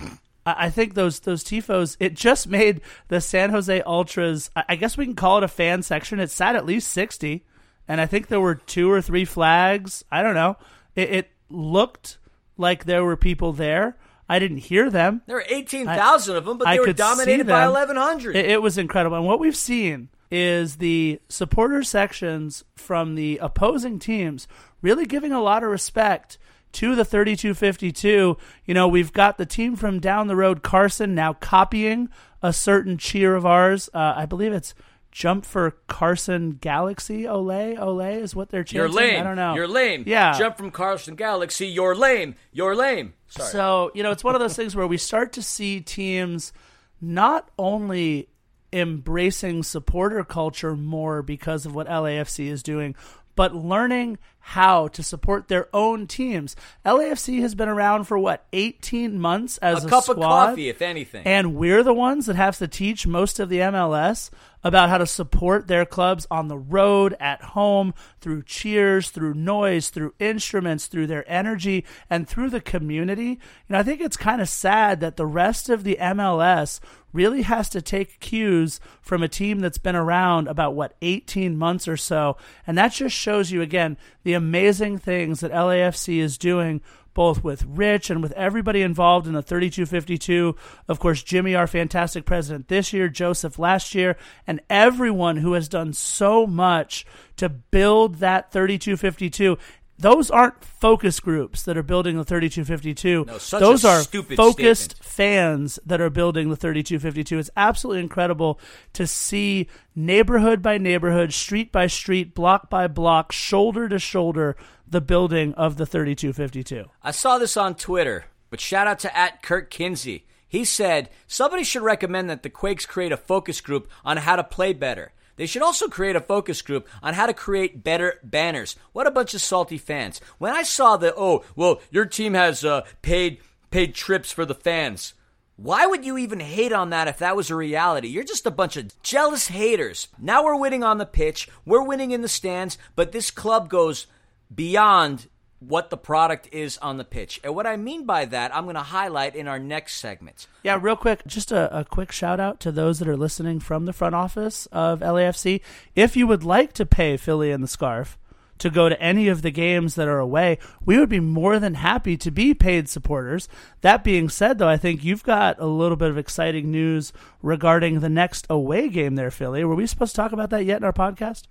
I 0.47 0.69
think 0.69 0.93
those 0.93 1.21
those 1.21 1.43
tifos. 1.43 1.97
It 1.99 2.13
just 2.13 2.47
made 2.47 2.81
the 3.07 3.19
San 3.19 3.49
Jose 3.49 3.81
Ultras. 3.81 4.51
I 4.55 4.75
guess 4.75 4.95
we 4.95 5.05
can 5.05 5.15
call 5.15 5.39
it 5.39 5.43
a 5.43 5.47
fan 5.47 5.81
section. 5.81 6.19
It 6.19 6.29
sat 6.29 6.55
at 6.55 6.67
least 6.67 6.89
sixty 6.89 7.45
and 7.87 8.01
I 8.01 8.05
think 8.05 8.27
there 8.27 8.39
were 8.39 8.55
two 8.55 8.91
or 8.91 9.01
three 9.01 9.25
flags. 9.25 10.03
I 10.11 10.21
don't 10.21 10.35
know. 10.35 10.57
It, 10.95 11.09
it 11.09 11.31
looked 11.49 12.17
like 12.57 12.85
there 12.85 13.03
were 13.03 13.17
people 13.17 13.53
there. 13.53 13.97
I 14.27 14.39
didn't 14.39 14.57
hear 14.57 14.89
them. 14.89 15.21
There 15.27 15.35
were 15.35 15.45
18,000 15.47 16.35
of 16.35 16.45
them, 16.45 16.57
but 16.57 16.67
I 16.67 16.75
they 16.75 16.79
were 16.79 16.93
dominated 16.93 17.45
by 17.45 17.67
1,100. 17.67 18.35
It, 18.35 18.45
it 18.45 18.61
was 18.61 18.77
incredible. 18.77 19.17
And 19.17 19.25
what 19.25 19.39
we've 19.39 19.55
seen 19.55 20.09
is 20.31 20.77
the 20.77 21.19
supporter 21.29 21.83
sections 21.83 22.63
from 22.75 23.15
the 23.15 23.37
opposing 23.37 23.99
teams 23.99 24.47
really 24.81 25.05
giving 25.05 25.31
a 25.31 25.41
lot 25.41 25.63
of 25.63 25.69
respect 25.69 26.37
to 26.73 26.95
the 26.95 27.05
3252. 27.05 28.37
You 28.65 28.73
know, 28.73 28.87
we've 28.87 29.13
got 29.13 29.37
the 29.37 29.45
team 29.45 29.75
from 29.75 29.99
down 29.99 30.27
the 30.27 30.35
road, 30.35 30.63
Carson, 30.63 31.13
now 31.13 31.33
copying 31.33 32.09
a 32.41 32.51
certain 32.51 32.97
cheer 32.97 33.35
of 33.35 33.45
ours. 33.45 33.89
Uh, 33.93 34.13
I 34.15 34.25
believe 34.25 34.53
it's 34.53 34.73
Jump 35.15 35.45
for 35.45 35.71
Carson 35.87 36.57
Galaxy. 36.59 37.23
Olay, 37.23 37.77
Olay 37.79 38.21
is 38.21 38.35
what 38.35 38.49
they're 38.49 38.65
chanting. 38.65 38.91
You're 38.91 39.01
lame. 39.01 39.21
I 39.21 39.23
don't 39.23 39.37
know. 39.37 39.55
You're 39.55 39.65
lame. 39.65 40.03
Yeah. 40.05 40.37
Jump 40.37 40.57
from 40.57 40.71
Carson 40.71 41.15
Galaxy. 41.15 41.67
You're 41.67 41.95
lame. 41.95 42.35
You're 42.51 42.75
lame. 42.75 43.13
Sorry. 43.29 43.49
So, 43.49 43.91
you 43.95 44.03
know, 44.03 44.11
it's 44.11 44.25
one 44.25 44.35
of 44.35 44.41
those 44.41 44.57
things 44.57 44.75
where 44.75 44.85
we 44.85 44.97
start 44.97 45.31
to 45.31 45.41
see 45.41 45.79
teams 45.79 46.51
not 46.99 47.49
only 47.57 48.27
embracing 48.73 49.63
supporter 49.63 50.21
culture 50.25 50.75
more 50.75 51.21
because 51.21 51.65
of 51.65 51.73
what 51.73 51.87
LAFC 51.87 52.47
is 52.47 52.61
doing, 52.61 52.93
but 53.37 53.55
learning 53.55 54.17
how 54.39 54.87
to 54.89 55.01
support 55.01 55.47
their 55.47 55.67
own 55.73 56.07
teams. 56.07 56.55
LAFC 56.85 57.41
has 57.41 57.55
been 57.55 57.69
around 57.69 58.03
for 58.03 58.17
what, 58.17 58.45
18 58.53 59.19
months 59.19 59.57
as 59.57 59.83
a 59.83 59.87
a, 59.87 59.89
cup 59.89 60.03
squad? 60.03 60.17
of 60.17 60.49
coffee, 60.49 60.69
if 60.69 60.81
anything. 60.81 61.25
And 61.25 61.55
we're 61.55 61.83
the 61.83 61.93
ones 61.93 62.27
that 62.27 62.35
have 62.35 62.57
to 62.59 62.67
teach 62.67 63.07
most 63.07 63.39
of 63.39 63.49
the 63.49 63.59
MLS 63.59 64.29
about 64.65 64.89
how 64.89 64.97
to 64.97 65.05
support 65.05 65.67
their 65.67 65.85
clubs 65.85 66.25
on 66.31 66.47
the 66.47 66.57
road, 66.57 67.15
at 67.19 67.39
home, 67.43 67.93
through 68.19 68.41
cheers, 68.41 69.11
through 69.11 69.35
noise, 69.35 69.89
through 69.89 70.15
instruments, 70.17 70.87
through 70.87 71.05
their 71.05 71.23
energy, 71.31 71.85
and 72.09 72.27
through 72.27 72.49
the 72.49 72.59
community. 72.59 73.23
You 73.23 73.37
know, 73.69 73.79
I 73.79 73.83
think 73.83 74.01
it's 74.01 74.17
kind 74.17 74.41
of 74.41 74.49
sad 74.49 75.01
that 75.01 75.17
the 75.17 75.27
rest 75.27 75.69
of 75.69 75.83
the 75.83 75.97
MLS 76.01 76.79
really 77.13 77.43
has 77.43 77.69
to 77.69 77.79
take 77.79 78.19
cues 78.19 78.79
from 79.01 79.21
a 79.21 79.27
team 79.27 79.59
that's 79.59 79.77
been 79.77 79.95
around 79.95 80.47
about 80.47 80.73
what 80.73 80.97
18 81.03 81.55
months 81.55 81.87
or 81.87 81.95
so 81.95 82.35
and 82.67 82.77
that 82.77 82.91
just 82.91 83.15
shows 83.15 83.51
you 83.51 83.61
again 83.61 83.95
the 84.23 84.33
amazing 84.33 84.97
things 84.97 85.39
that 85.39 85.51
LAFC 85.51 86.17
is 86.17 86.37
doing 86.37 86.81
both 87.15 87.43
with 87.43 87.65
Rich 87.65 88.11
and 88.11 88.21
with 88.21 88.31
everybody 88.33 88.83
involved 88.83 89.25
in 89.25 89.33
the 89.33 89.41
3252. 89.41 90.55
Of 90.87 90.99
course, 90.99 91.23
Jimmy, 91.23 91.55
our 91.55 91.65
fantastic 91.65 92.25
president 92.25 92.67
this 92.67 92.93
year, 92.93 93.09
Joseph 93.09 93.57
last 93.57 93.95
year, 93.95 94.17
and 94.45 94.61
everyone 94.69 95.37
who 95.37 95.53
has 95.53 95.67
done 95.67 95.93
so 95.93 96.45
much 96.45 97.07
to 97.37 97.49
build 97.49 98.15
that 98.15 98.51
3252. 98.51 99.57
Those 99.97 100.29
aren't 100.29 100.61
focus 100.61 101.21
groups 101.21 101.63
that 101.63 101.77
are 101.77 101.83
building 101.83 102.17
the 102.17 102.25
3252. 102.25 103.23
No, 103.25 103.37
Those 103.59 103.85
are 103.85 104.03
focused 104.03 104.91
statement. 104.97 105.05
fans 105.05 105.79
that 105.85 106.01
are 106.01 106.09
building 106.09 106.49
the 106.49 106.57
3252. 106.57 107.39
It's 107.39 107.49
absolutely 107.55 108.03
incredible 108.03 108.59
to 108.91 109.07
see 109.07 109.69
neighborhood 109.95 110.61
by 110.61 110.77
neighborhood, 110.77 111.31
street 111.31 111.71
by 111.71 111.87
street, 111.87 112.35
block 112.35 112.69
by 112.69 112.87
block, 112.87 113.31
shoulder 113.31 113.87
to 113.87 113.97
shoulder, 113.97 114.57
the 114.87 115.01
building 115.01 115.53
of 115.55 115.77
the 115.77 115.85
3252. 115.85 116.85
I 117.01 117.11
saw 117.11 117.37
this 117.37 117.57
on 117.57 117.75
Twitter, 117.75 118.25
but 118.49 118.59
shout 118.59 118.87
out 118.87 118.99
to 118.99 119.17
at 119.17 119.41
Kirk 119.41 119.69
Kinsey. 119.69 120.25
He 120.47 120.63
said 120.63 121.09
somebody 121.27 121.63
should 121.63 121.81
recommend 121.81 122.29
that 122.29 122.43
the 122.43 122.49
Quakes 122.49 122.85
create 122.85 123.11
a 123.11 123.17
focus 123.17 123.61
group 123.61 123.89
on 124.03 124.17
how 124.17 124.35
to 124.35 124.43
play 124.43 124.73
better. 124.73 125.11
They 125.37 125.45
should 125.45 125.61
also 125.61 125.87
create 125.87 126.15
a 126.15 126.21
focus 126.21 126.61
group 126.61 126.87
on 127.03 127.13
how 127.13 127.25
to 127.25 127.33
create 127.33 127.83
better 127.83 128.19
banners. 128.23 128.75
What 128.93 129.07
a 129.07 129.11
bunch 129.11 129.33
of 129.33 129.41
salty 129.41 129.77
fans. 129.77 130.21
When 130.37 130.53
I 130.53 130.63
saw 130.63 130.95
the 130.97 131.13
oh, 131.15 131.43
well, 131.55 131.81
your 131.91 132.05
team 132.05 132.33
has 132.33 132.63
uh, 132.63 132.83
paid 133.01 133.39
paid 133.69 133.95
trips 133.95 134.31
for 134.31 134.45
the 134.45 134.55
fans. 134.55 135.13
Why 135.57 135.85
would 135.85 136.03
you 136.03 136.17
even 136.17 136.41
hate 136.41 136.73
on 136.73 136.89
that 136.89 137.07
if 137.07 137.17
that 137.19 137.35
was 137.35 137.49
a 137.49 137.55
reality? 137.55 138.09
You're 138.09 138.25
just 138.25 138.45
a 138.45 138.51
bunch 138.51 138.75
of 138.75 139.01
jealous 139.03 139.47
haters. 139.47 140.09
Now 140.19 140.43
we're 140.43 140.59
winning 140.59 140.83
on 140.83 140.97
the 140.97 141.05
pitch, 141.05 141.47
we're 141.65 141.83
winning 141.83 142.11
in 142.11 142.21
the 142.21 142.27
stands, 142.27 142.77
but 142.95 143.13
this 143.13 143.31
club 143.31 143.69
goes 143.69 144.07
beyond 144.55 145.27
what 145.59 145.89
the 145.89 145.97
product 145.97 146.49
is 146.51 146.77
on 146.79 146.97
the 146.97 147.03
pitch. 147.03 147.39
And 147.43 147.55
what 147.55 147.65
I 147.65 147.77
mean 147.77 148.05
by 148.05 148.25
that, 148.25 148.55
I'm 148.55 148.65
going 148.65 148.75
to 148.75 148.81
highlight 148.81 149.35
in 149.35 149.47
our 149.47 149.59
next 149.59 149.95
segment. 149.95 150.47
Yeah, 150.63 150.77
real 150.81 150.95
quick, 150.95 151.25
just 151.25 151.51
a, 151.51 151.79
a 151.79 151.85
quick 151.85 152.11
shout 152.11 152.39
out 152.39 152.59
to 152.61 152.71
those 152.71 152.99
that 152.99 153.07
are 153.07 153.17
listening 153.17 153.59
from 153.59 153.85
the 153.85 153.93
front 153.93 154.15
office 154.15 154.67
of 154.67 154.99
LAFC. 154.99 155.61
If 155.95 156.15
you 156.15 156.27
would 156.27 156.43
like 156.43 156.73
to 156.73 156.85
pay 156.85 157.17
Philly 157.17 157.51
and 157.51 157.63
the 157.63 157.67
Scarf 157.67 158.17
to 158.57 158.69
go 158.69 158.87
to 158.87 159.01
any 159.01 159.27
of 159.27 159.41
the 159.41 159.51
games 159.51 159.95
that 159.95 160.07
are 160.07 160.19
away, 160.19 160.59
we 160.85 160.97
would 160.97 161.09
be 161.09 161.19
more 161.19 161.59
than 161.59 161.75
happy 161.75 162.15
to 162.17 162.31
be 162.31 162.53
paid 162.53 162.87
supporters. 162.87 163.49
That 163.81 164.03
being 164.03 164.29
said, 164.29 164.57
though, 164.57 164.69
I 164.69 164.77
think 164.77 165.03
you've 165.03 165.23
got 165.23 165.59
a 165.59 165.65
little 165.65 165.97
bit 165.97 166.09
of 166.09 166.17
exciting 166.17 166.71
news 166.71 167.11
regarding 167.41 167.99
the 167.99 168.09
next 168.09 168.45
away 168.49 168.89
game 168.89 169.15
there, 169.15 169.31
Philly. 169.31 169.63
Were 169.63 169.75
we 169.75 169.87
supposed 169.87 170.15
to 170.15 170.21
talk 170.21 170.31
about 170.31 170.51
that 170.51 170.65
yet 170.65 170.77
in 170.77 170.83
our 170.83 170.93
podcast? 170.93 171.43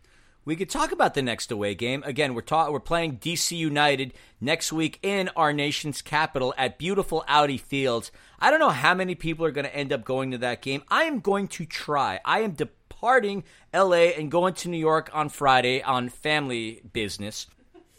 We 0.47 0.57
could 0.57 0.69
talk 0.69 0.93
about 0.93 1.15
the 1.15 1.23
next 1.23 1.51
away 1.51 1.75
game. 1.75 2.03
Again, 2.05 2.35
we're 2.35 2.43
ta- 2.43 2.71
we're 2.71 2.81
playing 2.81 3.17
DC 3.17 3.57
United 3.57 4.13
next 4.41 4.73
week 4.73 4.99
in 5.03 5.31
our 5.37 5.53
nation's 5.55 6.03
capital 6.03 6.53
at 6.59 6.79
beautiful 6.79 7.25
Audi 7.27 7.57
Field. 7.57 8.11
I 8.41 8.51
don't 8.51 8.61
know 8.61 8.69
how 8.69 8.93
many 8.95 9.15
people 9.15 9.47
are 9.47 9.51
going 9.51 9.65
to 9.65 9.75
end 9.75 9.93
up 9.93 10.05
going 10.05 10.33
to 10.33 10.39
that 10.39 10.61
game. 10.61 10.83
I 10.89 11.05
am 11.05 11.21
going 11.21 11.49
to 11.49 11.65
try. 11.65 12.21
I 12.27 12.41
am 12.41 12.53
departing 12.53 13.45
LA 13.73 14.13
and 14.19 14.31
going 14.31 14.53
to 14.55 14.69
New 14.69 14.77
York 14.79 15.09
on 15.15 15.31
Friday 15.31 15.83
on 15.83 16.11
family 16.11 16.83
business. 16.93 17.47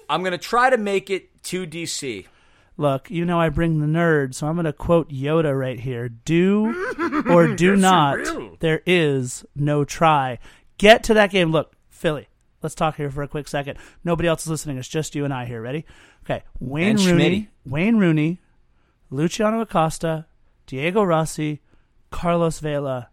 I'm 0.07 0.21
going 0.21 0.33
to 0.33 0.37
try 0.37 0.69
to 0.69 0.77
make 0.77 1.09
it 1.09 1.43
to 1.45 1.65
DC. 1.65 2.27
Look, 2.77 3.09
you 3.09 3.25
know 3.25 3.39
I 3.39 3.49
bring 3.49 3.79
the 3.79 3.87
nerd, 3.87 4.35
so 4.35 4.45
I'm 4.45 4.55
going 4.55 4.65
to 4.65 4.73
quote 4.73 5.09
Yoda 5.09 5.57
right 5.57 5.79
here. 5.79 6.09
Do 6.09 7.23
or 7.27 7.55
do 7.55 7.75
not. 7.77 8.59
There 8.59 8.83
is 8.85 9.45
no 9.55 9.83
try. 9.83 10.37
Get 10.77 11.03
to 11.05 11.13
that 11.15 11.31
game. 11.31 11.51
Look, 11.51 11.73
Philly, 11.89 12.27
let's 12.65 12.75
talk 12.75 12.97
here 12.97 13.11
for 13.11 13.21
a 13.21 13.27
quick 13.27 13.47
second. 13.47 13.77
Nobody 14.03 14.27
else 14.27 14.41
is 14.41 14.49
listening. 14.49 14.77
It's 14.77 14.87
just 14.87 15.13
you 15.13 15.23
and 15.23 15.33
I 15.33 15.45
here. 15.45 15.61
Ready? 15.61 15.85
Okay. 16.23 16.43
Wayne 16.59 16.97
And 16.97 16.99
Rooney, 17.01 17.23
Schmitty. 17.23 17.47
Wayne 17.71 17.97
Rooney, 17.97 18.41
Luciano 19.11 19.61
Acosta, 19.61 20.25
Diego 20.65 21.03
Rossi, 21.03 21.61
Carlos 22.09 22.59
Vela, 22.59 23.09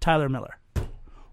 Tyler 0.00 0.28
Miller. 0.28 0.58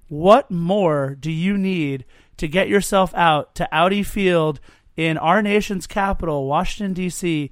What 0.08 0.50
more 0.50 1.16
do 1.20 1.30
you 1.30 1.58
need 1.58 2.06
to 2.38 2.48
get 2.48 2.70
yourself 2.70 3.14
out 3.14 3.54
to 3.56 3.68
Audi 3.76 4.04
Field 4.04 4.62
in 4.96 5.18
our 5.18 5.42
nation's 5.42 5.88
capital, 5.88 6.48
Washington, 6.48 6.94
D.C.? 6.94 7.52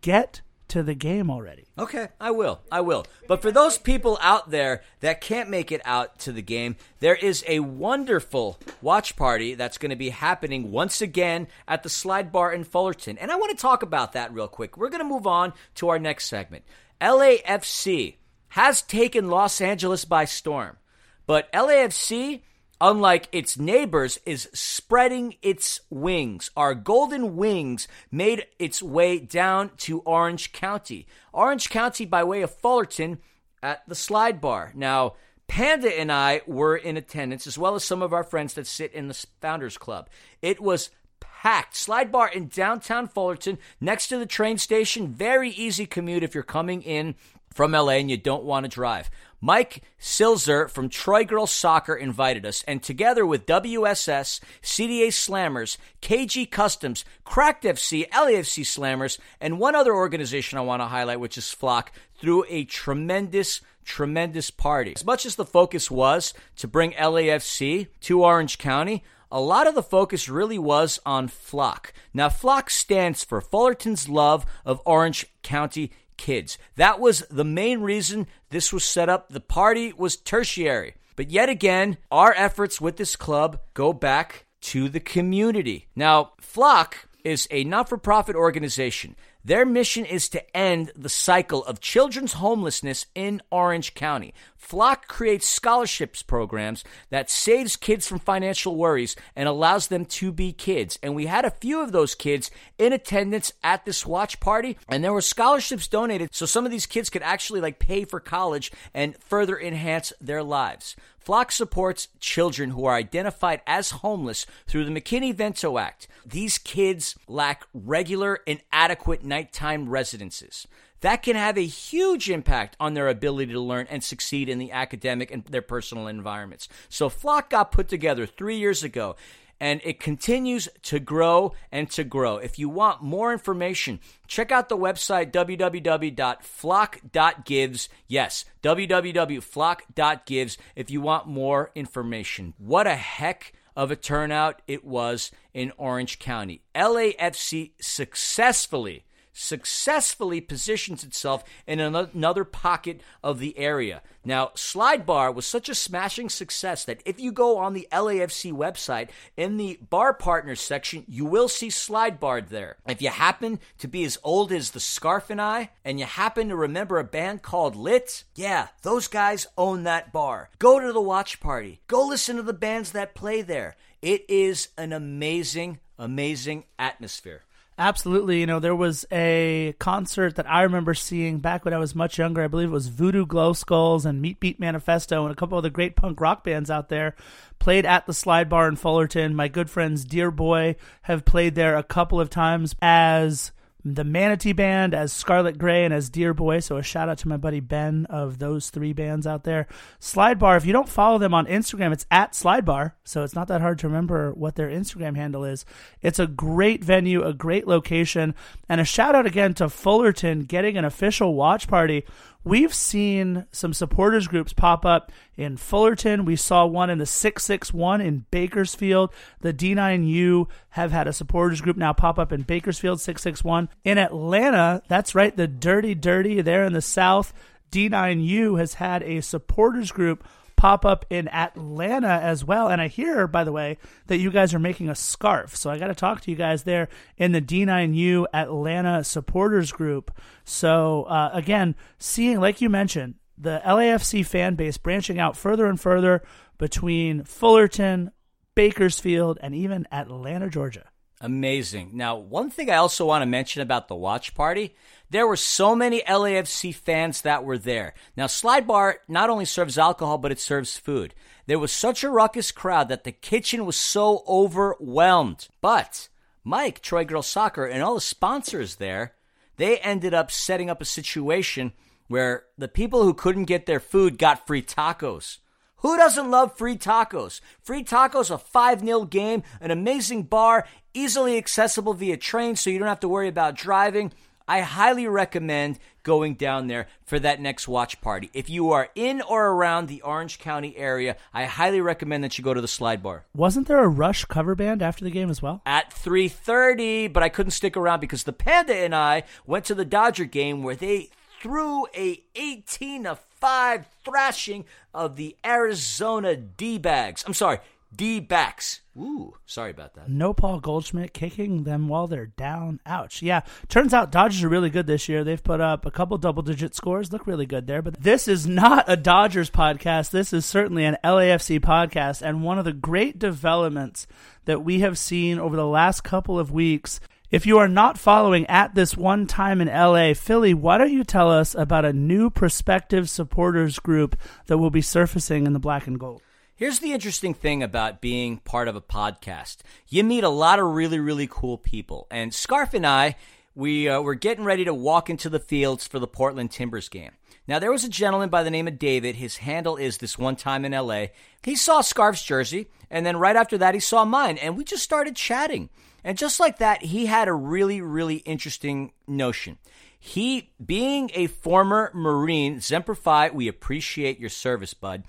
Get 0.00 0.42
to 0.68 0.82
the 0.82 0.94
game 0.94 1.30
already. 1.30 1.64
Okay, 1.78 2.08
I 2.20 2.30
will. 2.30 2.60
I 2.70 2.80
will. 2.80 3.06
But 3.28 3.42
for 3.42 3.52
those 3.52 3.78
people 3.78 4.18
out 4.20 4.50
there 4.50 4.82
that 5.00 5.20
can't 5.20 5.48
make 5.48 5.70
it 5.70 5.80
out 5.84 6.18
to 6.20 6.32
the 6.32 6.42
game, 6.42 6.76
there 7.00 7.14
is 7.14 7.44
a 7.46 7.60
wonderful 7.60 8.58
watch 8.82 9.16
party 9.16 9.54
that's 9.54 9.78
going 9.78 9.90
to 9.90 9.96
be 9.96 10.10
happening 10.10 10.72
once 10.72 11.00
again 11.00 11.46
at 11.68 11.82
the 11.82 11.88
Slide 11.88 12.32
Bar 12.32 12.52
in 12.52 12.64
Fullerton. 12.64 13.18
And 13.18 13.30
I 13.30 13.36
want 13.36 13.56
to 13.56 13.60
talk 13.62 13.82
about 13.82 14.12
that 14.12 14.32
real 14.32 14.48
quick. 14.48 14.76
We're 14.76 14.88
going 14.90 15.02
to 15.02 15.04
move 15.04 15.26
on 15.26 15.52
to 15.76 15.88
our 15.88 15.98
next 15.98 16.26
segment. 16.26 16.64
LAFC 17.00 18.16
has 18.48 18.82
taken 18.82 19.28
Los 19.28 19.60
Angeles 19.60 20.04
by 20.04 20.24
storm. 20.24 20.78
But 21.26 21.52
LAFC, 21.52 22.42
unlike 22.80 23.28
its 23.32 23.58
neighbors, 23.58 24.18
is 24.26 24.48
spreading 24.52 25.36
its 25.42 25.80
wings. 25.90 26.50
Our 26.56 26.74
golden 26.74 27.36
wings 27.36 27.88
made 28.10 28.46
its 28.58 28.82
way 28.82 29.18
down 29.18 29.70
to 29.78 30.00
Orange 30.00 30.52
County. 30.52 31.06
Orange 31.32 31.70
County 31.70 32.04
by 32.04 32.24
way 32.24 32.42
of 32.42 32.54
Fullerton 32.54 33.18
at 33.62 33.82
the 33.88 33.94
slide 33.94 34.40
bar. 34.40 34.72
Now, 34.74 35.14
Panda 35.48 35.88
and 35.98 36.10
I 36.10 36.42
were 36.46 36.76
in 36.76 36.96
attendance, 36.96 37.46
as 37.46 37.56
well 37.56 37.74
as 37.74 37.84
some 37.84 38.02
of 38.02 38.12
our 38.12 38.24
friends 38.24 38.54
that 38.54 38.66
sit 38.66 38.92
in 38.92 39.08
the 39.08 39.26
Founders 39.40 39.78
Club. 39.78 40.08
It 40.42 40.60
was 40.60 40.90
packed. 41.20 41.76
Slide 41.76 42.10
bar 42.10 42.28
in 42.28 42.48
downtown 42.48 43.06
Fullerton, 43.08 43.58
next 43.80 44.08
to 44.08 44.18
the 44.18 44.26
train 44.26 44.58
station. 44.58 45.08
Very 45.08 45.50
easy 45.50 45.86
commute 45.86 46.24
if 46.24 46.34
you're 46.34 46.42
coming 46.42 46.82
in 46.82 47.14
from 47.56 47.72
LA 47.72 47.92
and 47.92 48.10
you 48.10 48.18
don't 48.18 48.44
want 48.44 48.64
to 48.64 48.70
drive. 48.70 49.10
Mike 49.40 49.82
Silzer 49.98 50.68
from 50.68 50.90
Troy 50.90 51.24
Girls 51.24 51.50
Soccer 51.50 51.94
invited 51.94 52.44
us, 52.44 52.62
and 52.66 52.82
together 52.82 53.24
with 53.24 53.46
WSS, 53.46 54.40
CDA 54.62 55.08
Slammers, 55.08 55.78
KG 56.02 56.50
Customs, 56.50 57.04
Cracked 57.24 57.64
FC, 57.64 58.08
LAFC 58.10 58.62
Slammers, 58.62 59.18
and 59.40 59.58
one 59.58 59.74
other 59.74 59.94
organization 59.94 60.58
I 60.58 60.62
want 60.62 60.80
to 60.82 60.86
highlight, 60.86 61.20
which 61.20 61.38
is 61.38 61.50
Flock, 61.50 61.92
threw 62.18 62.44
a 62.48 62.64
tremendous 62.64 63.62
tremendous 63.84 64.50
party. 64.50 64.94
As 64.96 65.04
much 65.04 65.24
as 65.24 65.36
the 65.36 65.44
focus 65.44 65.90
was 65.90 66.34
to 66.56 66.66
bring 66.66 66.90
LAFC 66.92 67.86
to 68.00 68.24
Orange 68.24 68.58
County, 68.58 69.04
a 69.30 69.40
lot 69.40 69.66
of 69.66 69.76
the 69.76 69.82
focus 69.82 70.28
really 70.28 70.58
was 70.58 70.98
on 71.06 71.28
Flock. 71.28 71.92
Now, 72.12 72.28
Flock 72.28 72.68
stands 72.68 73.22
for 73.22 73.40
Fullerton's 73.40 74.08
Love 74.08 74.44
of 74.64 74.82
Orange 74.84 75.26
County 75.42 75.92
Kids. 76.16 76.58
That 76.76 77.00
was 77.00 77.20
the 77.30 77.44
main 77.44 77.80
reason 77.80 78.26
this 78.50 78.72
was 78.72 78.84
set 78.84 79.08
up. 79.08 79.28
The 79.28 79.40
party 79.40 79.92
was 79.92 80.16
tertiary. 80.16 80.94
But 81.16 81.30
yet 81.30 81.48
again, 81.48 81.96
our 82.10 82.34
efforts 82.36 82.80
with 82.80 82.96
this 82.96 83.16
club 83.16 83.60
go 83.74 83.92
back 83.92 84.44
to 84.62 84.88
the 84.88 85.00
community. 85.00 85.86
Now, 85.96 86.32
Flock 86.40 87.08
is 87.24 87.48
a 87.50 87.64
not 87.64 87.88
for 87.88 87.98
profit 87.98 88.36
organization. 88.36 89.16
Their 89.44 89.64
mission 89.64 90.04
is 90.04 90.28
to 90.30 90.56
end 90.56 90.90
the 90.96 91.08
cycle 91.08 91.64
of 91.64 91.80
children's 91.80 92.34
homelessness 92.34 93.06
in 93.14 93.40
Orange 93.50 93.94
County. 93.94 94.34
Flock 94.66 95.06
creates 95.06 95.46
scholarships 95.46 96.24
programs 96.24 96.82
that 97.10 97.30
saves 97.30 97.76
kids 97.76 98.08
from 98.08 98.18
financial 98.18 98.74
worries 98.74 99.14
and 99.36 99.48
allows 99.48 99.86
them 99.86 100.04
to 100.04 100.32
be 100.32 100.52
kids. 100.52 100.98
And 101.04 101.14
we 101.14 101.26
had 101.26 101.44
a 101.44 101.52
few 101.52 101.80
of 101.80 101.92
those 101.92 102.16
kids 102.16 102.50
in 102.76 102.92
attendance 102.92 103.52
at 103.62 103.84
this 103.84 104.04
watch 104.04 104.40
party, 104.40 104.76
and 104.88 105.04
there 105.04 105.12
were 105.12 105.20
scholarships 105.20 105.86
donated 105.86 106.30
so 106.32 106.46
some 106.46 106.64
of 106.64 106.72
these 106.72 106.84
kids 106.84 107.10
could 107.10 107.22
actually 107.22 107.60
like 107.60 107.78
pay 107.78 108.04
for 108.04 108.18
college 108.18 108.72
and 108.92 109.16
further 109.22 109.56
enhance 109.56 110.12
their 110.20 110.42
lives. 110.42 110.96
Flock 111.20 111.52
supports 111.52 112.08
children 112.18 112.70
who 112.70 112.86
are 112.86 112.96
identified 112.96 113.60
as 113.68 113.92
homeless 113.92 114.46
through 114.66 114.84
the 114.84 114.90
McKinney-Vento 114.90 115.78
Act. 115.78 116.08
These 116.26 116.58
kids 116.58 117.14
lack 117.28 117.66
regular 117.72 118.40
and 118.48 118.60
adequate 118.72 119.24
nighttime 119.24 119.88
residences. 119.88 120.66
That 121.06 121.22
can 121.22 121.36
have 121.36 121.56
a 121.56 121.64
huge 121.64 122.28
impact 122.28 122.76
on 122.80 122.94
their 122.94 123.06
ability 123.06 123.52
to 123.52 123.60
learn 123.60 123.86
and 123.88 124.02
succeed 124.02 124.48
in 124.48 124.58
the 124.58 124.72
academic 124.72 125.30
and 125.30 125.44
their 125.44 125.62
personal 125.62 126.08
environments. 126.08 126.68
So 126.88 127.08
Flock 127.08 127.50
got 127.50 127.70
put 127.70 127.86
together 127.86 128.26
three 128.26 128.56
years 128.56 128.82
ago 128.82 129.14
and 129.60 129.80
it 129.84 130.00
continues 130.00 130.68
to 130.82 130.98
grow 130.98 131.52
and 131.70 131.88
to 131.92 132.02
grow. 132.02 132.38
If 132.38 132.58
you 132.58 132.68
want 132.68 133.04
more 133.04 133.32
information, 133.32 134.00
check 134.26 134.50
out 134.50 134.68
the 134.68 134.76
website 134.76 135.30
www.flock.gives. 135.30 137.88
Yes, 138.08 138.44
www.flock.gives 138.64 140.58
if 140.74 140.90
you 140.90 141.00
want 141.00 141.26
more 141.28 141.70
information. 141.76 142.54
What 142.58 142.88
a 142.88 142.96
heck 142.96 143.52
of 143.76 143.92
a 143.92 143.96
turnout 143.96 144.60
it 144.66 144.84
was 144.84 145.30
in 145.54 145.72
Orange 145.76 146.18
County. 146.18 146.62
LAFC 146.74 147.74
successfully 147.80 149.04
successfully 149.36 150.40
positions 150.40 151.04
itself 151.04 151.44
in 151.66 151.78
another 151.78 152.44
pocket 152.44 153.00
of 153.22 153.38
the 153.38 153.56
area. 153.58 154.02
Now, 154.24 154.50
Slide 154.54 155.06
Bar 155.06 155.30
was 155.30 155.46
such 155.46 155.68
a 155.68 155.74
smashing 155.74 156.30
success 156.30 156.84
that 156.84 157.02
if 157.04 157.20
you 157.20 157.30
go 157.30 157.58
on 157.58 157.74
the 157.74 157.86
LAFC 157.92 158.52
website, 158.52 159.10
in 159.36 159.56
the 159.56 159.78
bar 159.88 160.14
partners 160.14 160.60
section, 160.60 161.04
you 161.06 161.24
will 161.24 161.48
see 161.48 161.70
Slide 161.70 162.18
Bar 162.18 162.40
there. 162.40 162.76
If 162.88 163.00
you 163.00 163.10
happen 163.10 163.60
to 163.78 163.86
be 163.86 164.04
as 164.04 164.18
old 164.24 164.50
as 164.50 164.70
the 164.70 164.80
Scarf 164.80 165.30
and 165.30 165.40
I, 165.40 165.70
and 165.84 166.00
you 166.00 166.06
happen 166.06 166.48
to 166.48 166.56
remember 166.56 166.98
a 166.98 167.04
band 167.04 167.42
called 167.42 167.76
Lit, 167.76 168.24
yeah, 168.34 168.68
those 168.82 169.06
guys 169.06 169.46
own 169.56 169.84
that 169.84 170.12
bar. 170.12 170.50
Go 170.58 170.80
to 170.80 170.92
the 170.92 171.00
watch 171.00 171.38
party. 171.38 171.80
Go 171.86 172.04
listen 172.06 172.36
to 172.36 172.42
the 172.42 172.52
bands 172.52 172.92
that 172.92 173.14
play 173.14 173.42
there. 173.42 173.76
It 174.02 174.24
is 174.28 174.68
an 174.76 174.92
amazing, 174.92 175.78
amazing 175.98 176.64
atmosphere. 176.78 177.42
Absolutely. 177.78 178.40
You 178.40 178.46
know, 178.46 178.58
there 178.58 178.74
was 178.74 179.04
a 179.12 179.74
concert 179.78 180.36
that 180.36 180.50
I 180.50 180.62
remember 180.62 180.94
seeing 180.94 181.40
back 181.40 181.64
when 181.64 181.74
I 181.74 181.78
was 181.78 181.94
much 181.94 182.16
younger. 182.16 182.42
I 182.42 182.48
believe 182.48 182.68
it 182.68 182.72
was 182.72 182.88
Voodoo 182.88 183.26
Glow 183.26 183.52
Skulls 183.52 184.06
and 184.06 184.22
Meat 184.22 184.40
Beat 184.40 184.58
Manifesto 184.58 185.24
and 185.24 185.32
a 185.32 185.36
couple 185.36 185.58
of 185.58 185.62
the 185.62 185.68
great 185.68 185.94
punk 185.94 186.18
rock 186.18 186.42
bands 186.42 186.70
out 186.70 186.88
there 186.88 187.14
played 187.58 187.84
at 187.84 188.06
the 188.06 188.14
Slide 188.14 188.48
Bar 188.48 188.68
in 188.68 188.76
Fullerton. 188.76 189.34
My 189.34 189.48
good 189.48 189.68
friends 189.68 190.06
Dear 190.06 190.30
Boy 190.30 190.76
have 191.02 191.26
played 191.26 191.54
there 191.54 191.76
a 191.76 191.82
couple 191.82 192.18
of 192.18 192.30
times 192.30 192.74
as 192.80 193.52
the 193.94 194.04
Manatee 194.04 194.52
Band, 194.52 194.94
as 194.94 195.12
Scarlet 195.12 195.58
Gray, 195.58 195.84
and 195.84 195.94
as 195.94 196.10
Dear 196.10 196.34
Boy. 196.34 196.58
So 196.58 196.76
a 196.76 196.82
shout 196.82 197.08
out 197.08 197.18
to 197.18 197.28
my 197.28 197.36
buddy 197.36 197.60
Ben 197.60 198.06
of 198.06 198.38
those 198.38 198.70
three 198.70 198.92
bands 198.92 199.26
out 199.26 199.44
there. 199.44 199.68
Slide 200.00 200.38
Bar, 200.38 200.56
if 200.56 200.66
you 200.66 200.72
don't 200.72 200.88
follow 200.88 201.18
them 201.18 201.34
on 201.34 201.46
Instagram, 201.46 201.92
it's 201.92 202.06
at 202.10 202.34
Slide 202.34 202.64
Bar. 202.64 202.96
So 203.04 203.22
it's 203.22 203.34
not 203.34 203.48
that 203.48 203.60
hard 203.60 203.78
to 203.80 203.86
remember 203.86 204.32
what 204.32 204.56
their 204.56 204.68
Instagram 204.68 205.16
handle 205.16 205.44
is. 205.44 205.64
It's 206.02 206.18
a 206.18 206.26
great 206.26 206.82
venue, 206.82 207.22
a 207.22 207.32
great 207.32 207.68
location. 207.68 208.34
And 208.68 208.80
a 208.80 208.84
shout 208.84 209.14
out 209.14 209.26
again 209.26 209.54
to 209.54 209.68
Fullerton 209.68 210.40
getting 210.40 210.76
an 210.76 210.84
official 210.84 211.34
watch 211.34 211.68
party 211.68 212.04
We've 212.46 212.72
seen 212.72 213.46
some 213.50 213.74
supporters 213.74 214.28
groups 214.28 214.52
pop 214.52 214.86
up 214.86 215.10
in 215.36 215.56
Fullerton. 215.56 216.24
We 216.24 216.36
saw 216.36 216.64
one 216.64 216.90
in 216.90 216.98
the 216.98 217.04
661 217.04 218.00
in 218.00 218.24
Bakersfield. 218.30 219.12
The 219.40 219.52
D9U 219.52 220.48
have 220.70 220.92
had 220.92 221.08
a 221.08 221.12
supporters 221.12 221.60
group 221.60 221.76
now 221.76 221.92
pop 221.92 222.20
up 222.20 222.32
in 222.32 222.42
Bakersfield 222.42 223.00
661. 223.00 223.68
In 223.82 223.98
Atlanta, 223.98 224.80
that's 224.86 225.12
right, 225.12 225.36
the 225.36 225.48
Dirty 225.48 225.96
Dirty 225.96 226.40
there 226.40 226.62
in 226.62 226.72
the 226.72 226.80
South. 226.80 227.34
D9U 227.72 228.60
has 228.60 228.74
had 228.74 229.02
a 229.02 229.22
supporters 229.22 229.90
group 229.90 230.22
pop 230.56 230.84
up 230.84 231.04
in 231.10 231.28
Atlanta 231.28 232.08
as 232.22 232.44
well. 232.44 232.68
And 232.68 232.80
I 232.80 232.88
hear, 232.88 233.26
by 233.26 233.44
the 233.44 233.52
way, 233.52 233.78
that 234.06 234.18
you 234.18 234.30
guys 234.30 234.54
are 234.54 234.58
making 234.58 234.88
a 234.88 234.94
scarf. 234.94 235.54
So 235.56 235.70
I 235.70 235.78
got 235.78 235.88
to 235.88 235.94
talk 235.94 236.22
to 236.22 236.30
you 236.30 236.36
guys 236.36 236.64
there 236.64 236.88
in 237.16 237.32
the 237.32 237.42
D9U 237.42 238.26
Atlanta 238.32 239.04
supporters 239.04 239.72
group. 239.72 240.10
So 240.44 241.04
uh, 241.04 241.30
again, 241.32 241.76
seeing, 241.98 242.40
like 242.40 242.60
you 242.60 242.68
mentioned, 242.68 243.14
the 243.38 243.60
LAFC 243.64 244.24
fan 244.24 244.54
base 244.54 244.78
branching 244.78 245.18
out 245.18 245.36
further 245.36 245.66
and 245.66 245.80
further 245.80 246.22
between 246.58 247.24
Fullerton, 247.24 248.10
Bakersfield, 248.54 249.38
and 249.42 249.54
even 249.54 249.86
Atlanta, 249.92 250.48
Georgia. 250.48 250.88
Amazing. 251.20 251.90
Now, 251.94 252.16
one 252.16 252.50
thing 252.50 252.70
I 252.70 252.76
also 252.76 253.06
want 253.06 253.22
to 253.22 253.26
mention 253.26 253.62
about 253.62 253.88
the 253.88 253.94
watch 253.94 254.34
party 254.34 254.74
there 255.10 255.26
were 255.26 255.36
so 255.36 255.74
many 255.76 256.02
LAFC 256.02 256.74
fans 256.74 257.22
that 257.22 257.44
were 257.44 257.58
there. 257.58 257.94
Now, 258.16 258.26
Slide 258.26 258.66
Bar 258.66 259.00
not 259.08 259.30
only 259.30 259.44
serves 259.44 259.78
alcohol, 259.78 260.18
but 260.18 260.32
it 260.32 260.40
serves 260.40 260.76
food. 260.76 261.14
There 261.46 261.58
was 261.58 261.72
such 261.72 262.02
a 262.02 262.10
ruckus 262.10 262.50
crowd 262.50 262.88
that 262.88 263.04
the 263.04 263.12
kitchen 263.12 263.66
was 263.66 263.76
so 263.76 264.24
overwhelmed. 264.26 265.48
But 265.60 266.08
Mike, 266.42 266.80
Troy 266.80 267.04
Girls 267.04 267.28
Soccer, 267.28 267.64
and 267.64 267.82
all 267.82 267.94
the 267.94 268.00
sponsors 268.00 268.76
there, 268.76 269.14
they 269.56 269.78
ended 269.78 270.12
up 270.12 270.30
setting 270.30 270.68
up 270.68 270.80
a 270.80 270.86
situation 270.86 271.72
where 272.08 272.44
the 272.58 272.68
people 272.68 273.02
who 273.04 273.14
couldn't 273.14 273.44
get 273.44 273.66
their 273.66 273.80
food 273.80 274.18
got 274.18 274.46
free 274.46 274.62
tacos. 274.62 275.38
Who 275.80 275.96
doesn't 275.96 276.30
love 276.30 276.56
free 276.56 276.76
tacos? 276.76 277.40
Free 277.62 277.84
tacos, 277.84 278.30
a 278.30 278.38
5 278.38 278.80
0 278.80 279.04
game, 279.04 279.42
an 279.60 279.70
amazing 279.70 280.24
bar, 280.24 280.66
easily 280.94 281.36
accessible 281.36 281.94
via 281.94 282.16
train 282.16 282.56
so 282.56 282.70
you 282.70 282.78
don't 282.78 282.88
have 282.88 283.00
to 283.00 283.08
worry 283.08 283.28
about 283.28 283.54
driving. 283.54 284.12
I 284.48 284.60
highly 284.60 285.08
recommend 285.08 285.78
going 286.02 286.34
down 286.34 286.68
there 286.68 286.86
for 287.04 287.18
that 287.18 287.40
next 287.40 287.66
watch 287.66 288.00
party. 288.00 288.30
If 288.32 288.48
you 288.48 288.70
are 288.70 288.90
in 288.94 289.20
or 289.22 289.48
around 289.48 289.88
the 289.88 290.02
Orange 290.02 290.38
County 290.38 290.76
area, 290.76 291.16
I 291.34 291.46
highly 291.46 291.80
recommend 291.80 292.22
that 292.22 292.38
you 292.38 292.44
go 292.44 292.54
to 292.54 292.60
the 292.60 292.68
Slide 292.68 293.02
Bar. 293.02 293.24
Wasn't 293.34 293.66
there 293.66 293.82
a 293.82 293.88
Rush 293.88 294.24
cover 294.26 294.54
band 294.54 294.82
after 294.82 295.04
the 295.04 295.10
game 295.10 295.30
as 295.30 295.42
well? 295.42 295.62
At 295.66 295.92
3:30, 295.92 297.12
but 297.12 297.22
I 297.22 297.28
couldn't 297.28 297.50
stick 297.50 297.76
around 297.76 298.00
because 298.00 298.22
the 298.22 298.32
Panda 298.32 298.74
and 298.74 298.94
I 298.94 299.24
went 299.46 299.64
to 299.66 299.74
the 299.74 299.84
Dodger 299.84 300.26
game 300.26 300.62
where 300.62 300.76
they 300.76 301.10
threw 301.40 301.86
a 301.94 302.22
18 302.34 303.04
to 303.04 303.16
5 303.16 303.86
thrashing 304.04 304.64
of 304.94 305.16
the 305.16 305.36
Arizona 305.44 306.34
D-Bags. 306.34 307.24
I'm 307.26 307.34
sorry, 307.34 307.58
D 307.94 308.20
backs. 308.20 308.80
Ooh, 308.98 309.34
sorry 309.46 309.70
about 309.70 309.94
that. 309.94 310.08
No 310.08 310.34
Paul 310.34 310.60
Goldschmidt 310.60 311.14
kicking 311.14 311.64
them 311.64 311.88
while 311.88 312.06
they're 312.06 312.26
down. 312.26 312.80
Ouch. 312.84 313.22
Yeah. 313.22 313.42
Turns 313.68 313.94
out 313.94 314.12
Dodgers 314.12 314.42
are 314.42 314.48
really 314.48 314.70
good 314.70 314.86
this 314.86 315.08
year. 315.08 315.22
They've 315.24 315.42
put 315.42 315.60
up 315.60 315.86
a 315.86 315.90
couple 315.90 316.18
double 316.18 316.42
digit 316.42 316.74
scores. 316.74 317.12
Look 317.12 317.26
really 317.26 317.46
good 317.46 317.66
there. 317.66 317.82
But 317.82 318.00
this 318.00 318.28
is 318.28 318.46
not 318.46 318.84
a 318.88 318.96
Dodgers 318.96 319.50
podcast. 319.50 320.10
This 320.10 320.32
is 320.32 320.44
certainly 320.44 320.84
an 320.84 320.96
LAFC 321.04 321.60
podcast. 321.60 322.22
And 322.22 322.42
one 322.42 322.58
of 322.58 322.64
the 322.64 322.72
great 322.72 323.18
developments 323.18 324.06
that 324.46 324.64
we 324.64 324.80
have 324.80 324.98
seen 324.98 325.38
over 325.38 325.56
the 325.56 325.66
last 325.66 326.02
couple 326.02 326.38
of 326.38 326.50
weeks. 326.50 327.00
If 327.30 327.44
you 327.44 327.58
are 327.58 327.68
not 327.68 327.98
following 327.98 328.46
at 328.46 328.74
this 328.74 328.96
one 328.96 329.26
time 329.26 329.60
in 329.60 329.68
LA, 329.68 330.14
Philly, 330.14 330.54
why 330.54 330.78
don't 330.78 330.92
you 330.92 331.02
tell 331.02 331.30
us 331.30 331.54
about 331.56 331.84
a 331.84 331.92
new 331.92 332.30
prospective 332.30 333.10
supporters 333.10 333.78
group 333.80 334.16
that 334.46 334.58
will 334.58 334.70
be 334.70 334.80
surfacing 334.80 335.44
in 335.44 335.52
the 335.52 335.58
black 335.58 335.86
and 335.86 335.98
gold? 335.98 336.22
Here's 336.58 336.78
the 336.78 336.94
interesting 336.94 337.34
thing 337.34 337.62
about 337.62 338.00
being 338.00 338.38
part 338.38 338.66
of 338.66 338.76
a 338.76 338.80
podcast. 338.80 339.58
You 339.88 340.02
meet 340.02 340.24
a 340.24 340.30
lot 340.30 340.58
of 340.58 340.64
really, 340.64 340.98
really 340.98 341.28
cool 341.30 341.58
people. 341.58 342.06
And 342.10 342.32
Scarf 342.32 342.72
and 342.72 342.86
I, 342.86 343.16
we 343.54 343.90
uh, 343.90 344.00
were 344.00 344.14
getting 344.14 344.42
ready 344.42 344.64
to 344.64 344.72
walk 344.72 345.10
into 345.10 345.28
the 345.28 345.38
fields 345.38 345.86
for 345.86 345.98
the 345.98 346.06
Portland 346.06 346.50
Timbers 346.50 346.88
game. 346.88 347.10
Now, 347.46 347.58
there 347.58 347.70
was 347.70 347.84
a 347.84 347.90
gentleman 347.90 348.30
by 348.30 348.42
the 348.42 348.50
name 348.50 348.66
of 348.66 348.78
David. 348.78 349.16
His 349.16 349.36
handle 349.36 349.76
is 349.76 349.98
this 349.98 350.16
one 350.16 350.34
time 350.34 350.64
in 350.64 350.72
LA. 350.72 351.08
He 351.42 351.56
saw 351.56 351.82
Scarf's 351.82 352.24
jersey, 352.24 352.68
and 352.90 353.04
then 353.04 353.18
right 353.18 353.36
after 353.36 353.58
that, 353.58 353.74
he 353.74 353.80
saw 353.80 354.06
mine, 354.06 354.38
and 354.38 354.56
we 354.56 354.64
just 354.64 354.82
started 354.82 355.14
chatting. 355.14 355.68
And 356.04 356.16
just 356.16 356.40
like 356.40 356.56
that, 356.60 356.84
he 356.84 357.04
had 357.04 357.28
a 357.28 357.34
really, 357.34 357.82
really 357.82 358.16
interesting 358.16 358.92
notion. 359.06 359.58
He, 359.98 360.52
being 360.64 361.10
a 361.12 361.26
former 361.26 361.90
Marine, 361.92 362.62
Semper 362.62 362.96
we 363.34 363.46
appreciate 363.46 364.18
your 364.18 364.30
service, 364.30 364.72
bud. 364.72 365.04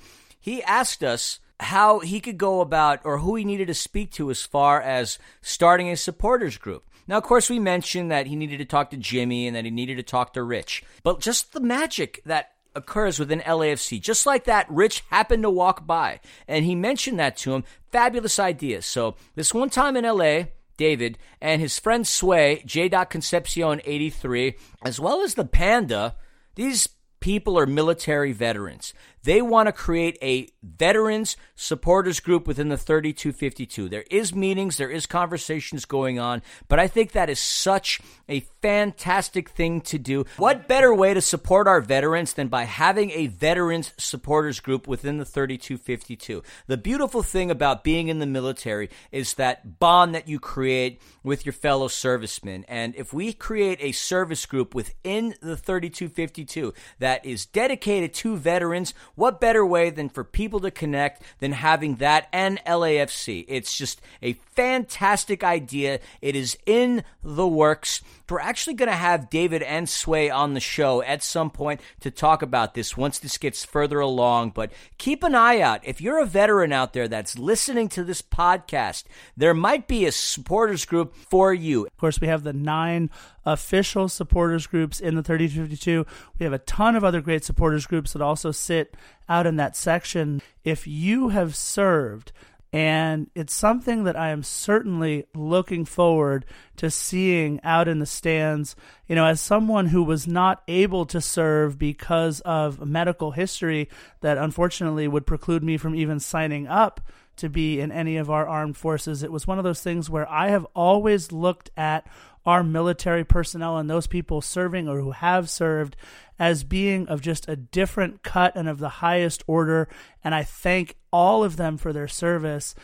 He 0.48 0.64
asked 0.64 1.04
us 1.04 1.42
how 1.60 2.00
he 2.00 2.22
could 2.22 2.38
go 2.38 2.62
about 2.62 3.02
or 3.04 3.18
who 3.18 3.36
he 3.36 3.44
needed 3.44 3.68
to 3.68 3.74
speak 3.74 4.14
to 4.14 4.32
as 4.32 4.44
far 4.44 4.82
as 4.82 5.20
starting 5.42 5.90
a 5.90 5.98
supporters 5.98 6.56
group. 6.56 6.90
Now, 7.06 7.18
of 7.18 7.26
course, 7.26 7.50
we 7.50 7.60
mentioned 7.60 8.12
that 8.12 8.28
he 8.28 8.38
needed 8.38 8.60
to 8.60 8.66
talk 8.66 8.92
to 8.92 8.96
Jimmy 8.96 9.46
and 9.46 9.58
that 9.58 9.66
he 9.66 9.72
needed 9.72 9.98
to 9.98 10.04
talk 10.04 10.32
to 10.36 10.44
Rich, 10.44 10.86
but 11.04 11.20
just 11.20 11.52
the 11.52 11.60
magic 11.60 12.22
that 12.26 12.52
occurs 12.76 13.20
within 13.20 13.42
LAFC. 13.42 14.00
Just 14.00 14.26
like 14.26 14.46
that, 14.46 14.72
Rich 14.72 15.04
happened 15.10 15.44
to 15.44 15.50
walk 15.50 15.86
by 15.86 16.22
and 16.48 16.64
he 16.64 16.76
mentioned 16.76 17.20
that 17.20 17.36
to 17.40 17.54
him. 17.54 17.66
Fabulous 17.92 18.40
idea. 18.40 18.82
So, 18.84 19.18
this 19.36 19.54
one 19.54 19.70
time 19.70 19.98
in 19.98 20.06
LA, 20.06 20.44
David 20.78 21.18
and 21.42 21.60
his 21.60 21.78
friend 21.78 22.08
Sway, 22.08 22.64
J. 22.66 22.88
Concepcion 22.88 23.82
83, 23.84 24.56
as 24.82 24.98
well 24.98 25.24
as 25.24 25.34
the 25.34 25.44
Panda, 25.44 26.16
these 26.56 26.88
people 27.20 27.58
are 27.58 27.66
military 27.66 28.32
veterans. 28.32 28.94
They 29.28 29.42
want 29.42 29.68
to 29.68 29.74
create 29.74 30.18
a 30.22 30.48
veterans 30.64 31.36
supporters 31.54 32.22
group 32.22 32.48
within 32.48 32.70
the 32.70 32.78
3252. 32.78 33.90
There 33.90 34.06
is 34.10 34.34
meetings, 34.34 34.78
there 34.78 34.90
is 34.90 35.06
conversations 35.06 35.84
going 35.84 36.18
on, 36.18 36.42
but 36.70 36.80
I 36.80 36.88
think 36.88 37.12
that 37.12 37.30
is 37.30 37.38
such 37.38 38.00
a 38.30 38.40
fantastic 38.62 39.50
thing 39.50 39.82
to 39.82 39.98
do. 39.98 40.24
What 40.38 40.70
better 40.70 40.94
way 40.94 41.14
to 41.14 41.20
support 41.20 41.68
our 41.68 41.82
veterans 41.82 42.34
than 42.34 42.48
by 42.48 42.64
having 42.64 43.12
a 43.12 43.28
veterans 43.28 43.92
supporters 43.98 44.62
group 44.62 44.88
within 44.88 45.18
the 45.18 45.26
3252? 45.26 46.42
The 46.68 46.78
beautiful 46.78 47.22
thing 47.22 47.52
about 47.52 47.84
being 47.84 48.08
in 48.08 48.20
the 48.20 48.26
military 48.26 48.90
is 49.12 49.34
that 49.34 49.78
bond 49.78 50.16
that 50.16 50.30
you 50.30 50.40
create 50.40 51.02
with 51.22 51.46
your 51.46 51.54
fellow 51.54 51.90
servicemen. 51.90 52.64
And 52.70 52.96
if 52.96 53.14
we 53.14 53.34
create 53.34 53.80
a 53.82 53.92
service 53.92 54.46
group 54.46 54.74
within 54.74 55.36
the 55.42 55.58
3252 55.58 56.74
that 57.00 57.26
is 57.26 57.46
dedicated 57.46 58.14
to 58.14 58.38
veterans, 58.38 58.94
what 59.18 59.42
better 59.42 59.66
way 59.66 59.90
than 59.90 60.10
for 60.10 60.24
people 60.24 60.60
to 60.60 60.70
connect 60.70 61.24
than 61.40 61.52
having 61.52 61.96
that 61.96 62.28
and 62.32 62.64
LAFC? 62.66 63.46
It's 63.48 63.76
just 63.76 64.00
a 64.22 64.34
fantastic 64.56 65.44
idea. 65.44 66.00
It 66.22 66.36
is 66.36 66.56
in 66.68 67.04
the 67.24 67.48
works. 67.48 68.04
We're 68.30 68.40
actually 68.40 68.74
going 68.74 68.90
to 68.90 68.96
have 68.96 69.30
David 69.30 69.62
and 69.64 69.88
Sway 69.88 70.30
on 70.30 70.54
the 70.54 70.60
show 70.60 71.02
at 71.02 71.24
some 71.24 71.50
point 71.50 71.80
to 72.02 72.12
talk 72.12 72.42
about 72.42 72.74
this 72.74 72.98
once 72.98 73.20
this 73.20 73.38
gets 73.38 73.64
further 73.64 74.00
along. 74.00 74.52
But 74.52 74.72
keep 74.98 75.24
an 75.24 75.34
eye 75.34 75.62
out. 75.62 75.82
If 75.84 76.02
you're 76.02 76.20
a 76.20 76.26
veteran 76.26 76.74
out 76.74 76.94
there 76.94 77.08
that's 77.08 77.40
listening 77.40 77.88
to 77.90 78.04
this 78.04 78.22
podcast, 78.22 79.06
there 79.38 79.54
might 79.54 79.88
be 79.88 80.06
a 80.06 80.12
supporters 80.12 80.84
group 80.84 81.16
for 81.16 81.54
you. 81.54 81.86
Of 81.86 81.98
course, 81.98 82.20
we 82.20 82.28
have 82.28 82.44
the 82.44 82.54
nine 82.54 83.10
official 83.46 84.10
supporters 84.10 84.68
groups 84.68 85.00
in 85.00 85.16
the 85.16 85.24
3252. 85.24 86.06
We 86.38 86.44
have 86.44 86.54
a 86.54 86.60
ton 86.60 86.96
of 86.96 87.04
other 87.04 87.22
great 87.22 87.46
supporters 87.46 87.88
groups 87.88 88.14
that 88.14 88.22
also 88.22 88.52
sit 88.52 88.96
out 89.30 89.48
in 89.48 89.56
that 89.56 89.76
section. 89.76 90.42
If 90.66 90.86
you 90.86 91.30
have 91.30 91.56
served, 91.56 92.34
and 92.78 93.28
it's 93.34 93.56
something 93.56 94.04
that 94.04 94.16
I 94.16 94.30
am 94.30 94.44
certainly 94.44 95.26
looking 95.34 95.84
forward 95.84 96.46
to 96.76 96.92
seeing 96.92 97.60
out 97.64 97.88
in 97.88 97.98
the 97.98 98.06
stands. 98.06 98.76
You 99.08 99.16
know, 99.16 99.26
as 99.26 99.42
someone 99.42 99.88
who 99.88 100.04
was 100.04 100.28
not 100.28 100.62
able 100.68 101.08
to 101.08 101.20
serve 101.20 101.80
because 101.80 102.40
of 102.42 102.86
medical 102.86 103.32
history 103.32 103.90
that 104.22 104.38
unfortunately 104.38 105.08
would 105.08 105.26
preclude 105.26 105.64
me 105.64 105.78
from 105.78 105.96
even 105.96 106.20
signing 106.20 106.68
up 106.68 107.02
to 107.38 107.50
be 107.50 107.80
in 107.80 107.92
any 107.92 108.18
of 108.18 108.30
our 108.30 108.48
armed 108.48 108.78
forces, 108.78 109.24
it 109.24 109.32
was 109.32 109.48
one 109.48 109.58
of 109.58 109.64
those 109.64 109.82
things 109.82 110.08
where 110.08 110.30
I 110.30 110.50
have 110.50 110.68
always 110.76 111.32
looked 111.32 111.72
at 111.76 112.06
our 112.46 112.62
military 112.62 113.24
personnel 113.24 113.78
and 113.78 113.90
those 113.90 114.06
people 114.06 114.40
serving 114.40 114.88
or 114.88 115.02
who 115.02 115.12
have 115.12 115.50
served 115.50 115.98
as 116.40 116.64
being 116.64 117.08
of 117.08 117.22
just 117.22 117.48
a 117.48 117.56
different 117.56 118.24
cut 118.24 118.56
and 118.56 118.68
of 118.68 118.80
the 118.80 118.90
highest 118.90 119.44
order. 119.48 119.88
And 120.24 120.36
I 120.36 120.44
thank 120.44 120.98
all 121.12 121.44
of 121.44 121.58
them 121.58 121.78
for 121.78 121.94
their 121.94 122.08
service. 122.08 122.76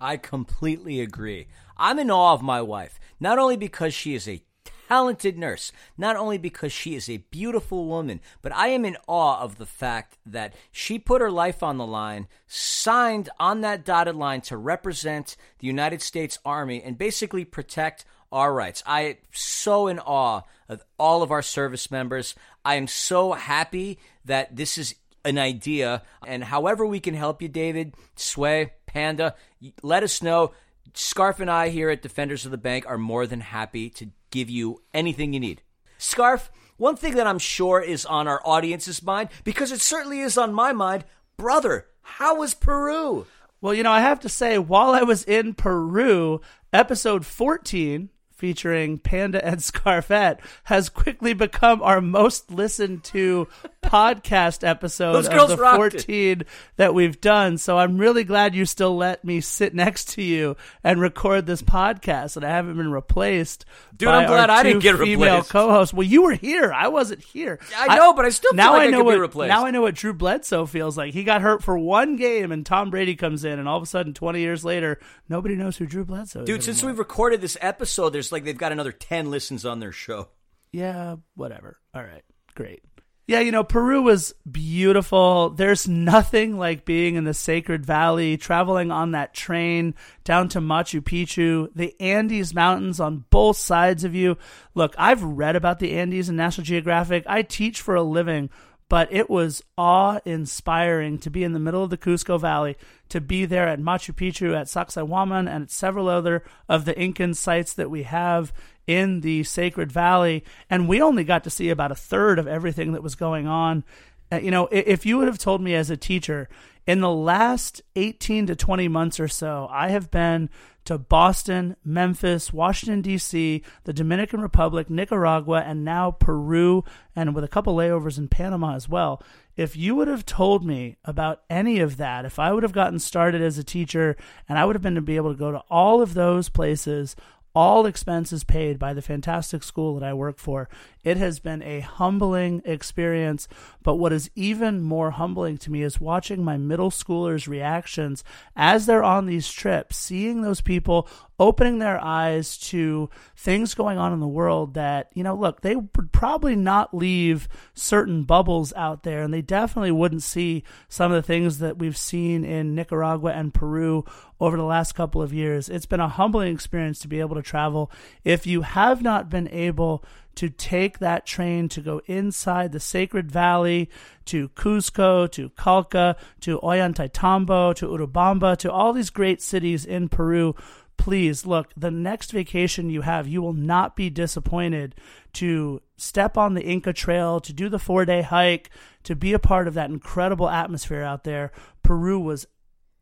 I 0.00 0.16
completely 0.16 1.00
agree. 1.00 1.48
I'm 1.76 1.98
in 1.98 2.10
awe 2.10 2.34
of 2.34 2.42
my 2.42 2.62
wife, 2.62 2.98
not 3.18 3.38
only 3.38 3.56
because 3.56 3.94
she 3.94 4.14
is 4.14 4.28
a 4.28 4.42
talented 4.88 5.36
nurse, 5.36 5.70
not 5.98 6.16
only 6.16 6.38
because 6.38 6.72
she 6.72 6.94
is 6.94 7.08
a 7.08 7.18
beautiful 7.30 7.86
woman, 7.86 8.20
but 8.40 8.54
I 8.54 8.68
am 8.68 8.84
in 8.84 8.96
awe 9.06 9.40
of 9.40 9.58
the 9.58 9.66
fact 9.66 10.16
that 10.24 10.54
she 10.72 10.98
put 10.98 11.20
her 11.20 11.30
life 11.30 11.62
on 11.62 11.76
the 11.76 11.86
line, 11.86 12.26
signed 12.46 13.28
on 13.38 13.60
that 13.60 13.84
dotted 13.84 14.16
line 14.16 14.40
to 14.42 14.56
represent 14.56 15.36
the 15.58 15.66
United 15.66 16.00
States 16.00 16.38
Army 16.44 16.82
and 16.82 16.96
basically 16.96 17.44
protect 17.44 18.06
our 18.32 18.52
rights. 18.52 18.82
I 18.86 19.00
am 19.02 19.16
so 19.32 19.86
in 19.86 19.98
awe 19.98 20.42
of 20.68 20.84
all 20.98 21.22
of 21.22 21.30
our 21.30 21.42
service 21.42 21.90
members. 21.90 22.34
I 22.64 22.74
am 22.74 22.86
so 22.86 23.32
happy 23.32 23.98
that 24.24 24.54
this 24.54 24.78
is 24.78 24.94
an 25.24 25.38
idea. 25.38 26.02
And 26.26 26.44
however 26.44 26.86
we 26.86 27.00
can 27.00 27.14
help 27.14 27.42
you, 27.42 27.48
David, 27.48 27.94
Sway, 28.16 28.72
Panda, 28.86 29.34
let 29.82 30.02
us 30.02 30.22
know. 30.22 30.52
Scarf 30.94 31.40
and 31.40 31.50
I 31.50 31.68
here 31.68 31.90
at 31.90 32.02
Defenders 32.02 32.44
of 32.44 32.50
the 32.50 32.58
Bank 32.58 32.84
are 32.86 32.98
more 32.98 33.26
than 33.26 33.40
happy 33.40 33.90
to 33.90 34.10
give 34.30 34.50
you 34.50 34.82
anything 34.92 35.32
you 35.32 35.40
need. 35.40 35.62
Scarf, 35.98 36.50
one 36.76 36.96
thing 36.96 37.14
that 37.16 37.26
I'm 37.26 37.38
sure 37.38 37.80
is 37.80 38.06
on 38.06 38.28
our 38.28 38.40
audience's 38.44 39.02
mind, 39.02 39.30
because 39.44 39.72
it 39.72 39.80
certainly 39.80 40.20
is 40.20 40.38
on 40.38 40.52
my 40.52 40.72
mind, 40.72 41.04
brother, 41.36 41.86
how 42.02 42.36
was 42.36 42.54
Peru? 42.54 43.26
Well, 43.60 43.74
you 43.74 43.82
know, 43.82 43.90
I 43.90 44.00
have 44.00 44.20
to 44.20 44.28
say, 44.28 44.58
while 44.58 44.90
I 44.90 45.02
was 45.02 45.24
in 45.24 45.54
Peru, 45.54 46.40
episode 46.72 47.26
14 47.26 48.10
featuring 48.38 48.98
Panda 48.98 49.44
and 49.44 49.58
Scarfette 49.58 50.38
has 50.64 50.88
quickly 50.88 51.34
become 51.34 51.82
our 51.82 52.00
most 52.00 52.50
listened 52.50 53.02
to 53.04 53.48
podcast 53.82 54.66
episode 54.66 55.12
of 55.26 55.48
the 55.48 55.56
14 55.76 56.44
that 56.76 56.94
we've 56.94 57.20
done. 57.20 57.58
So 57.58 57.78
I'm 57.78 57.98
really 57.98 58.24
glad 58.24 58.54
you 58.54 58.64
still 58.64 58.96
let 58.96 59.24
me 59.24 59.40
sit 59.40 59.74
next 59.74 60.10
to 60.10 60.22
you 60.22 60.56
and 60.84 61.00
record 61.00 61.46
this 61.46 61.62
podcast 61.62 62.36
and 62.36 62.44
I 62.44 62.50
haven't 62.50 62.76
been 62.76 62.92
replaced. 62.92 63.64
Dude, 63.98 64.08
I'm 64.08 64.26
glad 64.28 64.48
I 64.48 64.62
didn't 64.62 64.82
get 64.82 64.96
female 64.96 65.36
replaced. 65.36 65.50
co-hosts. 65.50 65.92
Well, 65.92 66.06
you 66.06 66.22
were 66.22 66.32
here. 66.32 66.72
I 66.72 66.88
wasn't 66.88 67.22
here. 67.22 67.58
I 67.76 67.96
know, 67.96 68.12
but 68.12 68.24
I 68.24 68.28
still 68.30 68.54
now 68.54 68.74
like 68.74 68.88
I 68.88 68.90
know 68.90 69.00
I 69.08 69.18
what, 69.18 69.48
Now 69.48 69.66
I 69.66 69.72
know 69.72 69.82
what 69.82 69.96
Drew 69.96 70.14
Bledsoe 70.14 70.66
feels 70.66 70.96
like. 70.96 71.12
He 71.12 71.24
got 71.24 71.42
hurt 71.42 71.64
for 71.64 71.76
one 71.76 72.16
game 72.16 72.52
and 72.52 72.64
Tom 72.64 72.90
Brady 72.90 73.16
comes 73.16 73.44
in 73.44 73.58
and 73.58 73.68
all 73.68 73.76
of 73.76 73.82
a 73.82 73.86
sudden 73.86 74.14
20 74.14 74.40
years 74.40 74.64
later, 74.64 75.00
nobody 75.28 75.56
knows 75.56 75.76
who 75.76 75.86
Drew 75.86 76.04
Bledsoe 76.04 76.42
is. 76.42 76.46
Dude, 76.46 76.62
since 76.62 76.82
we've 76.82 76.98
recorded 76.98 77.40
this 77.40 77.58
episode, 77.60 78.10
there's 78.10 78.30
like 78.30 78.44
they've 78.44 78.56
got 78.56 78.72
another 78.72 78.92
10 78.92 79.30
listens 79.30 79.66
on 79.66 79.80
their 79.80 79.92
show. 79.92 80.28
Yeah, 80.72 81.16
whatever. 81.34 81.78
All 81.94 82.02
right. 82.02 82.22
Great. 82.54 82.82
Yeah, 83.28 83.40
you 83.40 83.52
know, 83.52 83.62
Peru 83.62 84.00
was 84.00 84.34
beautiful. 84.50 85.50
There's 85.50 85.86
nothing 85.86 86.56
like 86.56 86.86
being 86.86 87.14
in 87.14 87.24
the 87.24 87.34
Sacred 87.34 87.84
Valley, 87.84 88.38
traveling 88.38 88.90
on 88.90 89.10
that 89.10 89.34
train 89.34 89.94
down 90.24 90.48
to 90.48 90.62
Machu 90.62 91.02
Picchu, 91.02 91.68
the 91.74 91.94
Andes 92.00 92.54
Mountains 92.54 93.00
on 93.00 93.26
both 93.28 93.58
sides 93.58 94.02
of 94.02 94.14
you. 94.14 94.38
Look, 94.74 94.94
I've 94.96 95.22
read 95.22 95.56
about 95.56 95.78
the 95.78 95.92
Andes 95.98 96.30
in 96.30 96.36
National 96.36 96.64
Geographic. 96.64 97.24
I 97.26 97.42
teach 97.42 97.82
for 97.82 97.94
a 97.94 98.02
living, 98.02 98.48
but 98.88 99.12
it 99.12 99.28
was 99.28 99.62
awe 99.76 100.20
inspiring 100.24 101.18
to 101.18 101.28
be 101.28 101.44
in 101.44 101.52
the 101.52 101.58
middle 101.58 101.84
of 101.84 101.90
the 101.90 101.98
Cusco 101.98 102.40
Valley, 102.40 102.78
to 103.10 103.20
be 103.20 103.44
there 103.44 103.68
at 103.68 103.78
Machu 103.78 104.14
Picchu, 104.14 104.56
at 104.56 104.68
Sacsayhuaman, 104.68 105.40
and 105.40 105.64
at 105.64 105.70
several 105.70 106.08
other 106.08 106.44
of 106.66 106.86
the 106.86 106.98
Incan 106.98 107.34
sites 107.34 107.74
that 107.74 107.90
we 107.90 108.04
have 108.04 108.54
in 108.88 109.20
the 109.20 109.44
Sacred 109.44 109.92
Valley, 109.92 110.42
and 110.68 110.88
we 110.88 111.00
only 111.00 111.22
got 111.22 111.44
to 111.44 111.50
see 111.50 111.68
about 111.68 111.92
a 111.92 111.94
third 111.94 112.40
of 112.40 112.48
everything 112.48 112.92
that 112.92 113.02
was 113.02 113.14
going 113.14 113.46
on. 113.46 113.84
Uh, 114.32 114.38
you 114.38 114.50
know, 114.50 114.66
if 114.72 115.06
you 115.06 115.18
would 115.18 115.28
have 115.28 115.38
told 115.38 115.60
me 115.60 115.74
as 115.74 115.90
a 115.90 115.96
teacher 115.96 116.48
in 116.86 117.00
the 117.00 117.12
last 117.12 117.82
18 117.96 118.46
to 118.46 118.56
20 118.56 118.88
months 118.88 119.20
or 119.20 119.28
so, 119.28 119.68
I 119.70 119.90
have 119.90 120.10
been 120.10 120.48
to 120.86 120.96
Boston, 120.96 121.76
Memphis, 121.84 122.50
Washington, 122.50 123.02
D.C., 123.02 123.62
the 123.84 123.92
Dominican 123.92 124.40
Republic, 124.40 124.88
Nicaragua, 124.88 125.60
and 125.60 125.84
now 125.84 126.10
Peru, 126.10 126.82
and 127.14 127.34
with 127.34 127.44
a 127.44 127.48
couple 127.48 127.76
layovers 127.76 128.16
in 128.16 128.28
Panama 128.28 128.74
as 128.74 128.88
well. 128.88 129.22
If 129.54 129.76
you 129.76 129.94
would 129.96 130.08
have 130.08 130.24
told 130.24 130.64
me 130.64 130.96
about 131.04 131.42
any 131.50 131.80
of 131.80 131.98
that, 131.98 132.24
if 132.24 132.38
I 132.38 132.52
would 132.52 132.62
have 132.62 132.72
gotten 132.72 133.00
started 133.00 133.42
as 133.42 133.58
a 133.58 133.64
teacher 133.64 134.16
and 134.48 134.58
I 134.58 134.64
would 134.64 134.76
have 134.76 134.82
been 134.82 134.94
to 134.94 135.02
be 135.02 135.16
able 135.16 135.32
to 135.32 135.38
go 135.38 135.52
to 135.52 135.62
all 135.68 136.00
of 136.00 136.14
those 136.14 136.48
places 136.48 137.16
all 137.58 137.86
expenses 137.86 138.44
paid 138.44 138.78
by 138.78 138.94
the 138.94 139.02
fantastic 139.02 139.64
school 139.64 139.98
that 139.98 140.06
I 140.06 140.14
work 140.14 140.38
for. 140.38 140.68
It 141.04 141.16
has 141.16 141.38
been 141.40 141.62
a 141.62 141.80
humbling 141.80 142.62
experience. 142.64 143.48
But 143.82 143.96
what 143.96 144.12
is 144.12 144.30
even 144.34 144.82
more 144.82 145.12
humbling 145.12 145.58
to 145.58 145.70
me 145.70 145.82
is 145.82 146.00
watching 146.00 146.44
my 146.44 146.56
middle 146.56 146.90
schoolers' 146.90 147.48
reactions 147.48 148.24
as 148.56 148.86
they're 148.86 149.04
on 149.04 149.26
these 149.26 149.50
trips, 149.50 149.96
seeing 149.96 150.42
those 150.42 150.60
people 150.60 151.08
opening 151.40 151.78
their 151.78 152.02
eyes 152.02 152.58
to 152.58 153.08
things 153.36 153.74
going 153.74 153.96
on 153.96 154.12
in 154.12 154.18
the 154.18 154.26
world 154.26 154.74
that, 154.74 155.08
you 155.14 155.22
know, 155.22 155.36
look, 155.36 155.60
they 155.60 155.76
would 155.76 156.12
probably 156.12 156.56
not 156.56 156.92
leave 156.92 157.48
certain 157.74 158.24
bubbles 158.24 158.72
out 158.74 159.04
there, 159.04 159.22
and 159.22 159.32
they 159.32 159.40
definitely 159.40 159.92
wouldn't 159.92 160.22
see 160.22 160.64
some 160.88 161.12
of 161.12 161.16
the 161.16 161.26
things 161.26 161.60
that 161.60 161.78
we've 161.78 161.96
seen 161.96 162.44
in 162.44 162.74
Nicaragua 162.74 163.30
and 163.30 163.54
Peru 163.54 164.04
over 164.40 164.56
the 164.56 164.64
last 164.64 164.96
couple 164.96 165.22
of 165.22 165.32
years. 165.32 165.68
It's 165.68 165.86
been 165.86 166.00
a 166.00 166.08
humbling 166.08 166.52
experience 166.52 166.98
to 167.00 167.08
be 167.08 167.20
able 167.20 167.36
to 167.36 167.42
travel. 167.42 167.90
If 168.24 168.46
you 168.46 168.62
have 168.62 169.00
not 169.00 169.30
been 169.30 169.48
able 169.48 170.04
to 170.38 170.48
take 170.48 171.00
that 171.00 171.26
train 171.26 171.68
to 171.68 171.80
go 171.80 172.00
inside 172.06 172.70
the 172.70 172.78
Sacred 172.78 173.28
Valley, 173.28 173.90
to 174.26 174.48
Cusco, 174.50 175.28
to 175.32 175.50
Calca, 175.50 176.14
to 176.42 176.60
Ollantaytambo, 176.60 177.74
to 177.74 177.88
Urubamba, 177.88 178.56
to 178.58 178.70
all 178.70 178.92
these 178.92 179.10
great 179.10 179.42
cities 179.42 179.84
in 179.84 180.08
Peru, 180.08 180.54
please 180.96 181.44
look, 181.44 181.72
the 181.76 181.90
next 181.90 182.30
vacation 182.30 182.88
you 182.88 183.00
have, 183.00 183.26
you 183.26 183.42
will 183.42 183.52
not 183.52 183.96
be 183.96 184.10
disappointed 184.10 184.94
to 185.32 185.82
step 185.96 186.38
on 186.38 186.54
the 186.54 186.62
Inca 186.62 186.92
Trail, 186.92 187.40
to 187.40 187.52
do 187.52 187.68
the 187.68 187.80
four 187.80 188.04
day 188.04 188.22
hike, 188.22 188.70
to 189.02 189.16
be 189.16 189.32
a 189.32 189.40
part 189.40 189.66
of 189.66 189.74
that 189.74 189.90
incredible 189.90 190.48
atmosphere 190.48 191.02
out 191.02 191.24
there. 191.24 191.50
Peru 191.82 192.20
was 192.20 192.46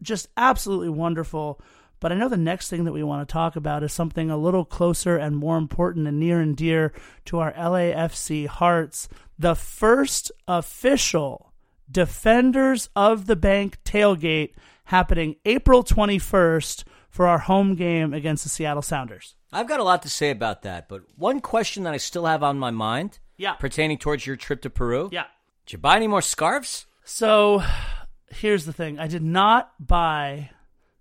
just 0.01 0.29
absolutely 0.39 0.89
wonderful. 0.89 1.61
But 2.01 2.13
I 2.13 2.15
know 2.15 2.29
the 2.29 2.37
next 2.37 2.69
thing 2.69 2.85
that 2.85 2.93
we 2.93 3.03
want 3.03 3.27
to 3.27 3.33
talk 3.33 3.57
about 3.57 3.83
is 3.83 3.93
something 3.93 4.31
a 4.31 4.37
little 4.37 4.65
closer 4.65 5.17
and 5.17 5.37
more 5.37 5.57
important 5.57 6.07
and 6.07 6.21
near 6.21 6.41
and 6.41 6.57
dear 6.57 6.93
to 7.27 7.39
our 7.39 7.53
LAFC 7.55 8.47
hearts. 8.47 9.09
The 9.39 9.55
first 9.55 10.31
official 10.47 11.53
Defenders 11.91 12.89
of 12.97 13.27
the 13.27 13.37
Bank 13.37 13.79
tailgate 13.85 14.55
happening 14.87 15.37
April 15.45 15.83
21st 15.85 16.85
for 17.09 17.27
our 17.27 17.39
home 17.39 17.75
game 17.75 18.13
against 18.13 18.43
the 18.45 18.51
Seattle 18.51 18.83
Sounders. 18.83 19.35
I've 19.53 19.69
got 19.69 19.81
a 19.81 19.85
lot 19.85 20.03
to 20.03 20.11
say 20.11 20.31
about 20.31 20.63
that, 20.63 20.89
but 20.89 21.03
one 21.17 21.41
question 21.41 21.85
that 21.85 21.95
I 21.95 21.97
still 21.97 22.27
have 22.27 22.43
on 22.43 22.59
my 22.59 22.71
mind 22.71 23.19
Yeah. 23.39 23.55
pertaining 23.55 23.99
towards 23.99 24.27
your 24.27 24.37
trip 24.37 24.61
to 24.63 24.71
Peru. 24.71 25.09
Yeah. 25.13 25.25
Did 25.65 25.73
you 25.75 25.79
buy 25.79 25.97
any 25.97 26.09
more 26.09 26.21
scarves? 26.23 26.87
So 27.05 27.63
here's 28.31 28.67
the 28.67 28.73
thing 28.73 28.99
I 28.99 29.07
did 29.07 29.23
not 29.23 29.73
buy 29.79 30.51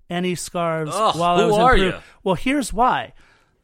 any 0.10 0.36
scarves 0.36 0.92
Ugh, 0.94 1.16
while 1.16 1.36
I 1.38 1.46
was 1.46 1.56
in 1.56 1.68
Peru. 1.68 1.86
you? 1.88 1.94
Well, 2.24 2.36
here's 2.36 2.74
why 2.74 3.14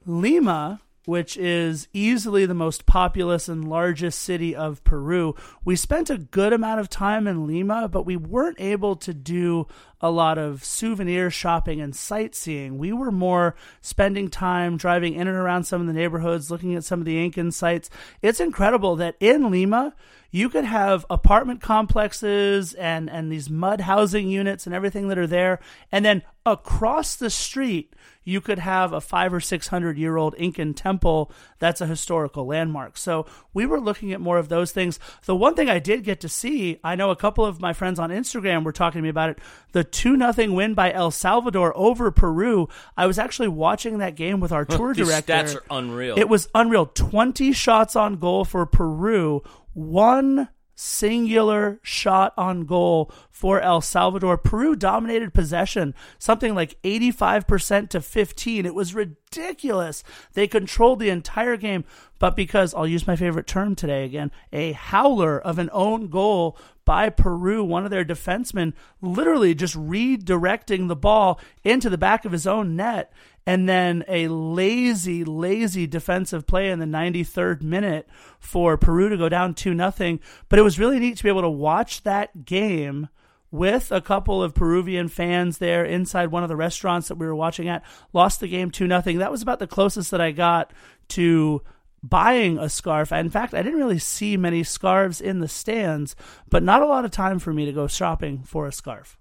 Lima, 0.06 0.82
which 1.06 1.38
is 1.38 1.88
easily 1.94 2.46
the 2.46 2.54
most 2.54 2.86
populous 2.86 3.48
and 3.48 3.68
largest 3.68 4.20
city 4.22 4.56
of 4.56 4.84
Peru, 4.84 5.36
we 5.64 5.76
spent 5.76 6.10
a 6.10 6.18
good 6.18 6.54
amount 6.54 6.80
of 6.80 6.89
time 6.89 7.28
in 7.28 7.48
Lima, 7.48 7.88
but 7.88 8.06
we 8.06 8.18
weren't 8.18 8.60
able 8.60 8.96
to 8.98 9.14
do 9.14 9.68
a 10.02 10.10
lot 10.10 10.38
of 10.38 10.64
souvenir 10.64 11.30
shopping 11.30 11.80
and 11.80 11.95
sightseeing. 11.95 12.78
We 12.78 12.91
were 12.91 13.12
more 13.12 13.56
spending 13.82 14.30
time 14.30 14.78
driving 14.78 15.14
in 15.14 15.28
and 15.28 15.38
around 15.38 15.64
some 15.64 15.82
of 15.82 15.88
the 15.88 15.93
neighborhoods, 15.93 16.52
looking 16.52 16.76
at 16.76 16.84
some 16.84 16.99
of 16.99 17.06
the 17.06 17.24
Incan 17.24 17.52
sites. 17.52 17.89
It's 18.22 18.39
incredible 18.39 18.95
that 18.97 19.16
in 19.20 19.52
Lima, 19.52 19.93
you 20.32 20.49
could 20.49 20.66
have 20.66 21.06
apartment 21.10 21.62
complexes 21.62 22.74
and, 22.74 23.10
and 23.10 23.32
these 23.32 23.49
mud 23.49 23.82
housing 23.82 24.30
units 24.30 24.66
and 24.66 24.74
everything 24.74 25.10
that 25.10 25.18
are 25.18 25.28
there. 25.28 25.60
And 25.91 26.06
then 26.06 26.24
across 26.45 27.16
the 27.16 27.30
street, 27.30 27.93
you 28.24 28.39
could 28.39 28.60
have 28.60 28.93
a 28.93 29.02
five 29.02 29.34
or 29.34 29.39
six 29.39 29.68
hundred 29.68 29.97
year 29.97 30.16
old 30.16 30.36
Incan 30.38 30.74
temple 30.74 31.32
that's 31.60 31.82
a 31.82 31.88
historical 31.88 32.45
landmark. 32.45 32.97
So 32.97 33.26
we 33.54 33.66
were 33.66 33.80
looking 33.80 34.14
at 34.14 34.22
more 34.22 34.38
of 34.38 34.47
those 34.47 34.72
things. 34.72 34.99
The 35.26 35.36
one 35.36 35.56
thing 35.56 35.70
I 35.70 35.80
did 35.80 36.04
get 36.04 36.22
to 36.22 36.30
see, 36.30 36.80
I 36.84 36.95
know 36.95 37.10
a 37.10 37.16
couple 37.16 37.43
of 37.45 37.60
my 37.60 37.74
friends 37.74 37.99
on 37.99 38.10
Instagram 38.10 38.64
were 38.64 38.72
talking 38.72 38.99
to 38.99 39.04
me 39.04 39.10
about 39.10 39.32
it. 39.32 39.39
The 39.72 39.84
two 39.92 40.16
nothing 40.18 40.54
win 40.56 40.74
by 40.74 40.92
El 40.92 41.12
Salvador 41.12 41.76
over 41.76 42.12
Peru. 42.12 42.68
I 42.98 43.06
was 43.08 43.20
actually 43.20 43.50
watching 43.50 43.98
that 44.00 44.16
game 44.16 44.39
with 44.39 44.52
our 44.52 44.66
tour 44.66 44.94
These 44.94 45.08
director. 45.08 45.34
stats 45.34 45.56
are 45.56 45.64
unreal. 45.70 46.18
It 46.18 46.30
was 46.30 46.50
unreal. 46.56 46.86
20 46.88 47.52
shots 47.54 47.96
on 47.96 48.18
goal 48.18 48.46
for 48.46 48.66
Peru, 48.66 49.42
one 49.74 50.50
singular 50.76 51.80
shot 51.84 52.34
on 52.38 52.66
goal 52.66 53.12
for 53.30 53.60
El 53.60 53.82
Salvador. 53.82 54.38
Peru 54.38 54.76
dominated 54.76 55.34
possession, 55.34 55.94
something 56.20 56.54
like 56.54 56.82
85% 56.84 57.90
to 57.90 58.02
15. 58.02 58.66
It 58.66 58.76
was 58.76 58.94
ridiculous. 58.94 60.04
They 60.34 60.48
controlled 60.48 61.00
the 61.00 61.10
entire 61.10 61.58
game, 61.58 61.86
but 62.20 62.36
because 62.36 62.74
I'll 62.74 62.88
use 62.88 63.08
my 63.08 63.16
favorite 63.16 63.48
term 63.48 63.76
today 63.76 64.06
again, 64.06 64.32
a 64.54 64.74
howler 64.74 65.40
of 65.40 65.60
an 65.60 65.70
own 65.74 66.10
goal 66.10 66.58
by 66.86 67.10
Peru, 67.10 67.64
one 67.64 67.86
of 67.86 67.92
their 67.92 68.06
defensemen 68.06 68.74
literally 69.02 69.54
just 69.56 69.76
redirecting 69.76 70.88
the 70.88 70.96
ball 70.96 71.40
into 71.64 71.90
the 71.90 71.98
back 71.98 72.26
of 72.26 72.32
his 72.32 72.48
own 72.48 72.76
net 72.76 73.14
and 73.46 73.68
then 73.68 74.04
a 74.08 74.28
lazy, 74.28 75.24
lazy 75.24 75.88
defensive 75.88 76.46
play 76.46 76.70
in 76.70 76.80
the 76.80 76.86
93rd 76.86 77.62
minute 77.62 78.08
for 78.39 78.78
Peru 78.78 79.10
to 79.10 79.18
go 79.18 79.30
down 79.30 79.54
2 79.54 79.74
nothing. 79.74 80.20
But 80.50 80.60
it 80.60 80.64
was 80.64 80.80
really 80.80 81.00
neat 81.00 81.18
to 81.18 81.24
be 81.24 81.30
able 81.30 81.42
to 81.42 81.50
watch 81.50 82.04
that 82.04 82.46
game 82.46 83.10
with 83.50 83.92
a 83.92 84.00
couple 84.00 84.42
of 84.42 84.54
Peruvian 84.54 85.10
fans 85.10 85.58
there 85.58 85.84
inside 85.84 86.32
one 86.32 86.44
of 86.44 86.50
the 86.50 86.56
restaurants 86.56 87.10
that 87.10 87.16
we 87.16 87.26
were 87.26 87.36
watching 87.36 87.68
at. 87.68 87.84
Lost 88.14 88.39
the 88.39 88.48
game 88.48 88.72
2 88.72 88.88
nothing. 88.88 89.18
That 89.18 89.32
was 89.32 89.42
about 89.42 89.60
the 89.60 89.68
closest 89.68 90.12
that 90.12 90.22
I 90.22 90.32
got 90.32 90.72
to 91.10 91.62
buying 92.04 92.58
a 92.58 92.70
scarf. 92.70 93.12
In 93.12 93.30
fact, 93.30 93.54
I 93.54 93.62
didn't 93.62 93.80
really 93.80 94.00
see 94.00 94.38
many 94.38 94.64
scarves 94.64 95.20
in 95.22 95.39
the 95.39 95.48
stands, 95.48 96.16
but 96.50 96.64
not 96.64 96.82
a 96.82 96.88
lot 96.88 97.06
of 97.06 97.12
time 97.12 97.39
for 97.39 97.54
me 97.54 97.66
to 97.66 97.74
go 97.74 97.88
shopping 97.88 98.44
for 98.44 98.68
a 98.68 98.72
scarf. 98.72 99.18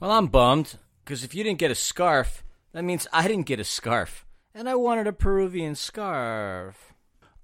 well, 0.00 0.12
I'm 0.12 0.26
bummed 0.26 0.78
because 1.04 1.24
if 1.24 1.34
you 1.34 1.42
didn't 1.42 1.58
get 1.58 1.70
a 1.70 1.76
scarf, 1.76 2.44
that 2.76 2.82
means 2.84 3.06
I 3.10 3.26
didn't 3.26 3.46
get 3.46 3.58
a 3.58 3.64
scarf. 3.64 4.26
And 4.54 4.68
I 4.68 4.74
wanted 4.74 5.06
a 5.06 5.12
Peruvian 5.14 5.74
scarf. 5.74 6.92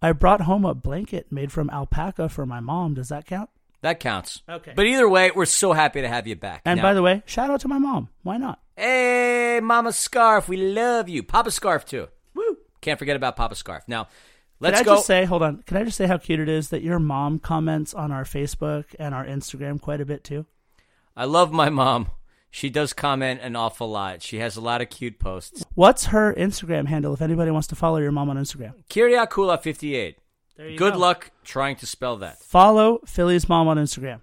I 0.02 0.12
brought 0.12 0.42
home 0.42 0.66
a 0.66 0.74
blanket 0.74 1.32
made 1.32 1.50
from 1.50 1.70
alpaca 1.70 2.28
for 2.28 2.44
my 2.44 2.60
mom. 2.60 2.92
Does 2.92 3.08
that 3.08 3.24
count? 3.24 3.48
That 3.80 3.98
counts. 3.98 4.42
Okay. 4.46 4.74
But 4.76 4.84
either 4.86 5.08
way, 5.08 5.30
we're 5.34 5.46
so 5.46 5.72
happy 5.72 6.02
to 6.02 6.08
have 6.08 6.26
you 6.26 6.36
back. 6.36 6.60
And 6.66 6.76
Now- 6.76 6.82
by 6.82 6.92
the 6.92 7.00
way, 7.00 7.22
shout 7.24 7.48
out 7.50 7.60
to 7.62 7.68
my 7.68 7.78
mom. 7.78 8.10
Why 8.22 8.36
not? 8.36 8.60
Hey, 8.76 9.58
Mama 9.62 9.92
Scarf, 9.92 10.48
we 10.50 10.58
love 10.58 11.08
you. 11.08 11.22
Papa 11.22 11.50
Scarf, 11.50 11.86
too. 11.86 12.08
Woo! 12.34 12.58
Can't 12.82 12.98
forget 12.98 13.16
about 13.16 13.36
Papa 13.36 13.54
Scarf. 13.54 13.84
Now, 13.88 14.08
let's 14.60 14.78
Can 14.78 14.82
I 14.82 14.84
go. 14.84 14.94
just 14.96 15.06
say, 15.06 15.24
hold 15.24 15.42
on. 15.42 15.62
Can 15.62 15.78
I 15.78 15.84
just 15.84 15.96
say 15.96 16.06
how 16.06 16.18
cute 16.18 16.40
it 16.40 16.48
is 16.50 16.68
that 16.68 16.82
your 16.82 16.98
mom 16.98 17.38
comments 17.38 17.94
on 17.94 18.12
our 18.12 18.24
Facebook 18.24 18.84
and 18.98 19.14
our 19.14 19.24
Instagram 19.24 19.80
quite 19.80 20.02
a 20.02 20.06
bit 20.06 20.24
too? 20.24 20.44
I 21.16 21.24
love 21.24 21.52
my 21.52 21.70
mom. 21.70 22.08
She 22.54 22.68
does 22.68 22.92
comment 22.92 23.40
an 23.42 23.56
awful 23.56 23.90
lot. 23.90 24.22
She 24.22 24.38
has 24.38 24.56
a 24.56 24.60
lot 24.60 24.82
of 24.82 24.90
cute 24.90 25.18
posts. 25.18 25.64
What's 25.74 26.04
her 26.06 26.34
Instagram 26.34 26.86
handle 26.86 27.14
if 27.14 27.22
anybody 27.22 27.50
wants 27.50 27.66
to 27.68 27.74
follow 27.74 27.96
your 27.96 28.12
mom 28.12 28.28
on 28.28 28.36
Instagram? 28.36 28.74
Kyriakula58. 28.90 30.16
Good 30.76 30.92
go. 30.92 30.98
luck 30.98 31.30
trying 31.44 31.76
to 31.76 31.86
spell 31.86 32.18
that. 32.18 32.42
Follow 32.42 33.00
Philly's 33.06 33.48
mom 33.48 33.68
on 33.68 33.78
Instagram. 33.78 34.20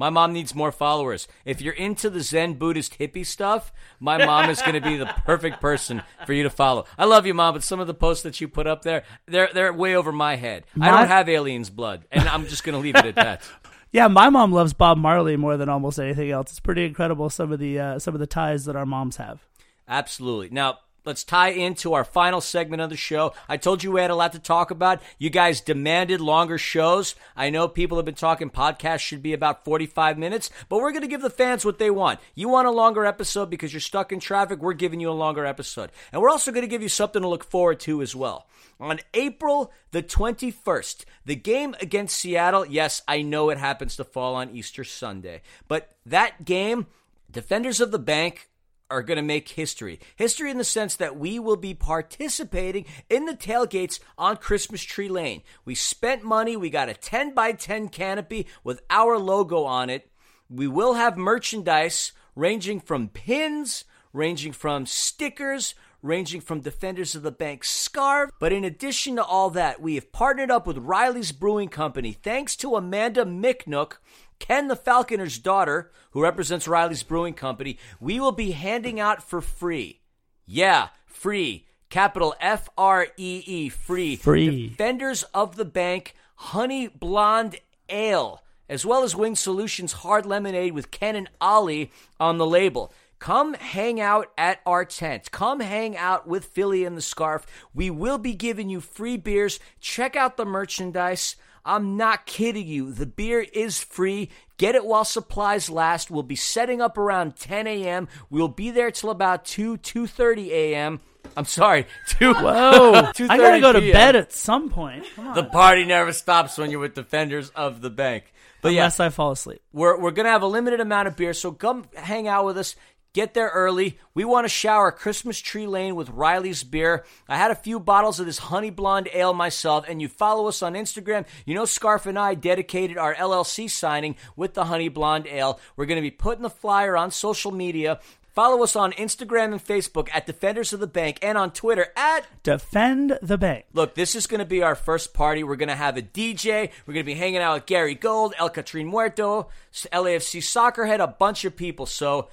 My 0.00 0.08
mom 0.08 0.32
needs 0.32 0.54
more 0.54 0.72
followers. 0.72 1.28
If 1.44 1.60
you're 1.60 1.74
into 1.74 2.08
the 2.08 2.22
Zen 2.22 2.54
Buddhist 2.54 2.98
hippie 2.98 3.26
stuff, 3.26 3.70
my 3.98 4.24
mom 4.24 4.48
is 4.48 4.62
going 4.62 4.72
to 4.72 4.80
be 4.80 4.96
the 4.96 5.04
perfect 5.26 5.60
person 5.60 6.02
for 6.24 6.32
you 6.32 6.42
to 6.42 6.48
follow. 6.48 6.86
I 6.96 7.04
love 7.04 7.26
you, 7.26 7.34
mom, 7.34 7.52
but 7.52 7.62
some 7.62 7.80
of 7.80 7.86
the 7.86 7.92
posts 7.92 8.22
that 8.22 8.40
you 8.40 8.48
put 8.48 8.66
up 8.66 8.80
there, 8.80 9.04
they're 9.26 9.50
they're 9.52 9.74
way 9.74 9.94
over 9.94 10.10
my 10.10 10.36
head. 10.36 10.64
I 10.80 10.90
don't 10.90 11.08
have 11.08 11.28
aliens' 11.28 11.68
blood, 11.68 12.06
and 12.10 12.26
I'm 12.30 12.46
just 12.46 12.64
going 12.64 12.72
to 12.72 12.78
leave 12.78 12.96
it 12.96 13.04
at 13.04 13.14
that. 13.16 13.42
Yeah, 13.92 14.06
my 14.06 14.30
mom 14.30 14.52
loves 14.52 14.72
Bob 14.72 14.98
Marley 14.98 15.36
more 15.36 15.56
than 15.56 15.68
almost 15.68 15.98
anything 15.98 16.30
else. 16.30 16.50
It's 16.50 16.60
pretty 16.60 16.84
incredible 16.84 17.28
some 17.28 17.50
of 17.50 17.58
the 17.58 17.78
uh, 17.78 17.98
some 17.98 18.14
of 18.14 18.20
the 18.20 18.26
ties 18.26 18.64
that 18.66 18.76
our 18.76 18.86
moms 18.86 19.16
have. 19.16 19.40
Absolutely. 19.88 20.48
Now, 20.50 20.78
let's 21.04 21.24
tie 21.24 21.48
into 21.48 21.94
our 21.94 22.04
final 22.04 22.40
segment 22.40 22.80
of 22.82 22.90
the 22.90 22.96
show. 22.96 23.34
I 23.48 23.56
told 23.56 23.82
you 23.82 23.90
we 23.90 24.00
had 24.00 24.12
a 24.12 24.14
lot 24.14 24.32
to 24.32 24.38
talk 24.38 24.70
about. 24.70 25.02
You 25.18 25.28
guys 25.28 25.60
demanded 25.60 26.20
longer 26.20 26.56
shows. 26.56 27.16
I 27.36 27.50
know 27.50 27.66
people 27.66 27.98
have 27.98 28.04
been 28.04 28.14
talking 28.14 28.50
podcasts 28.50 29.00
should 29.00 29.22
be 29.22 29.32
about 29.32 29.64
45 29.64 30.18
minutes, 30.18 30.50
but 30.68 30.78
we're 30.78 30.92
going 30.92 31.02
to 31.02 31.08
give 31.08 31.22
the 31.22 31.28
fans 31.28 31.64
what 31.64 31.80
they 31.80 31.90
want. 31.90 32.20
You 32.36 32.48
want 32.48 32.68
a 32.68 32.72
longer 32.72 33.04
episode 33.04 33.50
because 33.50 33.72
you're 33.72 33.80
stuck 33.80 34.12
in 34.12 34.20
traffic, 34.20 34.60
we're 34.60 34.72
giving 34.74 35.00
you 35.00 35.10
a 35.10 35.12
longer 35.12 35.44
episode. 35.44 35.90
And 36.12 36.22
we're 36.22 36.30
also 36.30 36.52
going 36.52 36.62
to 36.62 36.68
give 36.68 36.82
you 36.82 36.88
something 36.88 37.22
to 37.22 37.28
look 37.28 37.42
forward 37.42 37.80
to 37.80 38.02
as 38.02 38.14
well. 38.14 38.46
On 38.80 38.98
April 39.12 39.72
the 39.90 40.02
21st, 40.02 41.04
the 41.26 41.36
game 41.36 41.76
against 41.80 42.16
Seattle, 42.16 42.64
yes, 42.64 43.02
I 43.06 43.20
know 43.20 43.50
it 43.50 43.58
happens 43.58 43.96
to 43.96 44.04
fall 44.04 44.34
on 44.34 44.50
Easter 44.50 44.84
Sunday, 44.84 45.42
but 45.68 45.90
that 46.06 46.46
game, 46.46 46.86
Defenders 47.30 47.80
of 47.80 47.90
the 47.90 47.98
Bank 47.98 48.48
are 48.90 49.02
going 49.02 49.16
to 49.16 49.22
make 49.22 49.50
history. 49.50 50.00
History 50.16 50.50
in 50.50 50.58
the 50.58 50.64
sense 50.64 50.96
that 50.96 51.16
we 51.16 51.38
will 51.38 51.56
be 51.56 51.74
participating 51.74 52.86
in 53.08 53.26
the 53.26 53.36
tailgates 53.36 54.00
on 54.18 54.36
Christmas 54.36 54.82
Tree 54.82 55.08
Lane. 55.08 55.42
We 55.64 55.74
spent 55.74 56.24
money, 56.24 56.56
we 56.56 56.70
got 56.70 56.88
a 56.88 56.94
10 56.94 57.34
by 57.34 57.52
10 57.52 57.88
canopy 57.88 58.46
with 58.64 58.82
our 58.90 59.18
logo 59.18 59.64
on 59.64 59.90
it. 59.90 60.10
We 60.48 60.66
will 60.66 60.94
have 60.94 61.16
merchandise 61.16 62.12
ranging 62.34 62.80
from 62.80 63.08
pins, 63.08 63.84
ranging 64.12 64.52
from 64.52 64.86
stickers, 64.86 65.74
ranging 66.02 66.40
from 66.40 66.60
Defenders 66.60 67.14
of 67.14 67.22
the 67.22 67.30
Bank 67.30 67.64
scarf. 67.64 68.30
But 68.40 68.52
in 68.52 68.64
addition 68.64 69.16
to 69.16 69.24
all 69.24 69.50
that, 69.50 69.80
we 69.80 69.94
have 69.96 70.12
partnered 70.12 70.50
up 70.50 70.66
with 70.66 70.78
Riley's 70.78 71.32
Brewing 71.32 71.68
Company. 71.68 72.12
Thanks 72.12 72.56
to 72.56 72.76
Amanda 72.76 73.24
Micknook, 73.24 73.94
Ken 74.38 74.68
the 74.68 74.76
Falconer's 74.76 75.38
daughter, 75.38 75.90
who 76.12 76.22
represents 76.22 76.66
Riley's 76.66 77.02
Brewing 77.02 77.34
Company, 77.34 77.78
we 78.00 78.18
will 78.18 78.32
be 78.32 78.52
handing 78.52 78.98
out 78.98 79.22
for 79.22 79.40
free. 79.40 80.00
Yeah, 80.46 80.88
free. 81.06 81.66
Capital 81.90 82.34
F 82.40 82.68
R 82.78 83.08
E 83.16 83.42
E, 83.46 83.68
free. 83.68 84.16
Free. 84.16 84.68
Defenders 84.68 85.24
of 85.34 85.56
the 85.56 85.64
Bank 85.64 86.14
Honey 86.36 86.88
Blonde 86.88 87.58
Ale, 87.88 88.42
as 88.68 88.86
well 88.86 89.02
as 89.02 89.16
Wing 89.16 89.36
Solutions 89.36 89.92
Hard 89.92 90.24
Lemonade 90.24 90.72
with 90.72 90.90
Ken 90.90 91.16
and 91.16 91.28
Ollie 91.40 91.90
on 92.18 92.38
the 92.38 92.46
label. 92.46 92.92
Come 93.20 93.52
hang 93.54 94.00
out 94.00 94.32
at 94.38 94.60
our 94.66 94.84
tent. 94.86 95.30
Come 95.30 95.60
hang 95.60 95.94
out 95.96 96.26
with 96.26 96.46
Philly 96.46 96.84
and 96.86 96.96
the 96.96 97.02
Scarf. 97.02 97.46
We 97.74 97.90
will 97.90 98.16
be 98.18 98.32
giving 98.34 98.68
you 98.70 98.80
free 98.80 99.18
beers. 99.18 99.60
Check 99.78 100.16
out 100.16 100.36
the 100.38 100.46
merchandise. 100.46 101.36
I'm 101.62 101.98
not 101.98 102.24
kidding 102.24 102.66
you. 102.66 102.92
The 102.92 103.04
beer 103.04 103.40
is 103.52 103.78
free. 103.78 104.30
Get 104.56 104.74
it 104.74 104.86
while 104.86 105.04
supplies 105.04 105.68
last. 105.68 106.10
We'll 106.10 106.22
be 106.22 106.34
setting 106.34 106.80
up 106.80 106.96
around 106.96 107.36
10 107.36 107.66
a.m. 107.66 108.08
We'll 108.30 108.48
be 108.48 108.70
there 108.70 108.90
till 108.90 109.10
about 109.10 109.44
2, 109.44 109.76
2.30 109.76 110.48
a.m. 110.48 111.00
I'm 111.36 111.44
sorry, 111.44 111.86
2, 112.18 112.32
Whoa! 112.32 112.92
I 113.28 113.36
gotta 113.36 113.60
go 113.60 113.72
to 113.74 113.80
PM. 113.80 113.92
bed 113.92 114.16
at 114.16 114.32
some 114.32 114.70
point. 114.70 115.04
Come 115.14 115.28
on. 115.28 115.34
The 115.34 115.44
party 115.44 115.84
never 115.84 116.12
stops 116.12 116.56
when 116.58 116.70
you're 116.70 116.80
with 116.80 116.94
defenders 116.94 117.50
of 117.50 117.82
the 117.82 117.90
bank. 117.90 118.32
But 118.62 118.72
yeah, 118.72 118.90
I 118.98 119.08
fall 119.10 119.30
asleep. 119.30 119.62
we're 119.72 119.98
we're 119.98 120.10
gonna 120.10 120.30
have 120.30 120.42
a 120.42 120.46
limited 120.46 120.80
amount 120.80 121.08
of 121.08 121.16
beer, 121.16 121.32
so 121.32 121.52
come 121.52 121.84
hang 121.94 122.26
out 122.26 122.46
with 122.46 122.58
us. 122.58 122.74
Get 123.12 123.34
there 123.34 123.48
early. 123.48 123.98
We 124.14 124.24
want 124.24 124.44
to 124.44 124.48
shower 124.48 124.92
Christmas 124.92 125.40
Tree 125.40 125.66
Lane 125.66 125.96
with 125.96 126.10
Riley's 126.10 126.62
beer. 126.62 127.04
I 127.28 127.36
had 127.36 127.50
a 127.50 127.56
few 127.56 127.80
bottles 127.80 128.20
of 128.20 128.26
this 128.26 128.38
honey 128.38 128.70
blonde 128.70 129.08
ale 129.12 129.34
myself, 129.34 129.84
and 129.88 130.00
you 130.00 130.06
follow 130.06 130.46
us 130.46 130.62
on 130.62 130.74
Instagram. 130.74 131.26
You 131.44 131.56
know, 131.56 131.64
Scarf 131.64 132.06
and 132.06 132.16
I 132.16 132.34
dedicated 132.34 132.96
our 132.96 133.14
LLC 133.16 133.68
signing 133.68 134.14
with 134.36 134.54
the 134.54 134.66
honey 134.66 134.88
blonde 134.88 135.26
ale. 135.26 135.58
We're 135.74 135.86
going 135.86 135.98
to 135.98 136.02
be 136.02 136.12
putting 136.12 136.42
the 136.42 136.50
flyer 136.50 136.96
on 136.96 137.10
social 137.10 137.50
media. 137.50 137.98
Follow 138.32 138.62
us 138.62 138.76
on 138.76 138.92
Instagram 138.92 139.52
and 139.52 139.64
Facebook 139.64 140.08
at 140.14 140.24
Defenders 140.24 140.72
of 140.72 140.78
the 140.78 140.86
Bank 140.86 141.18
and 141.20 141.36
on 141.36 141.50
Twitter 141.52 141.88
at 141.96 142.26
Defend 142.44 143.18
the 143.20 143.36
bank. 143.36 143.64
Look, 143.72 143.96
this 143.96 144.14
is 144.14 144.28
going 144.28 144.38
to 144.38 144.44
be 144.44 144.62
our 144.62 144.76
first 144.76 145.12
party. 145.12 145.42
We're 145.42 145.56
going 145.56 145.68
to 145.68 145.74
have 145.74 145.96
a 145.96 146.02
DJ. 146.02 146.70
We're 146.86 146.94
going 146.94 147.04
to 147.04 147.12
be 147.12 147.14
hanging 147.14 147.40
out 147.40 147.54
with 147.54 147.66
Gary 147.66 147.96
Gold, 147.96 148.34
El 148.38 148.50
Catrin 148.50 148.86
Muerto, 148.86 149.48
LAFC 149.72 150.40
Soccer 150.42 150.84
Soccerhead, 150.84 151.00
a 151.00 151.08
bunch 151.08 151.44
of 151.44 151.56
people. 151.56 151.86
So 151.86 152.28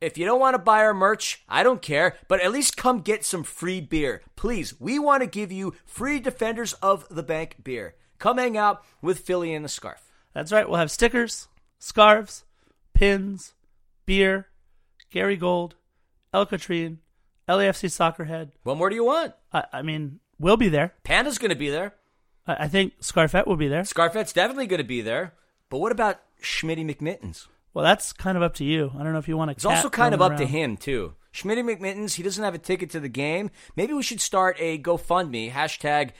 if 0.00 0.18
you 0.18 0.26
don't 0.26 0.40
want 0.40 0.54
to 0.54 0.58
buy 0.58 0.80
our 0.80 0.94
merch, 0.94 1.42
I 1.48 1.62
don't 1.62 1.82
care, 1.82 2.16
but 2.28 2.40
at 2.40 2.52
least 2.52 2.76
come 2.76 3.00
get 3.00 3.24
some 3.24 3.42
free 3.42 3.80
beer. 3.80 4.22
Please, 4.36 4.78
we 4.80 4.98
want 4.98 5.22
to 5.22 5.26
give 5.28 5.50
you 5.50 5.74
free 5.86 6.20
Defenders 6.20 6.74
of 6.74 7.06
the 7.08 7.22
Bank 7.22 7.56
beer. 7.62 7.94
Come 8.18 8.38
hang 8.38 8.56
out 8.56 8.84
with 9.00 9.20
Philly 9.20 9.54
and 9.54 9.64
the 9.64 9.68
Scarf. 9.68 10.10
That's 10.32 10.52
right. 10.52 10.68
We'll 10.68 10.78
have 10.78 10.90
stickers, 10.90 11.48
scarves, 11.78 12.44
pins, 12.92 13.54
beer, 14.06 14.48
Gary 15.10 15.36
Gold, 15.36 15.76
El 16.32 16.46
Catrin, 16.46 16.98
LAFC 17.48 17.88
Soccerhead. 17.88 18.50
What 18.62 18.76
more 18.76 18.90
do 18.90 18.96
you 18.96 19.04
want? 19.04 19.34
I, 19.52 19.64
I 19.72 19.82
mean, 19.82 20.20
we'll 20.38 20.56
be 20.56 20.68
there. 20.68 20.94
Panda's 21.04 21.38
going 21.38 21.50
to 21.50 21.56
be 21.56 21.70
there. 21.70 21.94
I, 22.46 22.64
I 22.64 22.68
think 22.68 23.00
Scarfette 23.00 23.46
will 23.46 23.56
be 23.56 23.68
there. 23.68 23.82
Scarfette's 23.82 24.32
definitely 24.32 24.66
going 24.66 24.78
to 24.78 24.84
be 24.84 25.00
there. 25.00 25.34
But 25.70 25.78
what 25.78 25.92
about 25.92 26.20
Schmitty 26.42 26.84
McMittens? 26.84 27.46
Well, 27.74 27.84
that's 27.84 28.12
kind 28.12 28.36
of 28.36 28.42
up 28.42 28.54
to 28.54 28.64
you. 28.64 28.92
I 28.96 29.02
don't 29.02 29.12
know 29.12 29.18
if 29.18 29.28
you 29.28 29.36
want 29.36 29.50
to. 29.50 29.56
It's 29.56 29.64
also 29.64 29.90
kind 29.90 30.14
of 30.14 30.22
up 30.22 30.36
to 30.36 30.46
him 30.46 30.76
too. 30.76 31.14
Schmitty 31.34 31.64
McMittens, 31.64 32.14
he 32.14 32.22
doesn't 32.22 32.42
have 32.44 32.54
a 32.54 32.58
ticket 32.58 32.90
to 32.90 33.00
the 33.00 33.08
game. 33.08 33.50
Maybe 33.74 33.92
we 33.92 34.04
should 34.04 34.20
start 34.20 34.56
a 34.60 34.78
GoFundMe 34.78 35.50
hashtag 35.50 36.10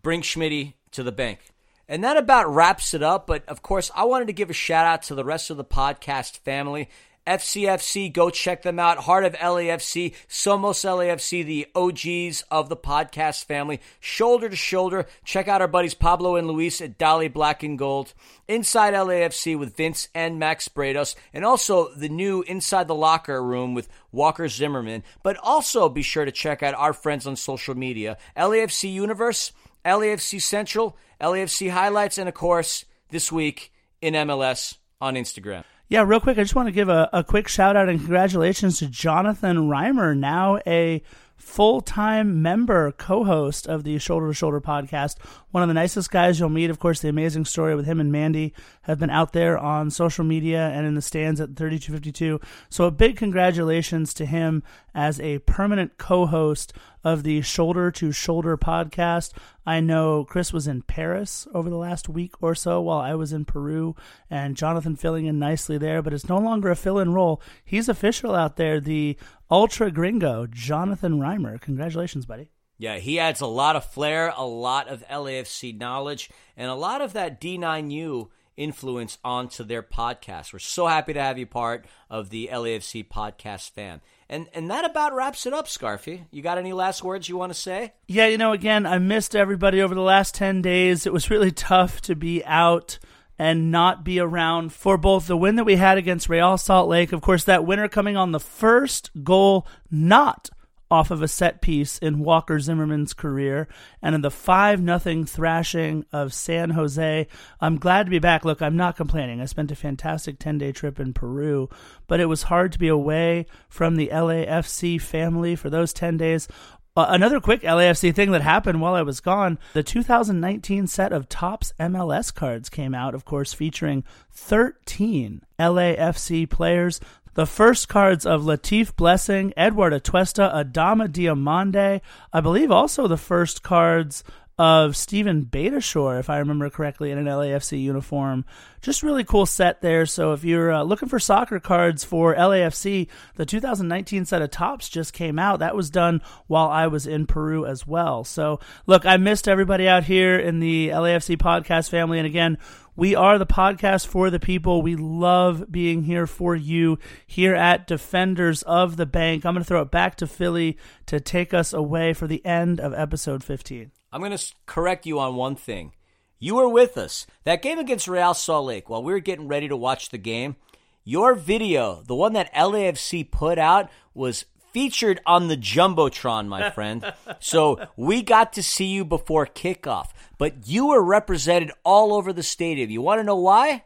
Bring 0.00 0.22
Schmitty 0.22 0.74
to 0.92 1.02
the 1.02 1.10
bank. 1.10 1.40
And 1.88 2.04
that 2.04 2.16
about 2.16 2.48
wraps 2.48 2.94
it 2.94 3.02
up. 3.02 3.26
But 3.26 3.44
of 3.48 3.62
course, 3.62 3.90
I 3.94 4.04
wanted 4.04 4.28
to 4.28 4.32
give 4.32 4.50
a 4.50 4.54
shout 4.54 4.86
out 4.86 5.02
to 5.04 5.16
the 5.16 5.24
rest 5.24 5.50
of 5.50 5.56
the 5.56 5.64
podcast 5.64 6.38
family. 6.38 6.88
FCFC, 7.26 8.12
go 8.12 8.30
check 8.30 8.62
them 8.62 8.78
out. 8.78 8.98
Heart 8.98 9.24
of 9.24 9.32
LAFC, 9.34 10.14
Somos 10.28 10.84
LAFC, 10.84 11.44
the 11.44 11.66
OGs 11.74 12.42
of 12.50 12.68
the 12.68 12.76
podcast 12.76 13.44
family. 13.44 13.80
Shoulder 14.00 14.48
to 14.48 14.56
shoulder, 14.56 15.06
check 15.24 15.48
out 15.48 15.60
our 15.60 15.68
buddies 15.68 15.94
Pablo 15.94 16.36
and 16.36 16.48
Luis 16.48 16.80
at 16.80 16.98
Dolly 16.98 17.28
Black 17.28 17.62
and 17.62 17.78
Gold. 17.78 18.12
Inside 18.48 18.94
LAFC 18.94 19.58
with 19.58 19.76
Vince 19.76 20.08
and 20.14 20.38
Max 20.38 20.68
Bretos. 20.68 21.14
And 21.32 21.44
also 21.44 21.94
the 21.94 22.08
new 22.08 22.42
Inside 22.42 22.88
the 22.88 22.94
Locker 22.94 23.42
Room 23.42 23.74
with 23.74 23.88
Walker 24.10 24.48
Zimmerman. 24.48 25.04
But 25.22 25.36
also 25.36 25.88
be 25.88 26.02
sure 26.02 26.24
to 26.24 26.32
check 26.32 26.62
out 26.62 26.74
our 26.74 26.92
friends 26.92 27.26
on 27.26 27.36
social 27.36 27.76
media. 27.76 28.18
LAFC 28.36 28.92
Universe, 28.92 29.52
LAFC 29.84 30.42
Central, 30.42 30.96
LAFC 31.20 31.70
Highlights, 31.70 32.18
and 32.18 32.28
of 32.28 32.34
course, 32.34 32.84
this 33.10 33.30
week 33.30 33.72
in 34.00 34.14
MLS 34.14 34.76
on 35.00 35.14
Instagram. 35.14 35.64
Yeah, 35.92 36.04
real 36.06 36.20
quick, 36.20 36.38
I 36.38 36.42
just 36.42 36.54
want 36.54 36.68
to 36.68 36.72
give 36.72 36.88
a, 36.88 37.10
a 37.12 37.22
quick 37.22 37.48
shout 37.48 37.76
out 37.76 37.90
and 37.90 37.98
congratulations 37.98 38.78
to 38.78 38.86
Jonathan 38.86 39.68
Reimer, 39.68 40.16
now 40.16 40.58
a 40.66 41.02
full 41.36 41.82
time 41.82 42.40
member, 42.40 42.92
co 42.92 43.24
host 43.24 43.66
of 43.66 43.84
the 43.84 43.98
Shoulder 43.98 44.28
to 44.28 44.32
Shoulder 44.32 44.58
podcast. 44.58 45.16
One 45.50 45.62
of 45.62 45.68
the 45.68 45.74
nicest 45.74 46.10
guys 46.10 46.40
you'll 46.40 46.48
meet. 46.48 46.70
Of 46.70 46.78
course, 46.78 47.00
the 47.00 47.10
amazing 47.10 47.44
story 47.44 47.74
with 47.74 47.84
him 47.84 48.00
and 48.00 48.10
Mandy 48.10 48.54
have 48.84 48.98
been 48.98 49.10
out 49.10 49.34
there 49.34 49.58
on 49.58 49.90
social 49.90 50.24
media 50.24 50.68
and 50.68 50.86
in 50.86 50.94
the 50.94 51.02
stands 51.02 51.42
at 51.42 51.56
3252. 51.56 52.40
So, 52.70 52.84
a 52.84 52.90
big 52.90 53.18
congratulations 53.18 54.14
to 54.14 54.24
him 54.24 54.62
as 54.94 55.20
a 55.20 55.38
permanent 55.40 55.98
co 55.98 56.26
host 56.26 56.72
of 57.04 57.22
the 57.22 57.42
Shoulder 57.42 57.90
to 57.92 58.12
Shoulder 58.12 58.56
podcast. 58.56 59.32
I 59.66 59.80
know 59.80 60.24
Chris 60.24 60.52
was 60.52 60.66
in 60.66 60.82
Paris 60.82 61.46
over 61.54 61.68
the 61.68 61.76
last 61.76 62.08
week 62.08 62.34
or 62.40 62.54
so 62.54 62.80
while 62.80 62.98
I 62.98 63.14
was 63.14 63.32
in 63.32 63.44
Peru, 63.44 63.94
and 64.30 64.56
Jonathan 64.56 64.96
filling 64.96 65.26
in 65.26 65.38
nicely 65.38 65.78
there, 65.78 66.02
but 66.02 66.12
it's 66.12 66.28
no 66.28 66.38
longer 66.38 66.70
a 66.70 66.76
fill 66.76 66.98
in 66.98 67.12
role. 67.12 67.42
He's 67.64 67.88
official 67.88 68.34
out 68.34 68.56
there, 68.56 68.80
the 68.80 69.16
ultra 69.50 69.90
gringo, 69.90 70.46
Jonathan 70.46 71.18
Reimer. 71.18 71.60
Congratulations, 71.60 72.26
buddy. 72.26 72.50
Yeah, 72.78 72.98
he 72.98 73.20
adds 73.20 73.40
a 73.40 73.46
lot 73.46 73.76
of 73.76 73.84
flair, 73.84 74.32
a 74.36 74.44
lot 74.44 74.88
of 74.88 75.06
LAFC 75.06 75.78
knowledge, 75.78 76.30
and 76.56 76.68
a 76.68 76.74
lot 76.74 77.00
of 77.00 77.12
that 77.12 77.40
D9U 77.40 78.28
influence 78.56 79.18
onto 79.24 79.64
their 79.64 79.82
podcast. 79.82 80.52
We're 80.52 80.58
so 80.58 80.86
happy 80.86 81.12
to 81.12 81.22
have 81.22 81.38
you 81.38 81.46
part 81.46 81.86
of 82.10 82.30
the 82.30 82.50
LAFC 82.52 83.08
podcast 83.08 83.70
fam. 83.70 84.00
And 84.32 84.48
and 84.54 84.70
that 84.70 84.86
about 84.86 85.14
wraps 85.14 85.44
it 85.44 85.52
up, 85.52 85.66
Scarfy. 85.66 86.24
You 86.30 86.40
got 86.40 86.56
any 86.56 86.72
last 86.72 87.04
words 87.04 87.28
you 87.28 87.36
want 87.36 87.52
to 87.52 87.58
say? 87.58 87.92
Yeah, 88.08 88.28
you 88.28 88.38
know, 88.38 88.52
again, 88.52 88.86
I 88.86 88.96
missed 88.96 89.36
everybody 89.36 89.82
over 89.82 89.94
the 89.94 90.00
last 90.00 90.34
10 90.34 90.62
days. 90.62 91.04
It 91.04 91.12
was 91.12 91.28
really 91.28 91.50
tough 91.50 92.00
to 92.00 92.16
be 92.16 92.42
out 92.46 92.98
and 93.38 93.70
not 93.70 94.04
be 94.04 94.18
around 94.18 94.72
for 94.72 94.96
both 94.96 95.26
the 95.26 95.36
win 95.36 95.56
that 95.56 95.64
we 95.64 95.76
had 95.76 95.98
against 95.98 96.30
Real 96.30 96.56
Salt 96.56 96.88
Lake. 96.88 97.12
Of 97.12 97.20
course, 97.20 97.44
that 97.44 97.66
winner 97.66 97.88
coming 97.88 98.16
on 98.16 98.32
the 98.32 98.40
first 98.40 99.10
goal, 99.22 99.66
not 99.90 100.48
off 100.92 101.10
of 101.10 101.22
a 101.22 101.28
set 101.28 101.62
piece 101.62 101.96
in 101.96 102.18
Walker 102.18 102.60
Zimmerman's 102.60 103.14
career, 103.14 103.66
and 104.02 104.14
in 104.14 104.20
the 104.20 104.30
5 104.30 104.82
nothing 104.82 105.24
thrashing 105.24 106.04
of 106.12 106.34
San 106.34 106.68
Jose. 106.70 107.26
I'm 107.62 107.78
glad 107.78 108.04
to 108.04 108.10
be 108.10 108.18
back. 108.18 108.44
Look, 108.44 108.60
I'm 108.60 108.76
not 108.76 108.96
complaining. 108.96 109.40
I 109.40 109.46
spent 109.46 109.72
a 109.72 109.74
fantastic 109.74 110.38
10 110.38 110.58
day 110.58 110.70
trip 110.70 111.00
in 111.00 111.14
Peru, 111.14 111.70
but 112.06 112.20
it 112.20 112.26
was 112.26 112.42
hard 112.42 112.72
to 112.72 112.78
be 112.78 112.88
away 112.88 113.46
from 113.70 113.96
the 113.96 114.10
LAFC 114.12 115.00
family 115.00 115.56
for 115.56 115.70
those 115.70 115.94
10 115.94 116.18
days. 116.18 116.46
Uh, 116.94 117.06
another 117.08 117.40
quick 117.40 117.62
LAFC 117.62 118.14
thing 118.14 118.32
that 118.32 118.42
happened 118.42 118.82
while 118.82 118.94
I 118.94 119.00
was 119.00 119.20
gone 119.20 119.58
the 119.72 119.82
2019 119.82 120.86
set 120.86 121.10
of 121.10 121.26
Topps 121.26 121.72
MLS 121.80 122.34
cards 122.34 122.68
came 122.68 122.94
out, 122.94 123.14
of 123.14 123.24
course, 123.24 123.54
featuring 123.54 124.04
13 124.30 125.40
LAFC 125.58 126.50
players. 126.50 127.00
The 127.34 127.46
first 127.46 127.88
cards 127.88 128.26
of 128.26 128.42
Latif 128.42 128.94
Blessing, 128.94 129.54
Eduard 129.56 129.94
Atuesta, 129.94 130.52
Adama 130.52 131.08
Diomande. 131.08 132.02
I 132.30 132.40
believe 132.40 132.70
also 132.70 133.08
the 133.08 133.16
first 133.16 133.62
cards 133.62 134.22
of 134.58 134.96
Steven 134.96 135.46
Beitashour, 135.46 136.20
if 136.20 136.28
I 136.28 136.38
remember 136.38 136.68
correctly, 136.68 137.10
in 137.10 137.18
an 137.18 137.24
LAFC 137.24 137.82
uniform. 137.82 138.44
Just 138.82 139.02
really 139.02 139.24
cool 139.24 139.46
set 139.46 139.80
there. 139.80 140.04
So 140.04 140.34
if 140.34 140.44
you're 140.44 140.70
uh, 140.70 140.82
looking 140.82 141.08
for 141.08 141.18
soccer 141.18 141.58
cards 141.58 142.04
for 142.04 142.34
LAFC, 142.34 143.08
the 143.36 143.46
2019 143.46 144.26
set 144.26 144.42
of 144.42 144.50
Topps 144.50 144.90
just 144.90 145.14
came 145.14 145.38
out. 145.38 145.60
That 145.60 145.74
was 145.74 145.88
done 145.88 146.20
while 146.48 146.68
I 146.68 146.86
was 146.88 147.06
in 147.06 147.26
Peru 147.26 147.64
as 147.64 147.86
well. 147.86 148.24
So 148.24 148.60
look, 148.86 149.06
I 149.06 149.16
missed 149.16 149.48
everybody 149.48 149.88
out 149.88 150.04
here 150.04 150.38
in 150.38 150.60
the 150.60 150.88
LAFC 150.88 151.38
podcast 151.38 151.88
family. 151.88 152.18
And 152.18 152.26
again, 152.26 152.58
we 152.94 153.14
are 153.14 153.38
the 153.38 153.46
podcast 153.46 154.06
for 154.06 154.28
the 154.28 154.40
people. 154.40 154.82
We 154.82 154.96
love 154.96 155.70
being 155.70 156.02
here 156.02 156.26
for 156.26 156.54
you 156.54 156.98
here 157.26 157.54
at 157.54 157.86
Defenders 157.86 158.62
of 158.62 158.96
the 158.96 159.06
Bank. 159.06 159.46
I'm 159.46 159.54
going 159.54 159.62
to 159.62 159.68
throw 159.68 159.82
it 159.82 159.90
back 159.90 160.16
to 160.16 160.26
Philly 160.26 160.76
to 161.06 161.18
take 161.18 161.54
us 161.54 161.72
away 161.72 162.12
for 162.12 162.26
the 162.26 162.44
end 162.44 162.80
of 162.80 162.92
episode 162.92 163.42
15. 163.42 163.92
I'm 164.12 164.20
going 164.20 164.36
to 164.36 164.54
correct 164.66 165.06
you 165.06 165.18
on 165.18 165.36
one 165.36 165.56
thing. 165.56 165.92
You 166.38 166.56
were 166.56 166.68
with 166.68 166.98
us. 166.98 167.26
That 167.44 167.62
game 167.62 167.78
against 167.78 168.08
Real 168.08 168.34
Salt 168.34 168.66
Lake, 168.66 168.90
while 168.90 169.02
we 169.02 169.12
were 169.12 169.20
getting 169.20 169.48
ready 169.48 169.68
to 169.68 169.76
watch 169.76 170.10
the 170.10 170.18
game, 170.18 170.56
your 171.04 171.34
video, 171.34 172.02
the 172.06 172.14
one 172.14 172.34
that 172.34 172.52
LAFC 172.52 173.30
put 173.30 173.58
out, 173.58 173.90
was 174.12 174.44
featured 174.72 175.20
on 175.26 175.48
the 175.48 175.56
Jumbotron, 175.56 176.48
my 176.48 176.70
friend. 176.70 177.12
so 177.40 177.86
we 177.96 178.22
got 178.22 178.54
to 178.54 178.62
see 178.62 178.86
you 178.86 179.04
before 179.04 179.46
kickoff, 179.46 180.08
but 180.38 180.66
you 180.66 180.88
were 180.88 181.02
represented 181.02 181.70
all 181.84 182.14
over 182.14 182.32
the 182.32 182.42
stadium. 182.42 182.90
You 182.90 183.02
want 183.02 183.20
to 183.20 183.24
know 183.24 183.36
why? 183.36 183.84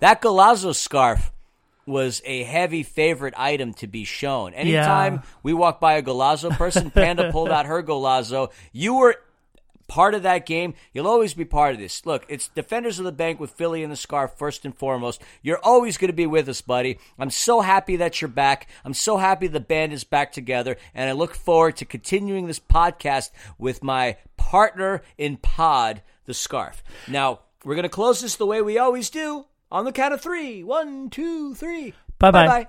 That 0.00 0.20
Golazo 0.20 0.74
scarf 0.74 1.32
was 1.86 2.22
a 2.24 2.44
heavy 2.44 2.82
favorite 2.82 3.34
item 3.36 3.74
to 3.74 3.86
be 3.86 4.04
shown. 4.04 4.54
Anytime 4.54 5.14
yeah. 5.14 5.22
we 5.42 5.52
walked 5.52 5.80
by 5.80 5.94
a 5.94 6.02
Golazo 6.02 6.50
person, 6.50 6.90
Panda 6.90 7.32
pulled 7.32 7.48
out 7.50 7.66
her 7.66 7.82
Golazo. 7.82 8.52
You 8.72 8.94
were 8.94 9.16
part 9.92 10.14
of 10.14 10.22
that 10.22 10.46
game. 10.46 10.72
You'll 10.94 11.06
always 11.06 11.34
be 11.34 11.44
part 11.44 11.74
of 11.74 11.78
this. 11.78 12.06
Look, 12.06 12.24
it's 12.26 12.48
Defenders 12.48 12.98
of 12.98 13.04
the 13.04 13.12
Bank 13.12 13.38
with 13.38 13.50
Philly 13.50 13.82
in 13.82 13.90
the 13.90 13.96
Scarf 13.96 14.38
first 14.38 14.64
and 14.64 14.74
foremost. 14.74 15.20
You're 15.42 15.60
always 15.62 15.98
going 15.98 16.08
to 16.08 16.14
be 16.14 16.24
with 16.24 16.48
us, 16.48 16.62
buddy. 16.62 16.98
I'm 17.18 17.28
so 17.28 17.60
happy 17.60 17.96
that 17.96 18.22
you're 18.22 18.28
back. 18.28 18.68
I'm 18.86 18.94
so 18.94 19.18
happy 19.18 19.48
the 19.48 19.60
band 19.60 19.92
is 19.92 20.02
back 20.02 20.32
together, 20.32 20.78
and 20.94 21.10
I 21.10 21.12
look 21.12 21.34
forward 21.34 21.76
to 21.76 21.84
continuing 21.84 22.46
this 22.46 22.58
podcast 22.58 23.32
with 23.58 23.84
my 23.84 24.16
partner 24.38 25.02
in 25.18 25.36
pod, 25.36 26.00
the 26.24 26.32
Scarf. 26.32 26.82
Now, 27.06 27.40
we're 27.62 27.74
going 27.74 27.82
to 27.82 27.90
close 27.90 28.22
this 28.22 28.36
the 28.36 28.46
way 28.46 28.62
we 28.62 28.78
always 28.78 29.10
do 29.10 29.44
on 29.70 29.84
the 29.84 29.92
count 29.92 30.14
of 30.14 30.22
three. 30.22 30.64
One, 30.64 31.10
two, 31.10 31.54
three. 31.54 31.92
Bye 32.18 32.30
bye. 32.30 32.68